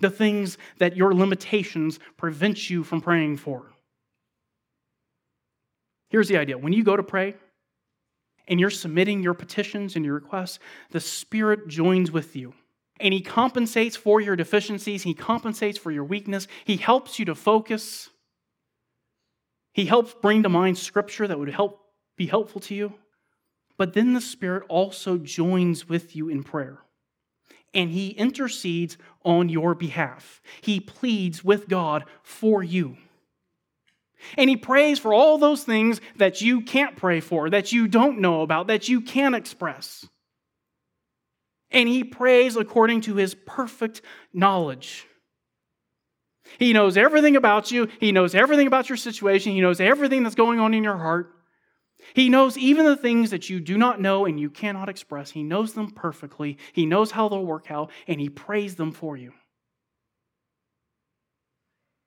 The 0.00 0.10
things 0.10 0.58
that 0.78 0.96
your 0.96 1.14
limitations 1.14 1.98
prevent 2.16 2.70
you 2.70 2.82
from 2.82 3.00
praying 3.00 3.36
for. 3.36 3.70
Here's 6.08 6.28
the 6.28 6.38
idea 6.38 6.58
when 6.58 6.72
you 6.72 6.82
go 6.82 6.96
to 6.96 7.02
pray 7.02 7.36
and 8.48 8.58
you're 8.58 8.70
submitting 8.70 9.22
your 9.22 9.34
petitions 9.34 9.94
and 9.94 10.04
your 10.04 10.14
requests, 10.14 10.58
the 10.90 11.00
Spirit 11.00 11.68
joins 11.68 12.10
with 12.10 12.34
you. 12.34 12.52
And 12.98 13.14
He 13.14 13.20
compensates 13.20 13.96
for 13.96 14.20
your 14.20 14.36
deficiencies, 14.36 15.04
He 15.04 15.14
compensates 15.14 15.78
for 15.78 15.90
your 15.90 16.04
weakness, 16.04 16.48
He 16.64 16.76
helps 16.76 17.18
you 17.18 17.24
to 17.26 17.34
focus. 17.34 18.10
He 19.72 19.86
helps 19.86 20.14
bring 20.20 20.42
to 20.42 20.48
mind 20.48 20.78
scripture 20.78 21.28
that 21.28 21.38
would 21.38 21.48
help 21.48 21.80
be 22.16 22.26
helpful 22.26 22.60
to 22.62 22.74
you. 22.74 22.94
But 23.78 23.94
then 23.94 24.14
the 24.14 24.20
Spirit 24.20 24.64
also 24.68 25.16
joins 25.16 25.88
with 25.88 26.16
you 26.16 26.28
in 26.28 26.42
prayer. 26.42 26.80
And 27.72 27.90
He 27.90 28.08
intercedes 28.08 28.98
on 29.24 29.48
your 29.48 29.74
behalf. 29.74 30.40
He 30.60 30.80
pleads 30.80 31.44
with 31.44 31.68
God 31.68 32.04
for 32.22 32.62
you. 32.62 32.96
And 34.36 34.50
He 34.50 34.56
prays 34.56 34.98
for 34.98 35.14
all 35.14 35.38
those 35.38 35.64
things 35.64 36.00
that 36.16 36.40
you 36.40 36.62
can't 36.62 36.96
pray 36.96 37.20
for, 37.20 37.50
that 37.50 37.72
you 37.72 37.88
don't 37.88 38.20
know 38.20 38.42
about, 38.42 38.66
that 38.66 38.88
you 38.88 39.00
can't 39.00 39.34
express. 39.34 40.06
And 41.70 41.88
He 41.88 42.04
prays 42.04 42.56
according 42.56 43.02
to 43.02 43.14
His 43.16 43.34
perfect 43.34 44.02
knowledge. 44.32 45.06
He 46.58 46.72
knows 46.72 46.96
everything 46.96 47.36
about 47.36 47.70
you. 47.70 47.88
He 48.00 48.10
knows 48.10 48.34
everything 48.34 48.66
about 48.66 48.88
your 48.88 48.96
situation. 48.96 49.52
He 49.52 49.60
knows 49.60 49.80
everything 49.80 50.24
that's 50.24 50.34
going 50.34 50.58
on 50.58 50.74
in 50.74 50.82
your 50.82 50.96
heart. 50.96 51.32
He 52.14 52.28
knows 52.28 52.56
even 52.58 52.86
the 52.86 52.96
things 52.96 53.30
that 53.30 53.48
you 53.48 53.60
do 53.60 53.78
not 53.78 54.00
know 54.00 54.26
and 54.26 54.38
you 54.38 54.50
cannot 54.50 54.88
express. 54.88 55.30
He 55.30 55.42
knows 55.42 55.74
them 55.74 55.90
perfectly. 55.90 56.58
He 56.72 56.86
knows 56.86 57.10
how 57.10 57.28
they'll 57.28 57.44
work 57.44 57.70
out, 57.70 57.90
and 58.06 58.20
He 58.20 58.28
prays 58.28 58.74
them 58.76 58.92
for 58.92 59.16
you. 59.16 59.32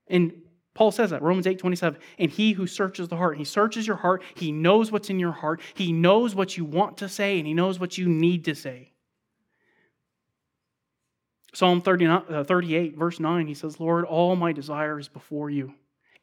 And 0.07 0.33
Paul 0.73 0.91
says 0.91 1.11
that, 1.11 1.21
Romans 1.21 1.47
8 1.47 1.59
27. 1.59 1.99
And 2.17 2.31
he 2.31 2.53
who 2.53 2.65
searches 2.65 3.07
the 3.07 3.15
heart, 3.15 3.37
he 3.37 3.43
searches 3.43 3.85
your 3.85 3.95
heart. 3.95 4.23
He 4.35 4.51
knows 4.51 4.91
what's 4.91 5.09
in 5.09 5.19
your 5.19 5.31
heart. 5.31 5.61
He 5.75 5.91
knows 5.91 6.35
what 6.35 6.57
you 6.57 6.65
want 6.65 6.97
to 6.97 7.09
say, 7.09 7.37
and 7.37 7.47
he 7.47 7.53
knows 7.53 7.79
what 7.79 7.97
you 7.97 8.07
need 8.09 8.45
to 8.45 8.55
say. 8.55 8.91
Psalm 11.53 11.81
39, 11.81 12.23
uh, 12.29 12.43
38, 12.43 12.97
verse 12.97 13.19
9, 13.19 13.45
he 13.45 13.53
says, 13.53 13.79
Lord, 13.79 14.05
all 14.05 14.35
my 14.35 14.53
desire 14.53 14.97
is 14.97 15.07
before 15.07 15.51
you, 15.51 15.75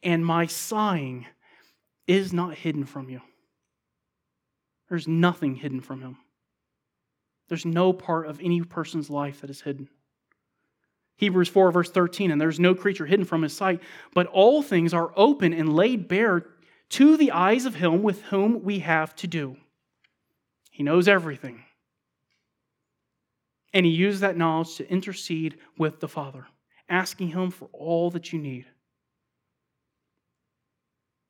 and 0.03 0.27
my 0.27 0.47
sighing 0.47 1.27
is 2.09 2.33
not 2.33 2.57
hidden 2.57 2.85
from 2.85 3.09
you. 3.09 3.21
There's 4.91 5.09
nothing 5.09 5.55
hidden 5.55 5.81
from 5.81 6.03
him. 6.03 6.19
There's 7.49 7.65
no 7.65 7.93
part 7.93 8.27
of 8.27 8.41
any 8.41 8.61
person's 8.61 9.09
life 9.09 9.41
that 9.41 9.51
is 9.51 9.63
hidden. 9.63 9.89
Hebrews 11.17 11.49
4, 11.49 11.71
verse 11.71 11.91
13, 11.91 12.31
and 12.31 12.41
there's 12.41 12.61
no 12.61 12.75
creature 12.75 13.07
hidden 13.07 13.25
from 13.25 13.43
his 13.43 13.57
sight, 13.57 13.81
but 14.15 14.27
all 14.27 14.63
things 14.63 14.93
are 14.93 15.13
open 15.17 15.53
and 15.53 15.75
laid 15.75 16.09
bare 16.09 16.45
to 16.91 17.17
the 17.17 17.31
eyes 17.31 17.67
of 17.67 17.77
him 17.77 18.03
with 18.03 18.23
whom 18.25 18.63
we 18.63 18.81
have 18.81 19.15
to 19.17 19.27
do. 19.27 19.57
He 20.71 20.83
knows 20.83 21.09
everything. 21.09 21.63
And 23.73 23.87
he 23.87 23.93
used 23.93 24.21
that 24.21 24.37
knowledge 24.37 24.77
to 24.77 24.91
intercede 24.91 25.59
with 25.79 26.01
the 26.01 26.09
Father, 26.09 26.47
asking 26.89 27.29
him 27.29 27.51
for 27.51 27.69
all 27.73 28.11
that 28.11 28.33
you 28.33 28.39
need. 28.41 28.67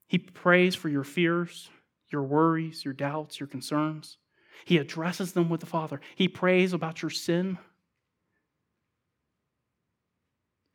He 0.07 0.19
prays 0.19 0.75
for 0.75 0.89
your 0.89 1.05
fears, 1.05 1.69
your 2.11 2.23
worries, 2.23 2.85
your 2.85 2.95
doubts, 2.95 3.41
your 3.41 3.47
concerns. 3.47 4.19
He 4.65 4.79
addresses 4.79 5.33
them 5.33 5.49
with 5.49 5.61
the 5.61 5.67
Father. 5.67 6.01
He 6.17 6.29
prays 6.29 6.73
about 6.73 7.03
your 7.03 7.11
sin, 7.11 7.59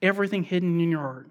everything 0.01 0.43
hidden 0.43 0.79
in 0.79 0.89
your 0.89 1.01
heart. 1.01 1.29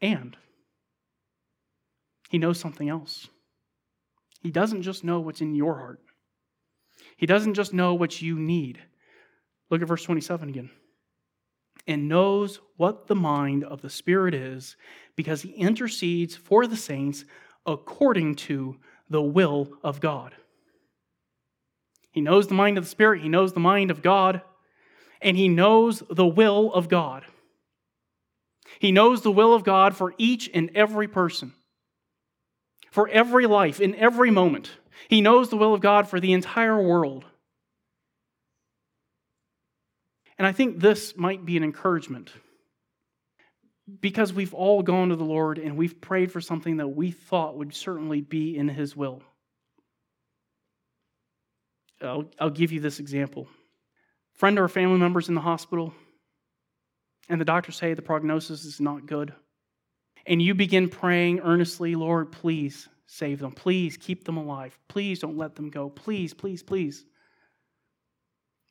And 0.00 0.36
he 2.28 2.38
knows 2.38 2.58
something 2.58 2.88
else. 2.88 3.28
He 4.40 4.50
doesn't 4.50 4.82
just 4.82 5.04
know 5.04 5.20
what's 5.20 5.40
in 5.40 5.54
your 5.54 5.76
heart, 5.78 6.00
He 7.16 7.26
doesn't 7.26 7.54
just 7.54 7.72
know 7.72 7.94
what 7.94 8.20
you 8.20 8.38
need. 8.38 8.80
Look 9.70 9.80
at 9.80 9.88
verse 9.88 10.02
27 10.02 10.48
again. 10.50 10.70
And 11.86 12.08
knows 12.08 12.60
what 12.76 13.08
the 13.08 13.14
mind 13.14 13.64
of 13.64 13.82
the 13.82 13.90
Spirit 13.90 14.34
is 14.34 14.76
because 15.16 15.42
he 15.42 15.50
intercedes 15.50 16.36
for 16.36 16.66
the 16.66 16.76
saints 16.76 17.24
according 17.66 18.36
to 18.36 18.76
the 19.10 19.22
will 19.22 19.68
of 19.82 20.00
God. 20.00 20.34
He 22.12 22.20
knows 22.20 22.46
the 22.46 22.54
mind 22.54 22.78
of 22.78 22.84
the 22.84 22.90
Spirit, 22.90 23.22
he 23.22 23.28
knows 23.28 23.52
the 23.52 23.60
mind 23.60 23.90
of 23.90 24.02
God, 24.02 24.42
and 25.20 25.36
he 25.36 25.48
knows 25.48 26.02
the 26.10 26.26
will 26.26 26.72
of 26.72 26.88
God. 26.88 27.24
He 28.78 28.92
knows 28.92 29.22
the 29.22 29.32
will 29.32 29.54
of 29.54 29.64
God 29.64 29.96
for 29.96 30.14
each 30.18 30.50
and 30.54 30.70
every 30.74 31.08
person 31.08 31.52
for 32.92 33.08
every 33.08 33.46
life, 33.46 33.80
in 33.80 33.94
every 33.94 34.30
moment. 34.30 34.72
He 35.08 35.22
knows 35.22 35.48
the 35.48 35.56
will 35.56 35.72
of 35.74 35.80
God 35.80 36.06
for 36.06 36.20
the 36.20 36.34
entire 36.34 36.80
world. 36.80 37.24
And 40.42 40.48
I 40.48 40.50
think 40.50 40.80
this 40.80 41.16
might 41.16 41.46
be 41.46 41.56
an 41.56 41.62
encouragement 41.62 42.32
because 44.00 44.32
we've 44.32 44.52
all 44.52 44.82
gone 44.82 45.10
to 45.10 45.14
the 45.14 45.22
Lord 45.22 45.56
and 45.56 45.76
we've 45.76 46.00
prayed 46.00 46.32
for 46.32 46.40
something 46.40 46.78
that 46.78 46.88
we 46.88 47.12
thought 47.12 47.56
would 47.58 47.72
certainly 47.72 48.22
be 48.22 48.56
in 48.56 48.66
His 48.66 48.96
will. 48.96 49.22
I'll, 52.02 52.24
I'll 52.40 52.50
give 52.50 52.72
you 52.72 52.80
this 52.80 52.98
example. 52.98 53.46
Friend 54.32 54.58
or 54.58 54.66
family 54.66 54.98
members 54.98 55.28
in 55.28 55.36
the 55.36 55.40
hospital, 55.40 55.94
and 57.28 57.40
the 57.40 57.44
doctors 57.44 57.76
say 57.76 57.94
the 57.94 58.02
prognosis 58.02 58.64
is 58.64 58.80
not 58.80 59.06
good 59.06 59.32
and 60.26 60.42
you 60.42 60.56
begin 60.56 60.88
praying 60.88 61.38
earnestly, 61.38 61.94
Lord, 61.94 62.32
please 62.32 62.88
save 63.06 63.38
them. 63.38 63.52
Please 63.52 63.96
keep 63.96 64.24
them 64.24 64.38
alive. 64.38 64.76
Please 64.88 65.20
don't 65.20 65.36
let 65.36 65.54
them 65.54 65.70
go. 65.70 65.88
Please, 65.88 66.34
please, 66.34 66.64
please. 66.64 67.04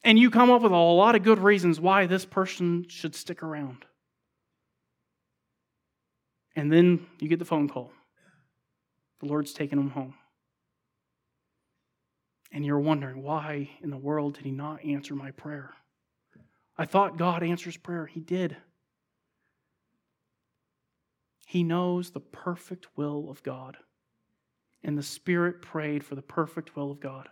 And 0.04 0.18
you 0.18 0.32
come 0.32 0.50
up 0.50 0.64
with 0.64 0.72
a 0.72 0.76
lot 0.76 1.16
of 1.16 1.24
good 1.24 1.40
reasons 1.40 1.80
why 1.80 2.08
this 2.08 2.26
person 2.26 2.88
should 2.88 3.16
stick 3.16 3.44
around. 3.44 3.86
And 6.56 6.72
then 6.72 7.06
you 7.20 7.30
get 7.30 7.40
the 7.40 7.46
phone 7.46 7.70
call. 7.70 7.92
The 9.20 9.28
Lord's 9.28 9.54
taking 9.54 9.78
them 9.78 9.92
home. 9.92 10.16
And 12.52 12.66
you're 12.66 12.80
wondering, 12.80 13.22
why 13.22 13.70
in 13.82 13.92
the 13.92 13.98
world 13.98 14.36
did 14.36 14.46
He 14.46 14.52
not 14.52 14.84
answer 14.84 15.16
my 15.16 15.32
prayer? 15.32 15.72
I 16.78 16.86
thought 16.86 17.18
God 17.18 17.44
answers 17.44 17.78
prayer. 17.78 18.08
He 18.08 18.20
did. 18.20 18.58
He 21.46 21.64
knows 21.64 22.10
the 22.10 22.20
perfect 22.20 22.88
will 22.96 23.30
of 23.30 23.44
God. 23.44 23.78
And 24.84 24.98
the 24.98 25.04
Spirit 25.04 25.62
prayed 25.62 26.04
for 26.04 26.16
the 26.16 26.22
perfect 26.22 26.76
will 26.76 26.92
of 26.92 27.00
God. 27.00 27.30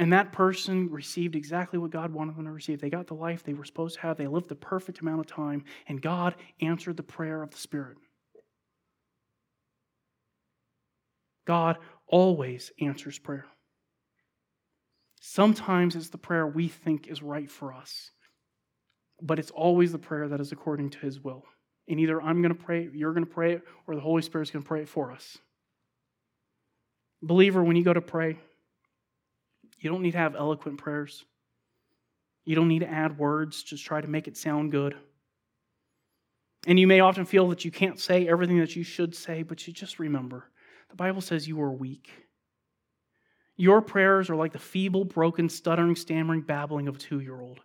And 0.00 0.14
that 0.14 0.32
person 0.32 0.90
received 0.90 1.36
exactly 1.36 1.78
what 1.78 1.90
God 1.90 2.10
wanted 2.10 2.34
them 2.34 2.46
to 2.46 2.50
receive. 2.50 2.80
They 2.80 2.88
got 2.88 3.06
the 3.06 3.12
life 3.12 3.44
they 3.44 3.52
were 3.52 3.66
supposed 3.66 3.96
to 3.96 4.00
have. 4.00 4.16
They 4.16 4.26
lived 4.26 4.48
the 4.48 4.54
perfect 4.54 5.00
amount 5.00 5.20
of 5.20 5.26
time, 5.26 5.62
and 5.88 6.00
God 6.00 6.36
answered 6.62 6.96
the 6.96 7.02
prayer 7.02 7.42
of 7.42 7.50
the 7.50 7.58
Spirit. 7.58 7.98
God 11.46 11.76
always 12.06 12.72
answers 12.80 13.18
prayer. 13.18 13.44
Sometimes 15.20 15.94
it's 15.94 16.08
the 16.08 16.16
prayer 16.16 16.46
we 16.46 16.68
think 16.68 17.08
is 17.08 17.22
right 17.22 17.50
for 17.50 17.74
us, 17.74 18.10
but 19.20 19.38
it's 19.38 19.50
always 19.50 19.92
the 19.92 19.98
prayer 19.98 20.28
that 20.28 20.40
is 20.40 20.50
according 20.50 20.88
to 20.90 20.98
His 21.00 21.20
will. 21.20 21.44
And 21.88 22.00
either 22.00 22.22
I'm 22.22 22.40
going 22.40 22.56
to 22.56 22.64
pray, 22.64 22.88
you're 22.90 23.12
going 23.12 23.26
to 23.26 23.30
pray 23.30 23.52
it, 23.52 23.64
or 23.86 23.96
the 23.96 24.00
Holy 24.00 24.22
Spirit's 24.22 24.50
going 24.50 24.62
to 24.62 24.68
pray 24.68 24.80
it 24.80 24.88
for 24.88 25.12
us. 25.12 25.36
Believer, 27.20 27.62
when 27.62 27.76
you 27.76 27.84
go 27.84 27.92
to 27.92 28.00
pray, 28.00 28.38
you 29.80 29.90
don't 29.90 30.02
need 30.02 30.12
to 30.12 30.18
have 30.18 30.36
eloquent 30.36 30.78
prayers. 30.78 31.24
You 32.44 32.54
don't 32.54 32.68
need 32.68 32.80
to 32.80 32.90
add 32.90 33.18
words, 33.18 33.62
just 33.62 33.84
try 33.84 34.00
to 34.00 34.08
make 34.08 34.28
it 34.28 34.36
sound 34.36 34.70
good. 34.70 34.96
And 36.66 36.78
you 36.78 36.86
may 36.86 37.00
often 37.00 37.24
feel 37.24 37.48
that 37.48 37.64
you 37.64 37.70
can't 37.70 37.98
say 37.98 38.28
everything 38.28 38.58
that 38.58 38.76
you 38.76 38.82
should 38.82 39.14
say, 39.14 39.42
but 39.42 39.66
you 39.66 39.72
just 39.72 39.98
remember 39.98 40.46
the 40.90 40.96
Bible 40.96 41.20
says 41.20 41.46
you 41.46 41.60
are 41.62 41.70
weak. 41.70 42.10
Your 43.56 43.80
prayers 43.80 44.28
are 44.28 44.36
like 44.36 44.52
the 44.52 44.58
feeble, 44.58 45.04
broken, 45.04 45.48
stuttering, 45.48 45.94
stammering 45.94 46.40
babbling 46.40 46.88
of 46.88 46.96
a 46.96 46.98
two 46.98 47.20
year 47.20 47.40
old. 47.40 47.60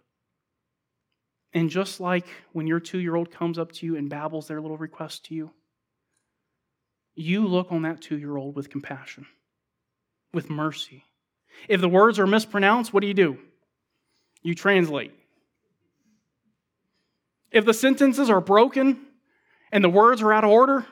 And 1.54 1.70
just 1.70 2.00
like 2.00 2.28
when 2.52 2.68
your 2.68 2.80
two 2.80 3.00
year 3.00 3.16
old 3.16 3.32
comes 3.32 3.58
up 3.58 3.72
to 3.74 3.86
you 3.86 3.96
and 3.96 4.10
babbles 4.10 4.48
their 4.48 4.62
little 4.62 4.78
request 4.78 5.26
to 5.26 5.36
you, 5.36 5.52
you 7.16 7.48
look 7.48 7.72
on 7.72 7.84
that 7.84 8.02
two 8.02 8.18
year 8.18 8.36
old 8.36 8.56
with 8.56 8.70
compassion, 8.70 9.26
with 10.34 10.50
mercy. 10.50 11.06
If 11.68 11.82
the 11.82 11.90
words 11.90 12.20
are 12.20 12.28
mispronounced, 12.28 12.94
what 12.94 13.02
do 13.02 13.08
you 13.08 13.14
do? 13.14 13.38
You 14.42 14.56
translate. 14.56 15.12
If 17.52 17.66
the 17.66 17.74
sentences 17.74 18.30
are 18.30 18.42
broken 18.42 19.00
and 19.72 19.84
the 19.84 19.90
words 19.90 20.22
are 20.22 20.34
out 20.34 20.44
of 20.44 20.50
order, 20.50 20.86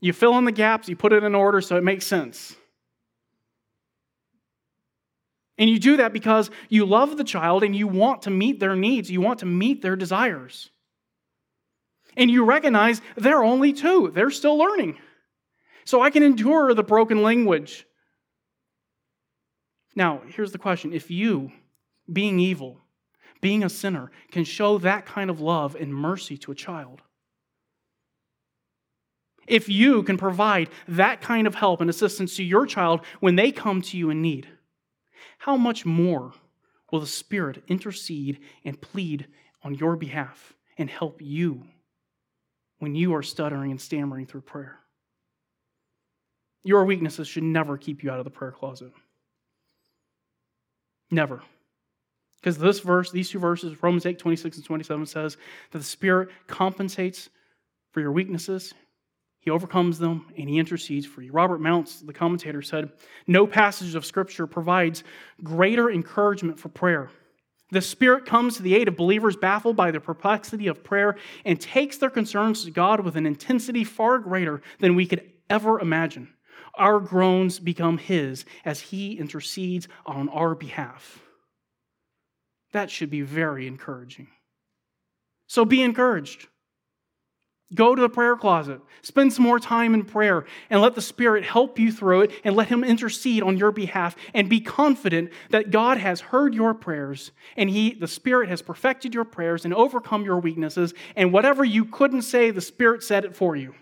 you 0.00 0.12
fill 0.12 0.38
in 0.38 0.44
the 0.44 0.52
gaps, 0.52 0.88
you 0.88 0.96
put 0.96 1.12
it 1.12 1.24
in 1.24 1.34
order 1.34 1.60
so 1.60 1.76
it 1.76 1.84
makes 1.84 2.06
sense. 2.06 2.56
And 5.58 5.68
you 5.68 5.78
do 5.78 5.98
that 5.98 6.12
because 6.12 6.50
you 6.68 6.86
love 6.86 7.16
the 7.16 7.24
child 7.24 7.62
and 7.62 7.76
you 7.76 7.86
want 7.86 8.22
to 8.22 8.30
meet 8.30 8.58
their 8.58 8.74
needs, 8.74 9.10
you 9.10 9.20
want 9.20 9.40
to 9.40 9.46
meet 9.46 9.82
their 9.82 9.96
desires. 9.96 10.70
And 12.16 12.30
you 12.30 12.44
recognize 12.44 13.00
they're 13.16 13.44
only 13.44 13.72
two, 13.72 14.10
they're 14.14 14.30
still 14.30 14.56
learning. 14.56 14.98
So 15.84 16.00
I 16.00 16.10
can 16.10 16.22
endure 16.22 16.74
the 16.74 16.82
broken 16.82 17.22
language. 17.22 17.86
Now, 19.94 20.22
here's 20.26 20.52
the 20.52 20.58
question 20.58 20.92
if 20.92 21.10
you, 21.10 21.52
being 22.12 22.38
evil, 22.38 22.80
being 23.40 23.64
a 23.64 23.68
sinner, 23.68 24.10
can 24.30 24.44
show 24.44 24.78
that 24.78 25.06
kind 25.06 25.28
of 25.30 25.40
love 25.40 25.74
and 25.74 25.94
mercy 25.94 26.36
to 26.38 26.52
a 26.52 26.56
child. 26.56 27.02
If 29.46 29.68
you 29.68 30.02
can 30.04 30.16
provide 30.16 30.70
that 30.88 31.20
kind 31.20 31.46
of 31.46 31.56
help 31.56 31.80
and 31.80 31.90
assistance 31.90 32.36
to 32.36 32.44
your 32.44 32.64
child 32.64 33.00
when 33.20 33.36
they 33.36 33.50
come 33.50 33.82
to 33.82 33.96
you 33.96 34.10
in 34.10 34.22
need, 34.22 34.48
how 35.38 35.56
much 35.56 35.84
more 35.84 36.32
will 36.90 37.00
the 37.00 37.06
Spirit 37.06 37.64
intercede 37.66 38.38
and 38.64 38.80
plead 38.80 39.26
on 39.64 39.74
your 39.74 39.96
behalf 39.96 40.54
and 40.78 40.88
help 40.88 41.20
you 41.20 41.64
when 42.78 42.94
you 42.94 43.14
are 43.14 43.22
stuttering 43.22 43.72
and 43.72 43.80
stammering 43.80 44.26
through 44.26 44.42
prayer? 44.42 44.78
Your 46.62 46.84
weaknesses 46.84 47.26
should 47.26 47.42
never 47.42 47.76
keep 47.76 48.04
you 48.04 48.10
out 48.10 48.20
of 48.20 48.24
the 48.24 48.30
prayer 48.30 48.52
closet. 48.52 48.92
Never. 51.12 51.42
Because 52.40 52.58
this 52.58 52.80
verse, 52.80 53.12
these 53.12 53.30
two 53.30 53.38
verses, 53.38 53.80
Romans 53.82 54.06
8, 54.06 54.18
26 54.18 54.56
and 54.56 54.66
27, 54.66 55.06
says 55.06 55.36
that 55.70 55.78
the 55.78 55.84
Spirit 55.84 56.30
compensates 56.48 57.28
for 57.92 58.00
your 58.00 58.10
weaknesses, 58.10 58.74
He 59.38 59.50
overcomes 59.50 59.98
them, 59.98 60.26
and 60.36 60.48
He 60.48 60.58
intercedes 60.58 61.06
for 61.06 61.22
you. 61.22 61.30
Robert 61.30 61.60
Mounce, 61.60 62.00
the 62.00 62.14
commentator, 62.14 62.62
said, 62.62 62.90
No 63.26 63.46
passage 63.46 63.94
of 63.94 64.06
Scripture 64.06 64.46
provides 64.46 65.04
greater 65.44 65.90
encouragement 65.90 66.58
for 66.58 66.70
prayer. 66.70 67.10
The 67.70 67.82
Spirit 67.82 68.24
comes 68.24 68.56
to 68.56 68.62
the 68.62 68.74
aid 68.74 68.88
of 68.88 68.96
believers 68.96 69.36
baffled 69.36 69.76
by 69.76 69.90
the 69.90 70.00
perplexity 70.00 70.66
of 70.66 70.82
prayer 70.82 71.16
and 71.44 71.60
takes 71.60 71.98
their 71.98 72.10
concerns 72.10 72.64
to 72.64 72.70
God 72.70 73.00
with 73.00 73.16
an 73.16 73.26
intensity 73.26 73.84
far 73.84 74.18
greater 74.18 74.62
than 74.80 74.94
we 74.94 75.06
could 75.06 75.30
ever 75.48 75.78
imagine. 75.78 76.28
Our 76.74 77.00
groans 77.00 77.58
become 77.58 77.98
His 77.98 78.44
as 78.64 78.80
He 78.80 79.12
intercedes 79.14 79.88
on 80.06 80.28
our 80.28 80.54
behalf. 80.54 81.20
That 82.72 82.90
should 82.90 83.10
be 83.10 83.20
very 83.20 83.66
encouraging. 83.66 84.28
So 85.46 85.64
be 85.64 85.82
encouraged. 85.82 86.48
Go 87.74 87.94
to 87.94 88.02
the 88.02 88.08
prayer 88.08 88.36
closet. 88.36 88.80
Spend 89.00 89.32
some 89.32 89.44
more 89.44 89.58
time 89.58 89.94
in 89.94 90.04
prayer 90.04 90.44
and 90.68 90.82
let 90.82 90.94
the 90.94 91.00
Spirit 91.00 91.44
help 91.44 91.78
you 91.78 91.90
through 91.90 92.22
it 92.22 92.32
and 92.44 92.54
let 92.54 92.68
Him 92.68 92.84
intercede 92.84 93.42
on 93.42 93.56
your 93.56 93.72
behalf 93.72 94.14
and 94.34 94.48
be 94.48 94.60
confident 94.60 95.30
that 95.50 95.70
God 95.70 95.96
has 95.96 96.20
heard 96.20 96.54
your 96.54 96.74
prayers 96.74 97.32
and 97.56 97.70
He, 97.70 97.94
the 97.94 98.08
Spirit 98.08 98.50
has 98.50 98.60
perfected 98.60 99.14
your 99.14 99.24
prayers 99.24 99.64
and 99.64 99.72
overcome 99.72 100.24
your 100.24 100.38
weaknesses. 100.38 100.92
And 101.16 101.32
whatever 101.32 101.64
you 101.64 101.86
couldn't 101.86 102.22
say, 102.22 102.50
the 102.50 102.60
Spirit 102.60 103.02
said 103.02 103.24
it 103.24 103.34
for 103.34 103.56
you. 103.56 103.74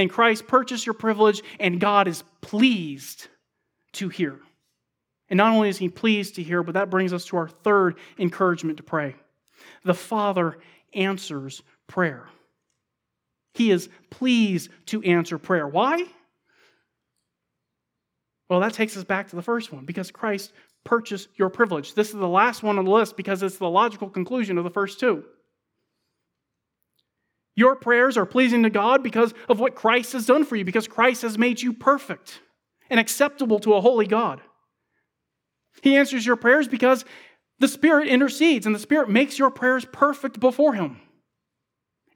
And 0.00 0.08
Christ 0.08 0.46
purchased 0.46 0.86
your 0.86 0.94
privilege 0.94 1.42
and 1.58 1.78
God 1.78 2.08
is 2.08 2.24
pleased 2.40 3.28
to 3.92 4.08
hear. 4.08 4.40
And 5.28 5.36
not 5.36 5.52
only 5.52 5.68
is 5.68 5.76
he 5.76 5.90
pleased 5.90 6.36
to 6.36 6.42
hear, 6.42 6.62
but 6.62 6.72
that 6.72 6.88
brings 6.88 7.12
us 7.12 7.26
to 7.26 7.36
our 7.36 7.48
third 7.48 7.98
encouragement 8.18 8.78
to 8.78 8.82
pray. 8.82 9.14
The 9.84 9.92
Father 9.92 10.56
answers 10.94 11.62
prayer. 11.86 12.26
He 13.52 13.70
is 13.70 13.90
pleased 14.08 14.70
to 14.86 15.02
answer 15.02 15.36
prayer. 15.36 15.68
Why? 15.68 16.06
Well, 18.48 18.60
that 18.60 18.72
takes 18.72 18.96
us 18.96 19.04
back 19.04 19.28
to 19.28 19.36
the 19.36 19.42
first 19.42 19.70
one 19.70 19.84
because 19.84 20.10
Christ 20.10 20.52
purchased 20.82 21.28
your 21.36 21.50
privilege. 21.50 21.92
This 21.92 22.08
is 22.08 22.14
the 22.14 22.26
last 22.26 22.62
one 22.62 22.78
on 22.78 22.86
the 22.86 22.90
list 22.90 23.18
because 23.18 23.42
it's 23.42 23.58
the 23.58 23.68
logical 23.68 24.08
conclusion 24.08 24.56
of 24.56 24.64
the 24.64 24.70
first 24.70 24.98
two. 24.98 25.24
Your 27.56 27.76
prayers 27.76 28.16
are 28.16 28.26
pleasing 28.26 28.62
to 28.62 28.70
God 28.70 29.02
because 29.02 29.34
of 29.48 29.60
what 29.60 29.74
Christ 29.74 30.12
has 30.12 30.26
done 30.26 30.44
for 30.44 30.56
you, 30.56 30.64
because 30.64 30.88
Christ 30.88 31.22
has 31.22 31.36
made 31.36 31.60
you 31.60 31.72
perfect 31.72 32.40
and 32.88 32.98
acceptable 32.98 33.58
to 33.60 33.74
a 33.74 33.80
holy 33.80 34.06
God. 34.06 34.40
He 35.82 35.96
answers 35.96 36.26
your 36.26 36.36
prayers 36.36 36.68
because 36.68 37.04
the 37.58 37.68
Spirit 37.68 38.08
intercedes 38.08 38.66
and 38.66 38.74
the 38.74 38.80
Spirit 38.80 39.08
makes 39.08 39.38
your 39.38 39.50
prayers 39.50 39.84
perfect 39.92 40.40
before 40.40 40.74
Him. 40.74 41.00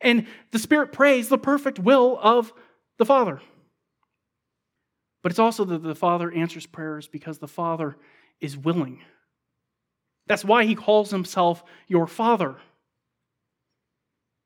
And 0.01 0.27
the 0.51 0.59
Spirit 0.59 0.93
prays 0.93 1.29
the 1.29 1.39
perfect 1.39 1.79
will 1.79 2.19
of 2.21 2.53
the 2.99 3.07
Father. 3.07 3.41
But 5.23 5.33
it's 5.33 5.39
also 5.39 5.65
that 5.65 5.83
the 5.83 5.95
Father 5.95 6.31
answers 6.31 6.67
prayers 6.67 7.09
because 7.09 7.39
the 7.39 7.49
Father 7.49 7.97
is 8.41 8.57
willing. 8.57 9.01
That's 10.27 10.45
why 10.45 10.65
He 10.65 10.75
calls 10.75 11.11
Himself 11.11 11.65
your 11.89 12.07
Father. 12.07 12.57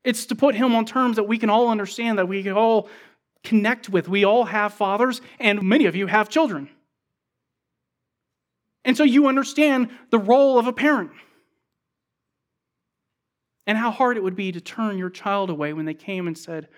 It's 0.03 0.25
to 0.27 0.35
put 0.35 0.55
Him 0.55 0.75
on 0.75 0.85
terms 0.85 1.17
that 1.17 1.23
we 1.23 1.37
can 1.37 1.49
all 1.49 1.69
understand, 1.69 2.19
that 2.19 2.27
we 2.27 2.43
can 2.43 2.53
all 2.53 2.89
connect 3.43 3.89
with. 3.89 4.07
We 4.07 4.23
all 4.23 4.45
have 4.45 4.73
fathers, 4.73 5.21
and 5.39 5.61
many 5.61 5.85
of 5.85 5.95
you 5.95 6.07
have 6.07 6.29
children. 6.29 6.69
And 8.85 8.95
so 8.95 9.03
you 9.03 9.27
understand 9.27 9.89
the 10.09 10.19
role 10.19 10.57
of 10.57 10.67
a 10.67 10.73
parent 10.73 11.11
and 13.67 13.77
how 13.77 13.91
hard 13.91 14.17
it 14.17 14.23
would 14.23 14.35
be 14.35 14.51
to 14.51 14.61
turn 14.61 14.97
your 14.97 15.09
child 15.09 15.49
away 15.49 15.73
when 15.73 15.85
they 15.85 15.93
came 15.93 16.27
and 16.27 16.37
said, 16.37 16.69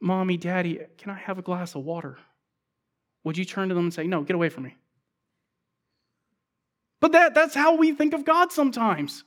Mommy, 0.00 0.36
Daddy, 0.36 0.80
can 0.98 1.10
I 1.10 1.14
have 1.14 1.38
a 1.38 1.42
glass 1.42 1.74
of 1.74 1.84
water? 1.84 2.18
Would 3.24 3.38
you 3.38 3.44
turn 3.44 3.68
to 3.68 3.74
them 3.74 3.84
and 3.84 3.94
say, 3.94 4.06
No, 4.06 4.22
get 4.22 4.34
away 4.34 4.48
from 4.48 4.64
me? 4.64 4.76
But 7.00 7.12
that, 7.12 7.34
that's 7.34 7.54
how 7.54 7.76
we 7.76 7.92
think 7.92 8.14
of 8.14 8.24
God 8.24 8.52
sometimes. 8.52 9.24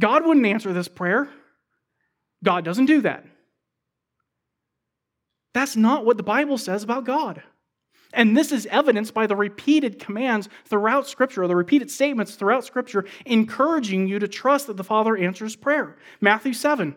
God 0.00 0.26
wouldn't 0.26 0.46
answer 0.46 0.72
this 0.72 0.88
prayer. 0.88 1.28
God 2.42 2.64
doesn't 2.64 2.86
do 2.86 3.00
that. 3.02 3.24
That's 5.54 5.76
not 5.76 6.04
what 6.04 6.16
the 6.16 6.22
Bible 6.22 6.58
says 6.58 6.82
about 6.82 7.04
God. 7.04 7.42
And 8.12 8.36
this 8.36 8.52
is 8.52 8.66
evidenced 8.66 9.12
by 9.12 9.26
the 9.26 9.36
repeated 9.36 9.98
commands 9.98 10.48
throughout 10.64 11.06
Scripture, 11.06 11.42
or 11.42 11.48
the 11.48 11.56
repeated 11.56 11.90
statements 11.90 12.36
throughout 12.36 12.64
Scripture, 12.64 13.04
encouraging 13.26 14.08
you 14.08 14.18
to 14.18 14.28
trust 14.28 14.66
that 14.66 14.76
the 14.76 14.84
Father 14.84 15.16
answers 15.16 15.56
prayer. 15.56 15.96
Matthew 16.20 16.54
7, 16.54 16.94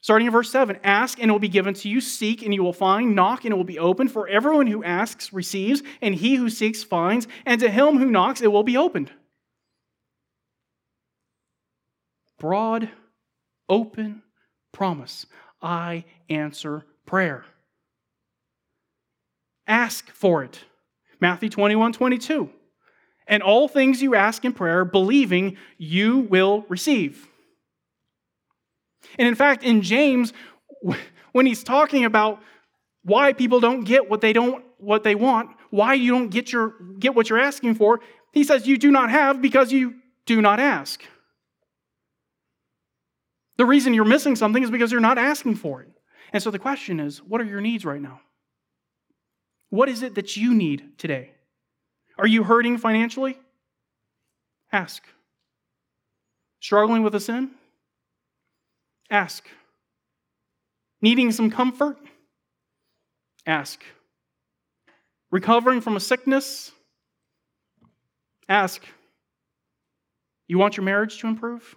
starting 0.00 0.26
in 0.26 0.32
verse 0.32 0.50
7 0.50 0.78
Ask 0.82 1.20
and 1.20 1.28
it 1.28 1.32
will 1.32 1.38
be 1.38 1.48
given 1.48 1.74
to 1.74 1.88
you, 1.88 2.00
seek 2.00 2.42
and 2.42 2.52
you 2.52 2.64
will 2.64 2.72
find, 2.72 3.14
knock 3.14 3.44
and 3.44 3.52
it 3.52 3.56
will 3.56 3.64
be 3.64 3.78
opened. 3.78 4.10
For 4.10 4.26
everyone 4.26 4.66
who 4.66 4.82
asks 4.82 5.32
receives, 5.32 5.82
and 6.02 6.16
he 6.16 6.34
who 6.34 6.50
seeks 6.50 6.82
finds, 6.82 7.28
and 7.46 7.60
to 7.60 7.70
him 7.70 7.98
who 7.98 8.10
knocks 8.10 8.40
it 8.40 8.50
will 8.50 8.64
be 8.64 8.76
opened. 8.76 9.12
Broad, 12.40 12.90
open 13.68 14.23
promise 14.74 15.24
I 15.62 16.04
answer 16.28 16.84
prayer. 17.06 17.46
Ask 19.66 20.10
for 20.10 20.44
it. 20.44 20.60
Matthew 21.20 21.48
21 21.48 21.94
22. 21.94 22.50
And 23.26 23.42
all 23.42 23.68
things 23.68 24.02
you 24.02 24.14
ask 24.14 24.44
in 24.44 24.52
prayer, 24.52 24.84
believing 24.84 25.56
you 25.78 26.18
will 26.18 26.66
receive. 26.68 27.26
And 29.18 29.26
in 29.26 29.34
fact, 29.34 29.62
in 29.62 29.80
James, 29.80 30.34
when 31.32 31.46
he's 31.46 31.64
talking 31.64 32.04
about 32.04 32.42
why 33.02 33.32
people 33.32 33.60
don't 33.60 33.84
get 33.84 34.10
what 34.10 34.20
they 34.20 34.34
don't 34.34 34.62
what 34.78 35.02
they 35.02 35.14
want, 35.14 35.50
why 35.70 35.94
you 35.94 36.10
don't 36.10 36.28
get 36.28 36.52
your 36.52 36.74
get 36.98 37.14
what 37.14 37.30
you're 37.30 37.38
asking 37.38 37.76
for. 37.76 38.00
He 38.32 38.44
says 38.44 38.66
you 38.66 38.76
do 38.76 38.90
not 38.90 39.10
have 39.10 39.40
because 39.40 39.72
you 39.72 39.94
do 40.26 40.42
not 40.42 40.60
ask. 40.60 41.02
The 43.56 43.66
reason 43.66 43.94
you're 43.94 44.04
missing 44.04 44.36
something 44.36 44.62
is 44.62 44.70
because 44.70 44.90
you're 44.90 45.00
not 45.00 45.18
asking 45.18 45.56
for 45.56 45.82
it. 45.82 45.88
And 46.32 46.42
so 46.42 46.50
the 46.50 46.58
question 46.58 46.98
is, 46.98 47.22
what 47.22 47.40
are 47.40 47.44
your 47.44 47.60
needs 47.60 47.84
right 47.84 48.00
now? 48.00 48.20
What 49.70 49.88
is 49.88 50.02
it 50.02 50.16
that 50.16 50.36
you 50.36 50.54
need 50.54 50.98
today? 50.98 51.30
Are 52.18 52.26
you 52.26 52.44
hurting 52.44 52.78
financially? 52.78 53.38
Ask. 54.72 55.04
Struggling 56.60 57.02
with 57.02 57.14
a 57.14 57.20
sin? 57.20 57.50
Ask. 59.10 59.48
Needing 61.00 61.30
some 61.30 61.50
comfort? 61.50 61.96
Ask. 63.46 63.82
Recovering 65.30 65.80
from 65.80 65.96
a 65.96 66.00
sickness? 66.00 66.72
Ask. 68.48 68.82
You 70.48 70.58
want 70.58 70.76
your 70.76 70.84
marriage 70.84 71.18
to 71.18 71.26
improve? 71.26 71.76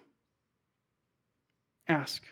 Ask. 1.88 2.24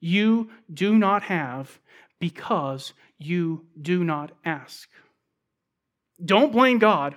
You 0.00 0.50
do 0.72 0.98
not 0.98 1.22
have 1.24 1.78
because 2.18 2.92
you 3.18 3.66
do 3.80 4.02
not 4.04 4.32
ask. 4.44 4.88
Don't 6.24 6.52
blame 6.52 6.78
God. 6.78 7.14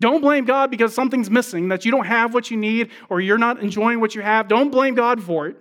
Don't 0.00 0.20
blame 0.20 0.44
God 0.44 0.70
because 0.70 0.94
something's 0.94 1.30
missing, 1.30 1.68
that 1.68 1.84
you 1.84 1.90
don't 1.90 2.06
have 2.06 2.34
what 2.34 2.50
you 2.50 2.56
need 2.56 2.90
or 3.08 3.20
you're 3.20 3.38
not 3.38 3.60
enjoying 3.60 4.00
what 4.00 4.14
you 4.14 4.22
have. 4.22 4.48
Don't 4.48 4.70
blame 4.70 4.94
God 4.94 5.22
for 5.22 5.46
it. 5.46 5.56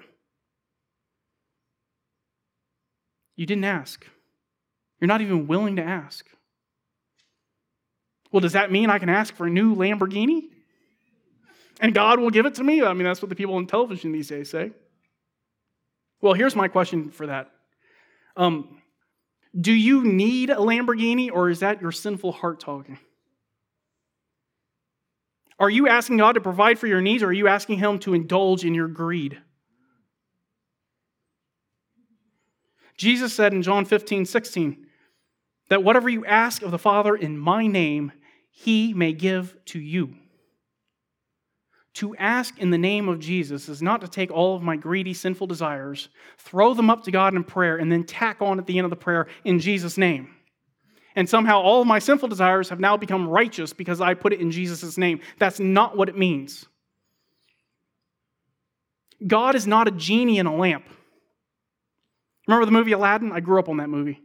You 3.35 3.45
didn't 3.45 3.65
ask. 3.65 4.05
You're 4.99 5.07
not 5.07 5.21
even 5.21 5.47
willing 5.47 5.77
to 5.77 5.83
ask. 5.83 6.25
Well, 8.31 8.41
does 8.41 8.53
that 8.53 8.71
mean 8.71 8.89
I 8.89 8.99
can 8.99 9.09
ask 9.09 9.35
for 9.35 9.47
a 9.47 9.49
new 9.49 9.75
Lamborghini? 9.75 10.50
And 11.81 11.95
God 11.95 12.19
will 12.19 12.29
give 12.29 12.45
it 12.45 12.55
to 12.55 12.63
me? 12.63 12.83
I 12.83 12.93
mean, 12.93 13.03
that's 13.03 13.21
what 13.21 13.29
the 13.29 13.35
people 13.35 13.55
on 13.55 13.65
television 13.65 14.11
these 14.11 14.27
days 14.27 14.51
say. 14.51 14.71
Well, 16.21 16.33
here's 16.33 16.55
my 16.55 16.67
question 16.67 17.09
for 17.09 17.25
that. 17.25 17.49
Um, 18.37 18.77
do 19.59 19.73
you 19.73 20.03
need 20.03 20.51
a 20.51 20.55
Lamborghini 20.55 21.31
or 21.31 21.49
is 21.49 21.59
that 21.59 21.81
your 21.81 21.91
sinful 21.91 22.31
heart 22.33 22.59
talking? 22.59 22.99
Are 25.59 25.69
you 25.69 25.87
asking 25.87 26.17
God 26.17 26.33
to 26.33 26.41
provide 26.41 26.79
for 26.79 26.87
your 26.87 27.01
needs 27.01 27.23
or 27.23 27.27
are 27.27 27.33
you 27.33 27.47
asking 27.47 27.79
Him 27.79 27.99
to 27.99 28.13
indulge 28.13 28.63
in 28.63 28.75
your 28.75 28.87
greed? 28.87 29.39
Jesus 32.95 33.33
said 33.33 33.53
in 33.53 33.63
John 33.63 33.85
15, 33.85 34.25
16, 34.25 34.85
that 35.69 35.83
whatever 35.83 36.09
you 36.09 36.25
ask 36.25 36.61
of 36.61 36.69
the 36.69 36.77
Father 36.77 37.15
in 37.15 37.37
my 37.37 37.65
name, 37.65 38.11
He 38.51 38.93
may 38.93 39.13
give 39.13 39.55
to 39.65 39.79
you. 39.79 40.15
To 41.95 42.15
ask 42.15 42.57
in 42.57 42.69
the 42.69 42.77
name 42.77 43.09
of 43.09 43.19
Jesus 43.19 43.67
is 43.67 43.81
not 43.81 44.01
to 44.01 44.07
take 44.07 44.31
all 44.31 44.55
of 44.55 44.61
my 44.61 44.77
greedy, 44.77 45.13
sinful 45.13 45.47
desires, 45.47 46.09
throw 46.37 46.73
them 46.73 46.89
up 46.89 47.03
to 47.03 47.11
God 47.11 47.35
in 47.35 47.43
prayer, 47.43 47.77
and 47.77 47.91
then 47.91 48.05
tack 48.05 48.41
on 48.41 48.59
at 48.59 48.65
the 48.65 48.77
end 48.77 48.85
of 48.85 48.89
the 48.91 48.95
prayer 48.95 49.27
in 49.43 49.59
Jesus' 49.59 49.97
name. 49.97 50.33
And 51.15 51.27
somehow 51.27 51.59
all 51.59 51.81
of 51.81 51.87
my 51.87 51.99
sinful 51.99 52.29
desires 52.29 52.69
have 52.69 52.79
now 52.79 52.95
become 52.95 53.27
righteous 53.27 53.73
because 53.73 53.99
I 53.99 54.13
put 54.13 54.31
it 54.31 54.39
in 54.39 54.51
Jesus' 54.51 54.97
name. 54.97 55.19
That's 55.37 55.59
not 55.59 55.97
what 55.97 56.07
it 56.07 56.17
means. 56.17 56.65
God 59.27 59.55
is 59.55 59.67
not 59.67 59.89
a 59.89 59.91
genie 59.91 60.39
in 60.39 60.45
a 60.45 60.55
lamp. 60.55 60.85
Remember 62.47 62.65
the 62.65 62.71
movie 62.71 62.93
Aladdin? 62.93 63.31
I 63.31 63.41
grew 63.41 63.59
up 63.59 63.69
on 63.69 63.77
that 63.77 63.89
movie. 63.89 64.21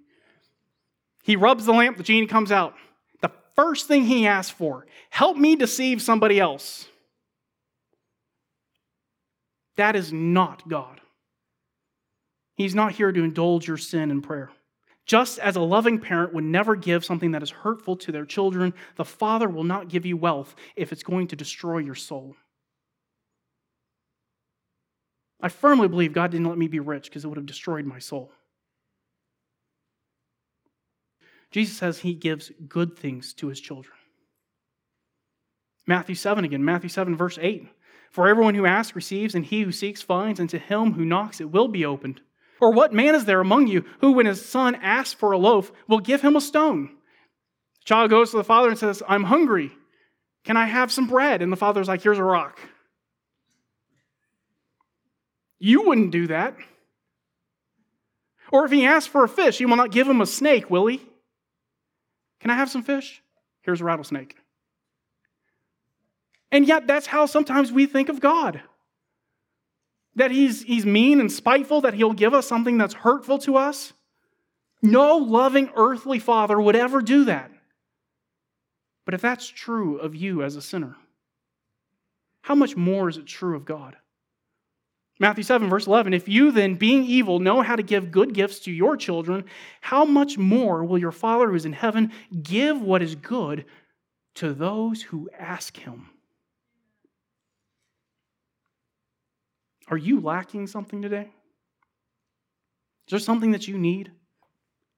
He 1.25 1.35
rubs 1.35 1.67
the 1.67 1.73
lamp, 1.73 1.97
the 1.97 2.05
genie 2.05 2.29
comes 2.29 2.53
out. 2.53 2.75
The 3.21 3.33
first 3.57 3.89
thing 3.89 4.05
he 4.05 4.27
asks 4.27 4.53
for 4.53 4.87
help 5.11 5.37
me 5.37 5.57
deceive 5.57 6.01
somebody 6.01 6.39
else. 6.39 6.87
That 9.77 9.97
is 9.97 10.13
not 10.13 10.69
God. 10.69 11.01
He's 12.57 12.75
not 12.75 12.93
here 12.93 13.13
to 13.13 13.23
indulge 13.23 13.69
your 13.69 13.77
sin 13.77 14.11
in 14.11 14.23
prayer. 14.23 14.51
Just 15.05 15.39
as 15.39 15.55
a 15.55 15.61
loving 15.61 16.01
parent 16.01 16.35
would 16.35 16.45
never 16.45 16.75
give 16.75 17.05
something 17.05 17.31
that 17.33 17.43
is 17.43 17.51
hurtful 17.51 17.97
to 17.97 18.13
their 18.13 18.25
children, 18.25 18.75
the 18.97 19.05
Father 19.05 19.49
will 19.49 19.65
not 19.65 19.89
give 19.89 20.05
you 20.05 20.17
wealth 20.17 20.57
if 20.75 20.93
it's 20.93 21.05
going 21.05 21.29
to 21.29 21.37
destroy 21.37 21.79
your 21.79 21.95
soul. 21.95 22.35
I 25.41 25.49
firmly 25.49 25.87
believe 25.87 26.13
God 26.13 26.31
didn't 26.33 26.49
let 26.49 26.59
me 26.59 26.67
be 26.67 26.81
rich 26.81 27.05
because 27.05 27.25
it 27.25 27.29
would 27.29 27.37
have 27.37 27.47
destroyed 27.47 27.85
my 27.85 27.99
soul. 27.99 28.33
Jesus 31.51 31.77
says 31.77 31.99
he 31.99 32.15
gives 32.15 32.51
good 32.67 32.99
things 32.99 33.33
to 33.35 33.49
his 33.49 33.61
children. 33.61 33.95
Matthew 35.87 36.17
7 36.17 36.45
again, 36.45 36.65
Matthew 36.65 36.89
7, 36.89 37.17
verse 37.17 37.39
8. 37.41 37.69
For 38.17 38.29
everyone 38.29 38.55
who 38.55 38.65
asks 38.65 38.97
receives, 38.97 39.35
and 39.35 39.45
he 39.45 39.61
who 39.61 39.71
seeks 39.71 40.01
finds, 40.01 40.41
and 40.41 40.49
to 40.49 40.59
him 40.59 40.95
who 40.95 41.05
knocks 41.05 41.39
it 41.39 41.51
will 41.51 41.69
be 41.69 41.85
opened. 41.85 42.23
Or 42.63 42.73
what 42.73 42.95
man 42.95 43.15
is 43.15 43.27
there 43.27 43.43
among 43.43 43.67
you 43.67 43.85
who, 44.01 44.13
when 44.13 44.25
his 44.25 44.43
son 44.43 44.75
asks 44.77 45.13
for 45.13 45.33
a 45.33 45.39
loaf, 45.39 45.71
will 45.87 45.99
give 45.99 46.23
him 46.23 46.35
a 46.35 46.41
stone? 46.41 46.97
The 47.81 47.85
child 47.85 48.09
goes 48.09 48.31
to 48.31 48.39
the 48.39 48.43
father 48.43 48.71
and 48.71 48.79
says, 48.79 49.03
I'm 49.07 49.25
hungry. 49.25 49.71
Can 50.45 50.57
I 50.57 50.65
have 50.65 50.91
some 50.91 51.09
bread? 51.09 51.43
And 51.43 51.53
the 51.53 51.59
father's 51.59 51.89
like, 51.89 52.03
Here's 52.03 52.17
a 52.17 52.25
rock. 52.25 52.59
You 55.59 55.83
wouldn't 55.83 56.11
do 56.11 56.29
that. 56.29 56.57
Or 58.51 58.65
if 58.65 58.73
he 58.73 58.87
asks 58.87 59.09
for 59.09 59.25
a 59.25 59.29
fish, 59.29 59.59
he 59.59 59.67
will 59.67 59.77
not 59.77 59.93
give 59.93 60.09
him 60.09 60.23
a 60.23 60.27
snake, 60.27 60.71
will 60.71 60.87
he? 60.87 61.03
Can 62.41 62.51
I 62.51 62.55
have 62.55 62.71
some 62.71 62.83
fish? 62.83 63.23
Here's 63.61 63.83
a 63.83 63.85
rattlesnake. 63.85 64.37
And 66.51 66.67
yet, 66.67 66.87
that's 66.87 67.07
how 67.07 67.27
sometimes 67.27 67.73
we 67.73 67.87
think 67.87 68.09
of 68.09 68.21
God. 68.21 68.63
That 70.15 70.31
he's, 70.31 70.63
he's 70.63 70.87
mean 70.87 71.21
and 71.21 71.31
spiteful, 71.31 71.83
that 71.83 71.95
he'll 71.95 72.13
give 72.13 72.35
us 72.35 72.47
something 72.47 72.79
that's 72.79 72.95
hurtful 72.95 73.39
to 73.41 73.57
us. 73.57 73.93
No 74.83 75.17
loving 75.17 75.71
earthly 75.75 76.19
father 76.19 76.61
would 76.61 76.77
ever 76.77 77.03
do 77.03 77.25
that. 77.25 77.51
But 79.05 79.15
if 79.15 79.21
that's 79.21 79.47
true 79.47 79.99
of 79.99 80.15
you 80.15 80.43
as 80.43 80.57
a 80.57 80.63
sinner, 80.63 80.97
how 82.43 82.55
much 82.55 82.77
more 82.77 83.09
is 83.09 83.17
it 83.17 83.27
true 83.27 83.57
of 83.57 83.65
God? 83.65 83.97
Matthew 85.19 85.45
7, 85.45 85.69
verse 85.69 85.87
11 85.87 86.13
If 86.13 86.29
you 86.29 86.51
then, 86.51 86.75
being 86.75 87.05
evil, 87.05 87.39
know 87.39 87.63
how 87.63 87.77
to 87.77 87.83
give 87.83 88.11
good 88.11 88.35
gifts 88.35 88.61
to 88.61 88.73
your 88.73 88.97
children, 88.97 89.45
how 89.81 90.05
much 90.05 90.37
more 90.37 90.85
will 90.85 90.99
your 90.99 91.13
Father 91.13 91.49
who 91.49 91.55
is 91.55 91.65
in 91.65 91.73
heaven 91.73 92.13
give 92.43 92.81
what 92.81 93.03
is 93.03 93.15
good 93.15 93.65
to 94.35 94.53
those 94.53 95.03
who 95.03 95.31
ask 95.39 95.77
him? 95.77 96.11
Are 99.89 99.97
you 99.97 100.21
lacking 100.21 100.67
something 100.67 101.01
today? 101.01 101.31
Is 103.07 103.11
there 103.11 103.19
something 103.21 103.53
that 103.53 103.69
you 103.69 103.79
need? 103.79 104.11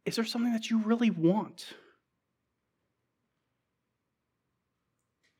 Is 0.06 0.16
there 0.16 0.24
something 0.24 0.52
that 0.52 0.70
you 0.70 0.78
really 0.78 1.10
want? 1.10 1.66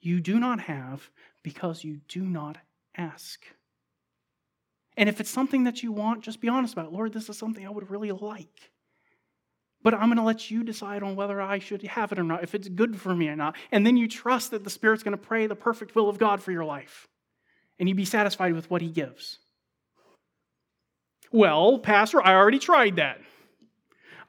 You 0.01 0.21
do 0.21 0.39
not 0.39 0.61
have 0.61 1.11
because 1.43 1.83
you 1.83 2.01
do 2.09 2.23
not 2.23 2.59
ask. 2.95 3.43
And 4.97 5.09
if 5.09 5.21
it's 5.21 5.31
something 5.31 5.65
that 5.65 5.83
you 5.83 5.93
want, 5.93 6.23
just 6.23 6.41
be 6.41 6.49
honest 6.49 6.75
about 6.75 6.87
it. 6.87 6.93
Lord, 6.93 7.13
this 7.13 7.29
is 7.29 7.39
something 7.39 7.67
I 7.67 7.71
would 7.71 7.91
really 7.91 8.13
like. 8.13 8.71
But 9.83 9.95
I'm 9.95 10.09
going 10.09 10.17
to 10.17 10.25
let 10.25 10.51
you 10.51 10.65
decide 10.65 11.03
on 11.03 11.17
whether 11.17 11.41
I 11.41 11.61
should 11.61 11.83
have 11.85 12.13
it 12.13 12.19
or 12.19 12.25
not, 12.25 12.43
if 12.43 12.55
it's 12.55 12.69
good 12.69 13.01
for 13.01 13.15
me 13.15 13.29
or 13.29 13.37
not. 13.37 13.57
And 13.71 13.87
then 13.87 13.97
you 13.97 14.09
trust 14.09 14.51
that 14.51 14.65
the 14.65 14.71
Spirit's 14.71 15.03
going 15.03 15.17
to 15.17 15.23
pray 15.23 15.47
the 15.47 15.55
perfect 15.55 15.95
will 15.95 16.09
of 16.09 16.19
God 16.19 16.43
for 16.43 16.53
your 16.53 16.65
life 16.65 17.09
and 17.79 17.89
you'd 17.89 17.97
be 17.97 18.05
satisfied 18.05 18.55
with 18.55 18.71
what 18.71 18.83
he 18.83 18.89
gives. 18.89 19.39
Well, 21.31 21.79
Pastor, 21.79 22.25
I 22.25 22.35
already 22.35 22.59
tried 22.59 22.97
that. 22.97 23.21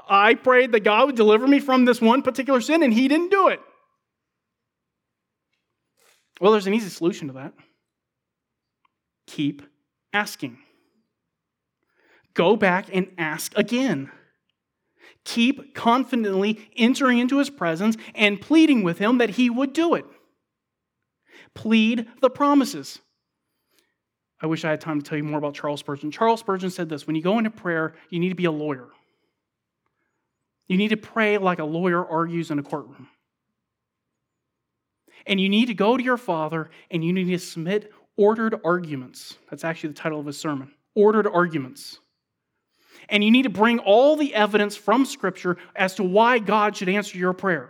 I 0.08 0.34
prayed 0.34 0.72
that 0.72 0.84
God 0.84 1.08
would 1.08 1.16
deliver 1.16 1.47
me 1.47 1.60
from 1.60 1.86
this 1.86 2.02
one 2.02 2.22
particular 2.22 2.62
sin, 2.62 2.84
and 2.84 2.93
he 2.93 3.08
didn't 3.08 3.30
do 3.30 3.47
it. 3.47 3.60
Well, 6.41 6.52
there's 6.52 6.68
an 6.68 6.74
easy 6.74 6.89
solution 6.89 7.28
to 7.28 7.34
that. 7.34 7.54
Keep 9.28 9.62
asking. 10.14 10.58
Go 12.34 12.56
back 12.56 12.88
and 12.91 13.12
ask 13.18 13.56
again. 13.58 14.12
Keep 15.26 15.76
confidently 15.76 16.70
entering 16.76 17.20
into 17.20 17.38
his 17.38 17.50
presence 17.50 17.97
and 18.16 18.41
pleading 18.41 18.84
with 18.84 18.97
him 18.97 19.18
that 19.18 19.32
he 19.32 19.50
would 19.50 19.74
do 19.74 19.93
it. 19.93 20.06
Plead 21.54 22.08
the 22.22 22.30
promises. 22.30 23.00
I 24.41 24.47
wish 24.47 24.63
I 24.63 24.69
had 24.69 24.81
time 24.81 25.01
to 25.01 25.07
tell 25.07 25.17
you 25.17 25.23
more 25.23 25.37
about 25.37 25.53
Charles 25.53 25.81
Spurgeon. 25.81 26.11
Charles 26.11 26.39
Spurgeon 26.39 26.69
said 26.69 26.89
this 26.89 27.05
when 27.05 27.15
you 27.15 27.21
go 27.21 27.37
into 27.37 27.49
prayer, 27.49 27.93
you 28.09 28.19
need 28.19 28.29
to 28.29 28.35
be 28.35 28.45
a 28.45 28.51
lawyer. 28.51 28.87
You 30.67 30.77
need 30.77 30.89
to 30.89 30.97
pray 30.97 31.37
like 31.37 31.59
a 31.59 31.65
lawyer 31.65 32.05
argues 32.05 32.51
in 32.51 32.59
a 32.59 32.63
courtroom. 32.63 33.07
And 35.25 35.41
you 35.41 35.49
need 35.49 35.65
to 35.65 35.73
go 35.73 35.97
to 35.97 36.03
your 36.03 36.17
father 36.17 36.69
and 36.89 37.03
you 37.03 37.11
need 37.11 37.27
to 37.27 37.39
submit 37.39 37.91
ordered 38.15 38.59
arguments. 38.63 39.37
That's 39.49 39.63
actually 39.63 39.89
the 39.89 39.95
title 39.95 40.19
of 40.19 40.25
his 40.25 40.37
sermon 40.37 40.71
ordered 40.95 41.27
arguments. 41.27 41.99
And 43.07 43.23
you 43.23 43.31
need 43.31 43.43
to 43.43 43.49
bring 43.49 43.79
all 43.79 44.15
the 44.15 44.35
evidence 44.35 44.75
from 44.75 45.05
Scripture 45.05 45.57
as 45.75 45.95
to 45.95 46.03
why 46.03 46.39
God 46.39 46.75
should 46.75 46.89
answer 46.89 47.17
your 47.17 47.33
prayer. 47.33 47.69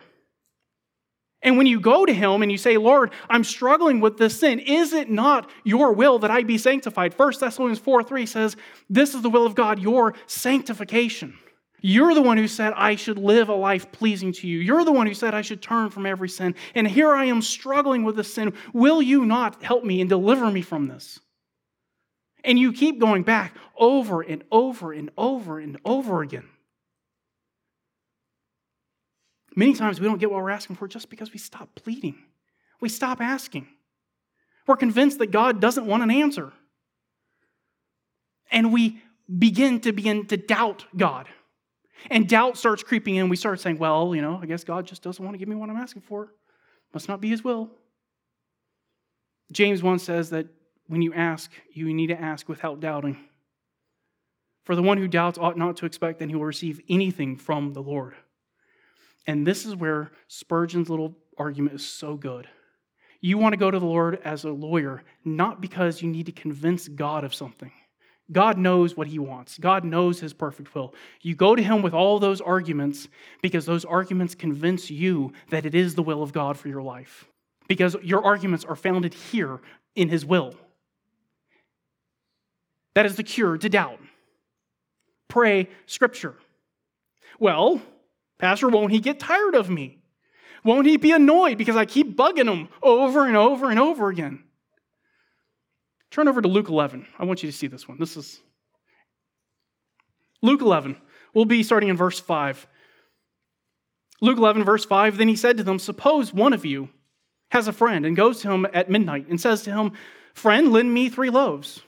And 1.42 1.58
when 1.58 1.68
you 1.68 1.80
go 1.80 2.06
to 2.06 2.14
Him 2.14 2.42
and 2.42 2.52
you 2.52 2.58
say, 2.58 2.78
Lord, 2.78 3.12
I'm 3.30 3.44
struggling 3.44 4.02
with 4.02 4.18
this 4.18 4.40
sin, 4.40 4.60
is 4.60 4.92
it 4.92 5.10
not 5.10 5.50
your 5.64 5.94
will 5.94 6.20
that 6.20 6.32
I 6.32 6.44
be 6.44 6.58
sanctified? 6.58 7.14
1 7.18 7.34
Thessalonians 7.40 7.80
4 7.80 8.04
3 8.04 8.26
says, 8.26 8.58
This 8.90 9.16
is 9.16 9.22
the 9.22 9.30
will 9.30 9.46
of 9.46 9.56
God, 9.56 9.80
your 9.80 10.16
sanctification. 10.28 11.38
You're 11.82 12.14
the 12.14 12.22
one 12.22 12.38
who 12.38 12.48
said, 12.48 12.74
I 12.76 12.96
should 12.96 13.18
live 13.18 13.48
a 13.48 13.54
life 13.54 13.92
pleasing 13.92 14.34
to 14.34 14.48
you. 14.48 14.60
You're 14.60 14.84
the 14.84 14.92
one 14.92 15.08
who 15.08 15.14
said, 15.14 15.34
I 15.34 15.42
should 15.42 15.62
turn 15.62 15.90
from 15.90 16.06
every 16.06 16.28
sin. 16.28 16.56
And 16.76 16.86
here 16.86 17.14
I 17.14 17.26
am 17.26 17.42
struggling 17.42 18.04
with 18.04 18.18
this 18.18 18.34
sin. 18.34 18.54
Will 18.74 19.02
you 19.02 19.26
not 19.26 19.64
help 19.64 19.86
me 19.86 20.02
and 20.02 20.10
deliver 20.10 20.52
me 20.52 20.62
from 20.62 20.88
this? 20.88 21.20
And 22.44 22.60
you 22.60 22.74
keep 22.74 23.00
going 23.00 23.24
back 23.24 23.56
over 23.78 24.22
and 24.22 24.44
over 24.52 24.92
and 24.92 25.10
over 25.18 25.60
and 25.60 25.80
over 25.86 26.22
again. 26.22 26.50
Many 29.60 29.74
times 29.74 30.00
we 30.00 30.08
don't 30.08 30.20
get 30.20 30.32
what 30.32 30.42
we're 30.42 30.52
asking 30.52 30.78
for 30.78 30.88
just 30.88 31.10
because 31.10 31.34
we 31.34 31.38
stop 31.38 31.68
pleading. 31.76 32.16
We 32.80 32.88
stop 32.88 33.20
asking. 33.20 33.68
We're 34.66 34.78
convinced 34.78 35.20
that 35.20 35.32
God 35.32 35.60
doesn't 35.60 35.86
want 35.86 36.02
an 36.02 36.10
answer. 36.10 36.54
And 38.52 38.72
we 38.72 39.02
begin 39.38 39.82
to 39.82 39.92
begin 39.92 40.28
to 40.28 40.38
doubt 40.38 40.86
God. 40.96 41.28
And 42.10 42.26
doubt 42.26 42.56
starts 42.56 42.84
creeping 42.84 43.16
in. 43.16 43.28
We 43.28 43.36
start 43.36 43.60
saying, 43.60 43.80
well, 43.80 44.16
you 44.16 44.22
know, 44.22 44.40
I 44.42 44.46
guess 44.46 44.64
God 44.64 44.88
just 44.88 45.04
doesn't 45.04 45.24
want 45.24 45.34
to 45.34 45.38
give 45.38 45.50
me 45.50 45.58
what 45.58 45.70
I'm 45.70 45.76
asking 45.76 46.04
for. 46.04 46.32
Must 46.94 47.10
not 47.10 47.20
be 47.20 47.28
his 47.28 47.44
will. 47.44 47.70
James 49.52 49.84
1 49.84 50.00
says 50.00 50.30
that 50.30 50.48
when 50.88 51.02
you 51.02 51.14
ask, 51.14 51.52
you 51.74 51.94
need 51.94 52.08
to 52.08 52.22
ask 52.22 52.48
without 52.48 52.80
doubting. 52.80 53.18
For 54.64 54.74
the 54.74 54.84
one 54.84 55.00
who 55.00 55.10
doubts 55.10 55.38
ought 55.38 55.58
not 55.58 55.76
to 55.78 55.86
expect 55.86 56.20
that 56.20 56.30
he 56.30 56.36
will 56.36 56.46
receive 56.46 56.80
anything 56.88 57.36
from 57.36 57.74
the 57.74 57.82
Lord. 57.84 58.16
And 59.28 59.46
this 59.46 59.66
is 59.66 59.76
where 59.76 60.12
Spurgeon's 60.28 60.90
little 60.90 61.16
argument 61.38 61.76
is 61.76 61.86
so 61.86 62.16
good. 62.16 62.48
You 63.22 63.38
want 63.38 63.54
to 63.54 63.58
go 63.58 63.70
to 63.70 63.80
the 63.80 63.86
Lord 63.86 64.20
as 64.24 64.46
a 64.46 64.52
lawyer, 64.52 65.04
not 65.26 65.62
because 65.62 66.02
you 66.02 66.10
need 66.10 66.28
to 66.28 66.32
convince 66.32 66.88
God 66.88 67.24
of 67.24 67.36
something. 67.36 67.72
God 68.32 68.58
knows 68.58 68.96
what 68.96 69.08
he 69.08 69.20
wants. 69.20 69.58
God 69.58 69.84
knows 69.84 70.20
his 70.20 70.34
perfect 70.34 70.74
will. 70.76 70.94
You 71.22 71.36
go 71.36 71.56
to 71.56 71.64
him 71.64 71.82
with 71.82 71.94
all 71.94 72.20
those 72.20 72.42
arguments 72.42 73.08
because 73.42 73.66
those 73.66 73.86
arguments 73.86 74.36
convince 74.36 74.92
you 74.92 75.34
that 75.50 75.66
it 75.66 75.74
is 75.74 75.96
the 75.96 76.04
will 76.04 76.22
of 76.22 76.32
God 76.32 76.58
for 76.58 76.68
your 76.68 76.84
life. 76.84 77.26
Because 77.68 77.96
your 78.04 78.24
arguments 78.24 78.66
are 78.66 78.76
founded 78.76 79.14
here 79.14 79.60
in 79.96 80.10
his 80.10 80.26
will. 80.26 80.54
That 82.96 83.06
is 83.06 83.16
the 83.16 83.24
cure 83.24 83.58
to 83.58 83.70
doubt. 83.70 84.00
Pray 85.28 85.70
scripture. 85.86 86.36
Well, 87.40 87.82
Pastor, 88.40 88.70
won't 88.70 88.92
he 88.92 89.00
get 89.00 89.20
tired 89.20 89.54
of 89.54 89.70
me? 89.70 90.00
Won't 90.64 90.88
he 90.88 90.98
be 90.98 91.12
annoyed 91.12 91.58
because 91.58 91.76
I 91.76 91.86
keep 91.86 92.18
bugging 92.18 92.52
him 92.52 92.70
over 92.82 93.26
and 93.26 93.38
over 93.38 93.70
and 93.70 93.80
over 93.80 94.10
again? 94.10 94.44
Turn 96.10 96.28
over 96.28 96.42
to 96.42 96.48
Luke 96.48 96.70
11. 96.70 97.06
I 97.18 97.26
want 97.26 97.44
you 97.44 97.52
to 97.52 97.56
see 97.56 97.68
this 97.68 97.88
one. 97.88 98.00
This 98.00 98.18
is 98.18 98.40
Luke 100.42 100.62
11. 100.62 100.98
We'll 101.34 101.46
be 101.46 101.64
starting 101.64 101.90
in 101.90 101.98
verse 101.98 102.20
5. 102.20 102.68
Luke 104.22 104.38
11, 104.38 104.64
verse 104.64 104.86
5 104.86 105.18
Then 105.18 105.28
he 105.28 105.36
said 105.36 105.58
to 105.58 105.64
them, 105.64 105.80
Suppose 105.80 106.34
one 106.34 106.54
of 106.54 106.66
you 106.66 106.90
has 107.52 107.68
a 107.68 107.74
friend 107.74 108.06
and 108.06 108.16
goes 108.16 108.42
to 108.42 108.52
him 108.52 108.66
at 108.74 108.90
midnight 108.90 109.28
and 109.28 109.40
says 109.40 109.64
to 109.64 109.72
him, 109.72 109.92
Friend, 110.34 110.72
lend 110.72 110.94
me 110.94 111.10
three 111.10 111.30
loaves. 111.30 111.82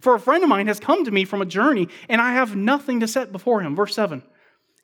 For 0.00 0.14
a 0.14 0.20
friend 0.20 0.42
of 0.42 0.48
mine 0.48 0.66
has 0.66 0.80
come 0.80 1.04
to 1.04 1.10
me 1.10 1.24
from 1.24 1.42
a 1.42 1.46
journey, 1.46 1.88
and 2.08 2.20
I 2.20 2.32
have 2.32 2.56
nothing 2.56 3.00
to 3.00 3.08
set 3.08 3.32
before 3.32 3.60
him. 3.60 3.76
Verse 3.76 3.94
7. 3.94 4.22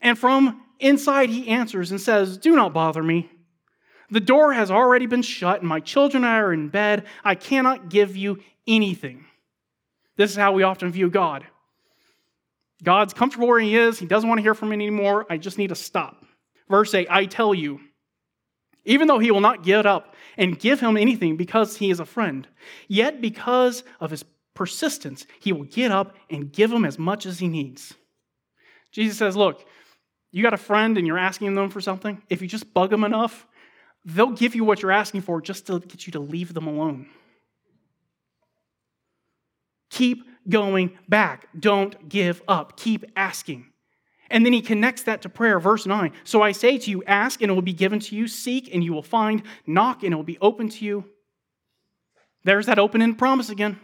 And 0.01 0.19
from 0.19 0.63
inside 0.79 1.31
he 1.31 1.49
answers 1.49 1.91
and 1.91 2.01
says, 2.01 2.39
Do 2.39 2.55
not 2.55 2.73
bother 2.73 3.03
me. 3.03 3.31
The 4.11 4.21
door 4.21 4.53
has 4.53 4.71
already 4.71 5.07
been 5.07 5.23
shut, 5.23 5.61
and 5.61 5.69
my 5.69 5.81
children 5.81 6.23
and 6.23 6.33
I 6.33 6.39
are 6.39 6.53
in 6.53 6.69
bed. 6.69 7.07
I 7.25 7.35
cannot 7.35 7.89
give 7.89 8.17
you 8.17 8.39
anything. 8.67 9.25
This 10.17 10.31
is 10.31 10.37
how 10.37 10.53
we 10.53 10.63
often 10.63 10.91
view 10.93 11.11
God. 11.11 11.45
God's 12.83 13.15
comfortable 13.15 13.49
where 13.49 13.59
he 13.59 13.77
is. 13.77 13.99
He 13.99 14.07
doesn't 14.07 14.29
want 14.29 14.39
to 14.39 14.43
hear 14.43 14.55
from 14.55 14.69
me 14.69 14.75
anymore. 14.75 15.27
I 15.29 15.39
just 15.39 15.59
need 15.59 15.69
to 15.69 15.75
stop. 15.75 16.25
Verse 16.69 16.95
8 16.95 17.09
I 17.11 17.27
tell 17.27 17.55
you, 17.55 17.81
even 18.85 19.09
though 19.09 19.19
he 19.19 19.31
will 19.31 19.41
not 19.41 19.65
get 19.65 19.87
up 19.87 20.15
and 20.37 20.59
give 20.59 20.81
him 20.81 20.97
anything 20.97 21.37
because 21.37 21.77
he 21.77 21.91
is 21.91 22.01
a 22.01 22.05
friend, 22.05 22.47
yet 22.87 23.21
because 23.21 23.83
of 23.99 24.11
his 24.11 24.25
persistence, 24.55 25.27
he 25.41 25.53
will 25.53 25.65
get 25.65 25.91
up 25.91 26.15
and 26.31 26.53
give 26.53 26.73
him 26.73 26.85
as 26.85 26.99
much 26.99 27.27
as 27.27 27.39
he 27.39 27.49
needs. 27.49 27.95
Jesus 28.93 29.19
says, 29.19 29.37
Look, 29.37 29.67
you 30.33 30.43
got 30.43 30.55
a 30.55 30.59
friend 30.59 30.99
and 30.99 31.07
you're 31.07 31.19
asking 31.19 31.55
them 31.55 31.71
for 31.71 31.81
something. 31.81 32.23
If 32.29 32.43
you 32.43 32.49
just 32.49 32.73
bug 32.75 32.91
them 32.91 33.05
enough, 33.05 33.47
they'll 34.05 34.31
give 34.31 34.55
you 34.55 34.65
what 34.65 34.83
you're 34.83 34.93
asking 34.93 35.23
for 35.23 35.41
just 35.41 35.67
to 35.67 35.81
get 35.81 36.07
you 36.07 36.13
to 36.13 36.21
leave 36.21 36.55
them 36.55 36.67
alone. 36.67 37.09
Keep 39.91 40.25
going 40.49 40.99
back. 41.09 41.49
Don't 41.59 42.09
give 42.09 42.43
up. 42.47 42.77
Keep 42.77 43.07
asking. 43.17 43.67
And 44.29 44.45
then 44.45 44.53
he 44.53 44.61
connects 44.61 45.05
that 45.05 45.23
to 45.23 45.29
prayer, 45.29 45.61
verse 45.61 45.87
9. 45.87 46.13
So 46.25 46.43
I 46.43 46.53
say 46.53 46.79
to 46.79 46.91
you, 46.91 47.05
ask 47.05 47.41
and 47.41 47.51
it 47.51 47.55
will 47.55 47.63
be 47.63 47.73
given 47.73 48.01
to 48.01 48.17
you, 48.17 48.27
seek 48.27 48.73
and 48.75 48.83
you 48.83 48.93
will 48.93 49.03
find, 49.03 49.43
knock 49.67 50.03
and 50.03 50.13
it 50.13 50.17
will 50.17 50.25
be 50.25 50.39
open 50.41 50.69
to 50.69 50.85
you. 50.85 51.05
There's 52.45 52.67
that 52.67 52.79
open 52.79 53.03
end 53.03 53.19
promise 53.19 53.49
again. 53.49 53.79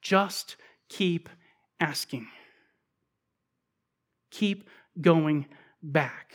Just 0.00 0.56
keep 0.88 1.28
asking. 1.78 2.26
Keep 4.30 4.68
going 5.00 5.46
back. 5.92 6.34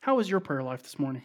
How 0.00 0.18
is 0.18 0.28
your 0.28 0.40
prayer 0.40 0.62
life 0.62 0.82
this 0.82 0.98
morning? 0.98 1.22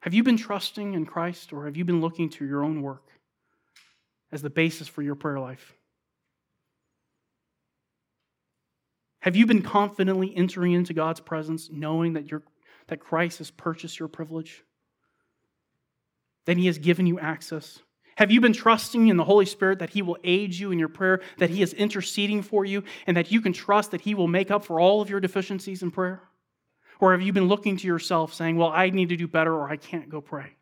Have 0.00 0.14
you 0.14 0.22
been 0.22 0.36
trusting 0.36 0.94
in 0.94 1.04
Christ 1.04 1.52
or 1.52 1.64
have 1.66 1.76
you 1.76 1.84
been 1.84 2.00
looking 2.00 2.28
to 2.30 2.46
your 2.46 2.62
own 2.62 2.80
work 2.80 3.08
as 4.30 4.40
the 4.40 4.50
basis 4.50 4.86
for 4.86 5.02
your 5.02 5.16
prayer 5.16 5.40
life? 5.40 5.74
Have 9.20 9.34
you 9.34 9.46
been 9.46 9.62
confidently 9.62 10.32
entering 10.36 10.72
into 10.72 10.94
God's 10.94 11.18
presence 11.18 11.68
knowing 11.72 12.12
that, 12.12 12.30
that 12.86 13.00
Christ 13.00 13.38
has 13.38 13.50
purchased 13.50 13.98
your 13.98 14.08
privilege? 14.08 14.62
That 16.44 16.56
He 16.56 16.66
has 16.66 16.78
given 16.78 17.06
you 17.06 17.18
access? 17.18 17.80
Have 18.16 18.30
you 18.30 18.40
been 18.40 18.54
trusting 18.54 19.08
in 19.08 19.18
the 19.18 19.24
Holy 19.24 19.44
Spirit 19.44 19.78
that 19.78 19.90
He 19.90 20.02
will 20.02 20.16
aid 20.24 20.54
you 20.54 20.72
in 20.72 20.78
your 20.78 20.88
prayer, 20.88 21.20
that 21.38 21.50
He 21.50 21.62
is 21.62 21.74
interceding 21.74 22.42
for 22.42 22.64
you, 22.64 22.82
and 23.06 23.16
that 23.16 23.30
you 23.30 23.40
can 23.40 23.52
trust 23.52 23.90
that 23.90 24.00
He 24.00 24.14
will 24.14 24.26
make 24.26 24.50
up 24.50 24.64
for 24.64 24.80
all 24.80 25.00
of 25.00 25.10
your 25.10 25.20
deficiencies 25.20 25.82
in 25.82 25.90
prayer? 25.90 26.22
Or 26.98 27.12
have 27.12 27.20
you 27.20 27.32
been 27.32 27.48
looking 27.48 27.76
to 27.76 27.86
yourself 27.86 28.32
saying, 28.32 28.56
well, 28.56 28.70
I 28.70 28.88
need 28.88 29.10
to 29.10 29.16
do 29.16 29.28
better 29.28 29.52
or 29.52 29.68
I 29.68 29.76
can't 29.76 30.08
go 30.08 30.22
pray? 30.22 30.56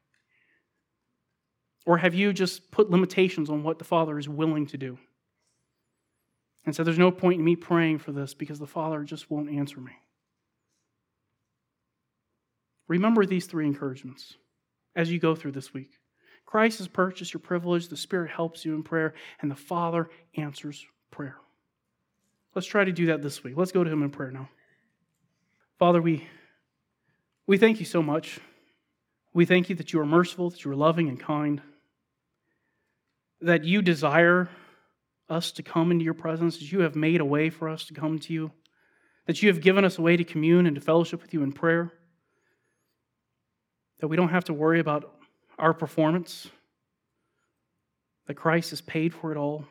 Or 1.86 1.98
have 1.98 2.14
you 2.14 2.32
just 2.32 2.72
put 2.72 2.90
limitations 2.90 3.50
on 3.50 3.62
what 3.62 3.78
the 3.78 3.84
Father 3.84 4.18
is 4.18 4.28
willing 4.28 4.66
to 4.68 4.78
do? 4.78 4.98
And 6.66 6.74
so 6.74 6.82
there's 6.82 6.98
no 6.98 7.12
point 7.12 7.38
in 7.38 7.44
me 7.44 7.56
praying 7.56 7.98
for 7.98 8.10
this 8.10 8.34
because 8.34 8.58
the 8.58 8.66
Father 8.66 9.04
just 9.04 9.30
won't 9.30 9.50
answer 9.50 9.80
me. 9.80 9.92
Remember 12.88 13.24
these 13.24 13.46
three 13.46 13.66
encouragements 13.66 14.34
as 14.96 15.12
you 15.12 15.18
go 15.18 15.34
through 15.34 15.52
this 15.52 15.72
week. 15.72 15.90
Christ 16.54 16.78
has 16.78 16.86
purchased 16.86 17.34
your 17.34 17.40
privilege, 17.40 17.88
the 17.88 17.96
Spirit 17.96 18.30
helps 18.30 18.64
you 18.64 18.76
in 18.76 18.84
prayer, 18.84 19.14
and 19.42 19.50
the 19.50 19.56
Father 19.56 20.08
answers 20.36 20.86
prayer. 21.10 21.34
Let's 22.54 22.68
try 22.68 22.84
to 22.84 22.92
do 22.92 23.06
that 23.06 23.22
this 23.22 23.42
week. 23.42 23.54
Let's 23.56 23.72
go 23.72 23.82
to 23.82 23.90
Him 23.90 24.04
in 24.04 24.10
prayer 24.10 24.30
now. 24.30 24.48
Father, 25.80 26.00
we, 26.00 26.28
we 27.48 27.58
thank 27.58 27.80
you 27.80 27.84
so 27.84 28.04
much. 28.04 28.38
We 29.32 29.46
thank 29.46 29.68
you 29.68 29.74
that 29.74 29.92
you 29.92 29.98
are 29.98 30.06
merciful, 30.06 30.50
that 30.50 30.64
you 30.64 30.70
are 30.70 30.76
loving 30.76 31.08
and 31.08 31.18
kind, 31.18 31.60
that 33.40 33.64
you 33.64 33.82
desire 33.82 34.48
us 35.28 35.50
to 35.50 35.64
come 35.64 35.90
into 35.90 36.04
your 36.04 36.14
presence, 36.14 36.58
that 36.58 36.70
you 36.70 36.82
have 36.82 36.94
made 36.94 37.20
a 37.20 37.24
way 37.24 37.50
for 37.50 37.68
us 37.68 37.84
to 37.86 37.94
come 37.94 38.20
to 38.20 38.32
you, 38.32 38.52
that 39.26 39.42
you 39.42 39.48
have 39.48 39.60
given 39.60 39.84
us 39.84 39.98
a 39.98 40.02
way 40.02 40.16
to 40.16 40.22
commune 40.22 40.66
and 40.66 40.76
to 40.76 40.80
fellowship 40.80 41.20
with 41.20 41.34
you 41.34 41.42
in 41.42 41.50
prayer, 41.50 41.92
that 43.98 44.06
we 44.06 44.16
don't 44.16 44.28
have 44.28 44.44
to 44.44 44.54
worry 44.54 44.78
about 44.78 45.10
our 45.58 45.74
performance, 45.74 46.48
that 48.26 48.34
Christ 48.34 48.70
has 48.70 48.80
paid 48.80 49.12
for 49.14 49.32
it 49.32 49.36
all 49.36 49.66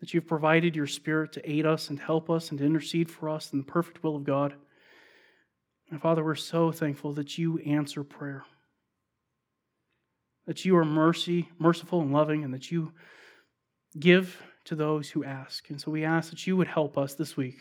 that 0.00 0.12
you've 0.12 0.26
provided 0.26 0.76
your 0.76 0.86
Spirit 0.86 1.32
to 1.32 1.50
aid 1.50 1.64
us 1.64 1.88
and 1.88 1.98
help 1.98 2.28
us 2.28 2.50
and 2.50 2.58
to 2.58 2.64
intercede 2.66 3.10
for 3.10 3.30
us 3.30 3.52
in 3.52 3.58
the 3.58 3.64
perfect 3.64 4.02
will 4.02 4.16
of 4.16 4.24
God. 4.24 4.52
And 5.90 5.98
Father, 5.98 6.22
we're 6.22 6.34
so 6.34 6.72
thankful 6.72 7.12
that 7.14 7.38
you 7.38 7.58
answer 7.60 8.04
prayer, 8.04 8.44
that 10.46 10.64
you 10.64 10.76
are 10.76 10.84
mercy, 10.84 11.48
merciful 11.58 12.02
and 12.02 12.12
loving, 12.12 12.44
and 12.44 12.52
that 12.52 12.70
you 12.70 12.92
give 13.98 14.42
to 14.64 14.74
those 14.74 15.08
who 15.08 15.24
ask. 15.24 15.70
And 15.70 15.80
so 15.80 15.90
we 15.90 16.04
ask 16.04 16.28
that 16.28 16.46
you 16.46 16.56
would 16.56 16.68
help 16.68 16.98
us 16.98 17.14
this 17.14 17.36
week. 17.36 17.58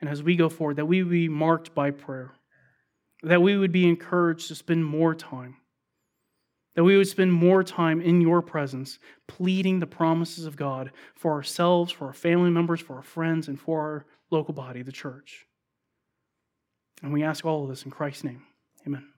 And 0.00 0.08
as 0.08 0.22
we 0.22 0.36
go 0.36 0.48
forward, 0.48 0.76
that 0.76 0.86
we 0.86 1.02
would 1.02 1.10
be 1.10 1.28
marked 1.28 1.74
by 1.74 1.90
prayer, 1.90 2.32
that 3.24 3.42
we 3.42 3.56
would 3.56 3.72
be 3.72 3.88
encouraged 3.88 4.48
to 4.48 4.54
spend 4.54 4.84
more 4.84 5.16
time, 5.16 5.56
that 6.76 6.84
we 6.84 6.96
would 6.96 7.08
spend 7.08 7.32
more 7.32 7.64
time 7.64 8.00
in 8.00 8.20
your 8.20 8.42
presence, 8.42 8.98
pleading 9.26 9.80
the 9.80 9.86
promises 9.86 10.44
of 10.44 10.56
God 10.56 10.92
for 11.16 11.32
ourselves, 11.32 11.90
for 11.90 12.06
our 12.06 12.12
family 12.12 12.50
members, 12.50 12.80
for 12.80 12.96
our 12.96 13.02
friends, 13.02 13.48
and 13.48 13.58
for 13.58 13.80
our 13.80 14.06
local 14.30 14.54
body, 14.54 14.82
the 14.82 14.92
church. 14.92 15.46
And 17.02 17.12
we 17.12 17.24
ask 17.24 17.44
all 17.44 17.64
of 17.64 17.70
this 17.70 17.84
in 17.84 17.90
Christ's 17.90 18.24
name. 18.24 18.42
Amen. 18.86 19.15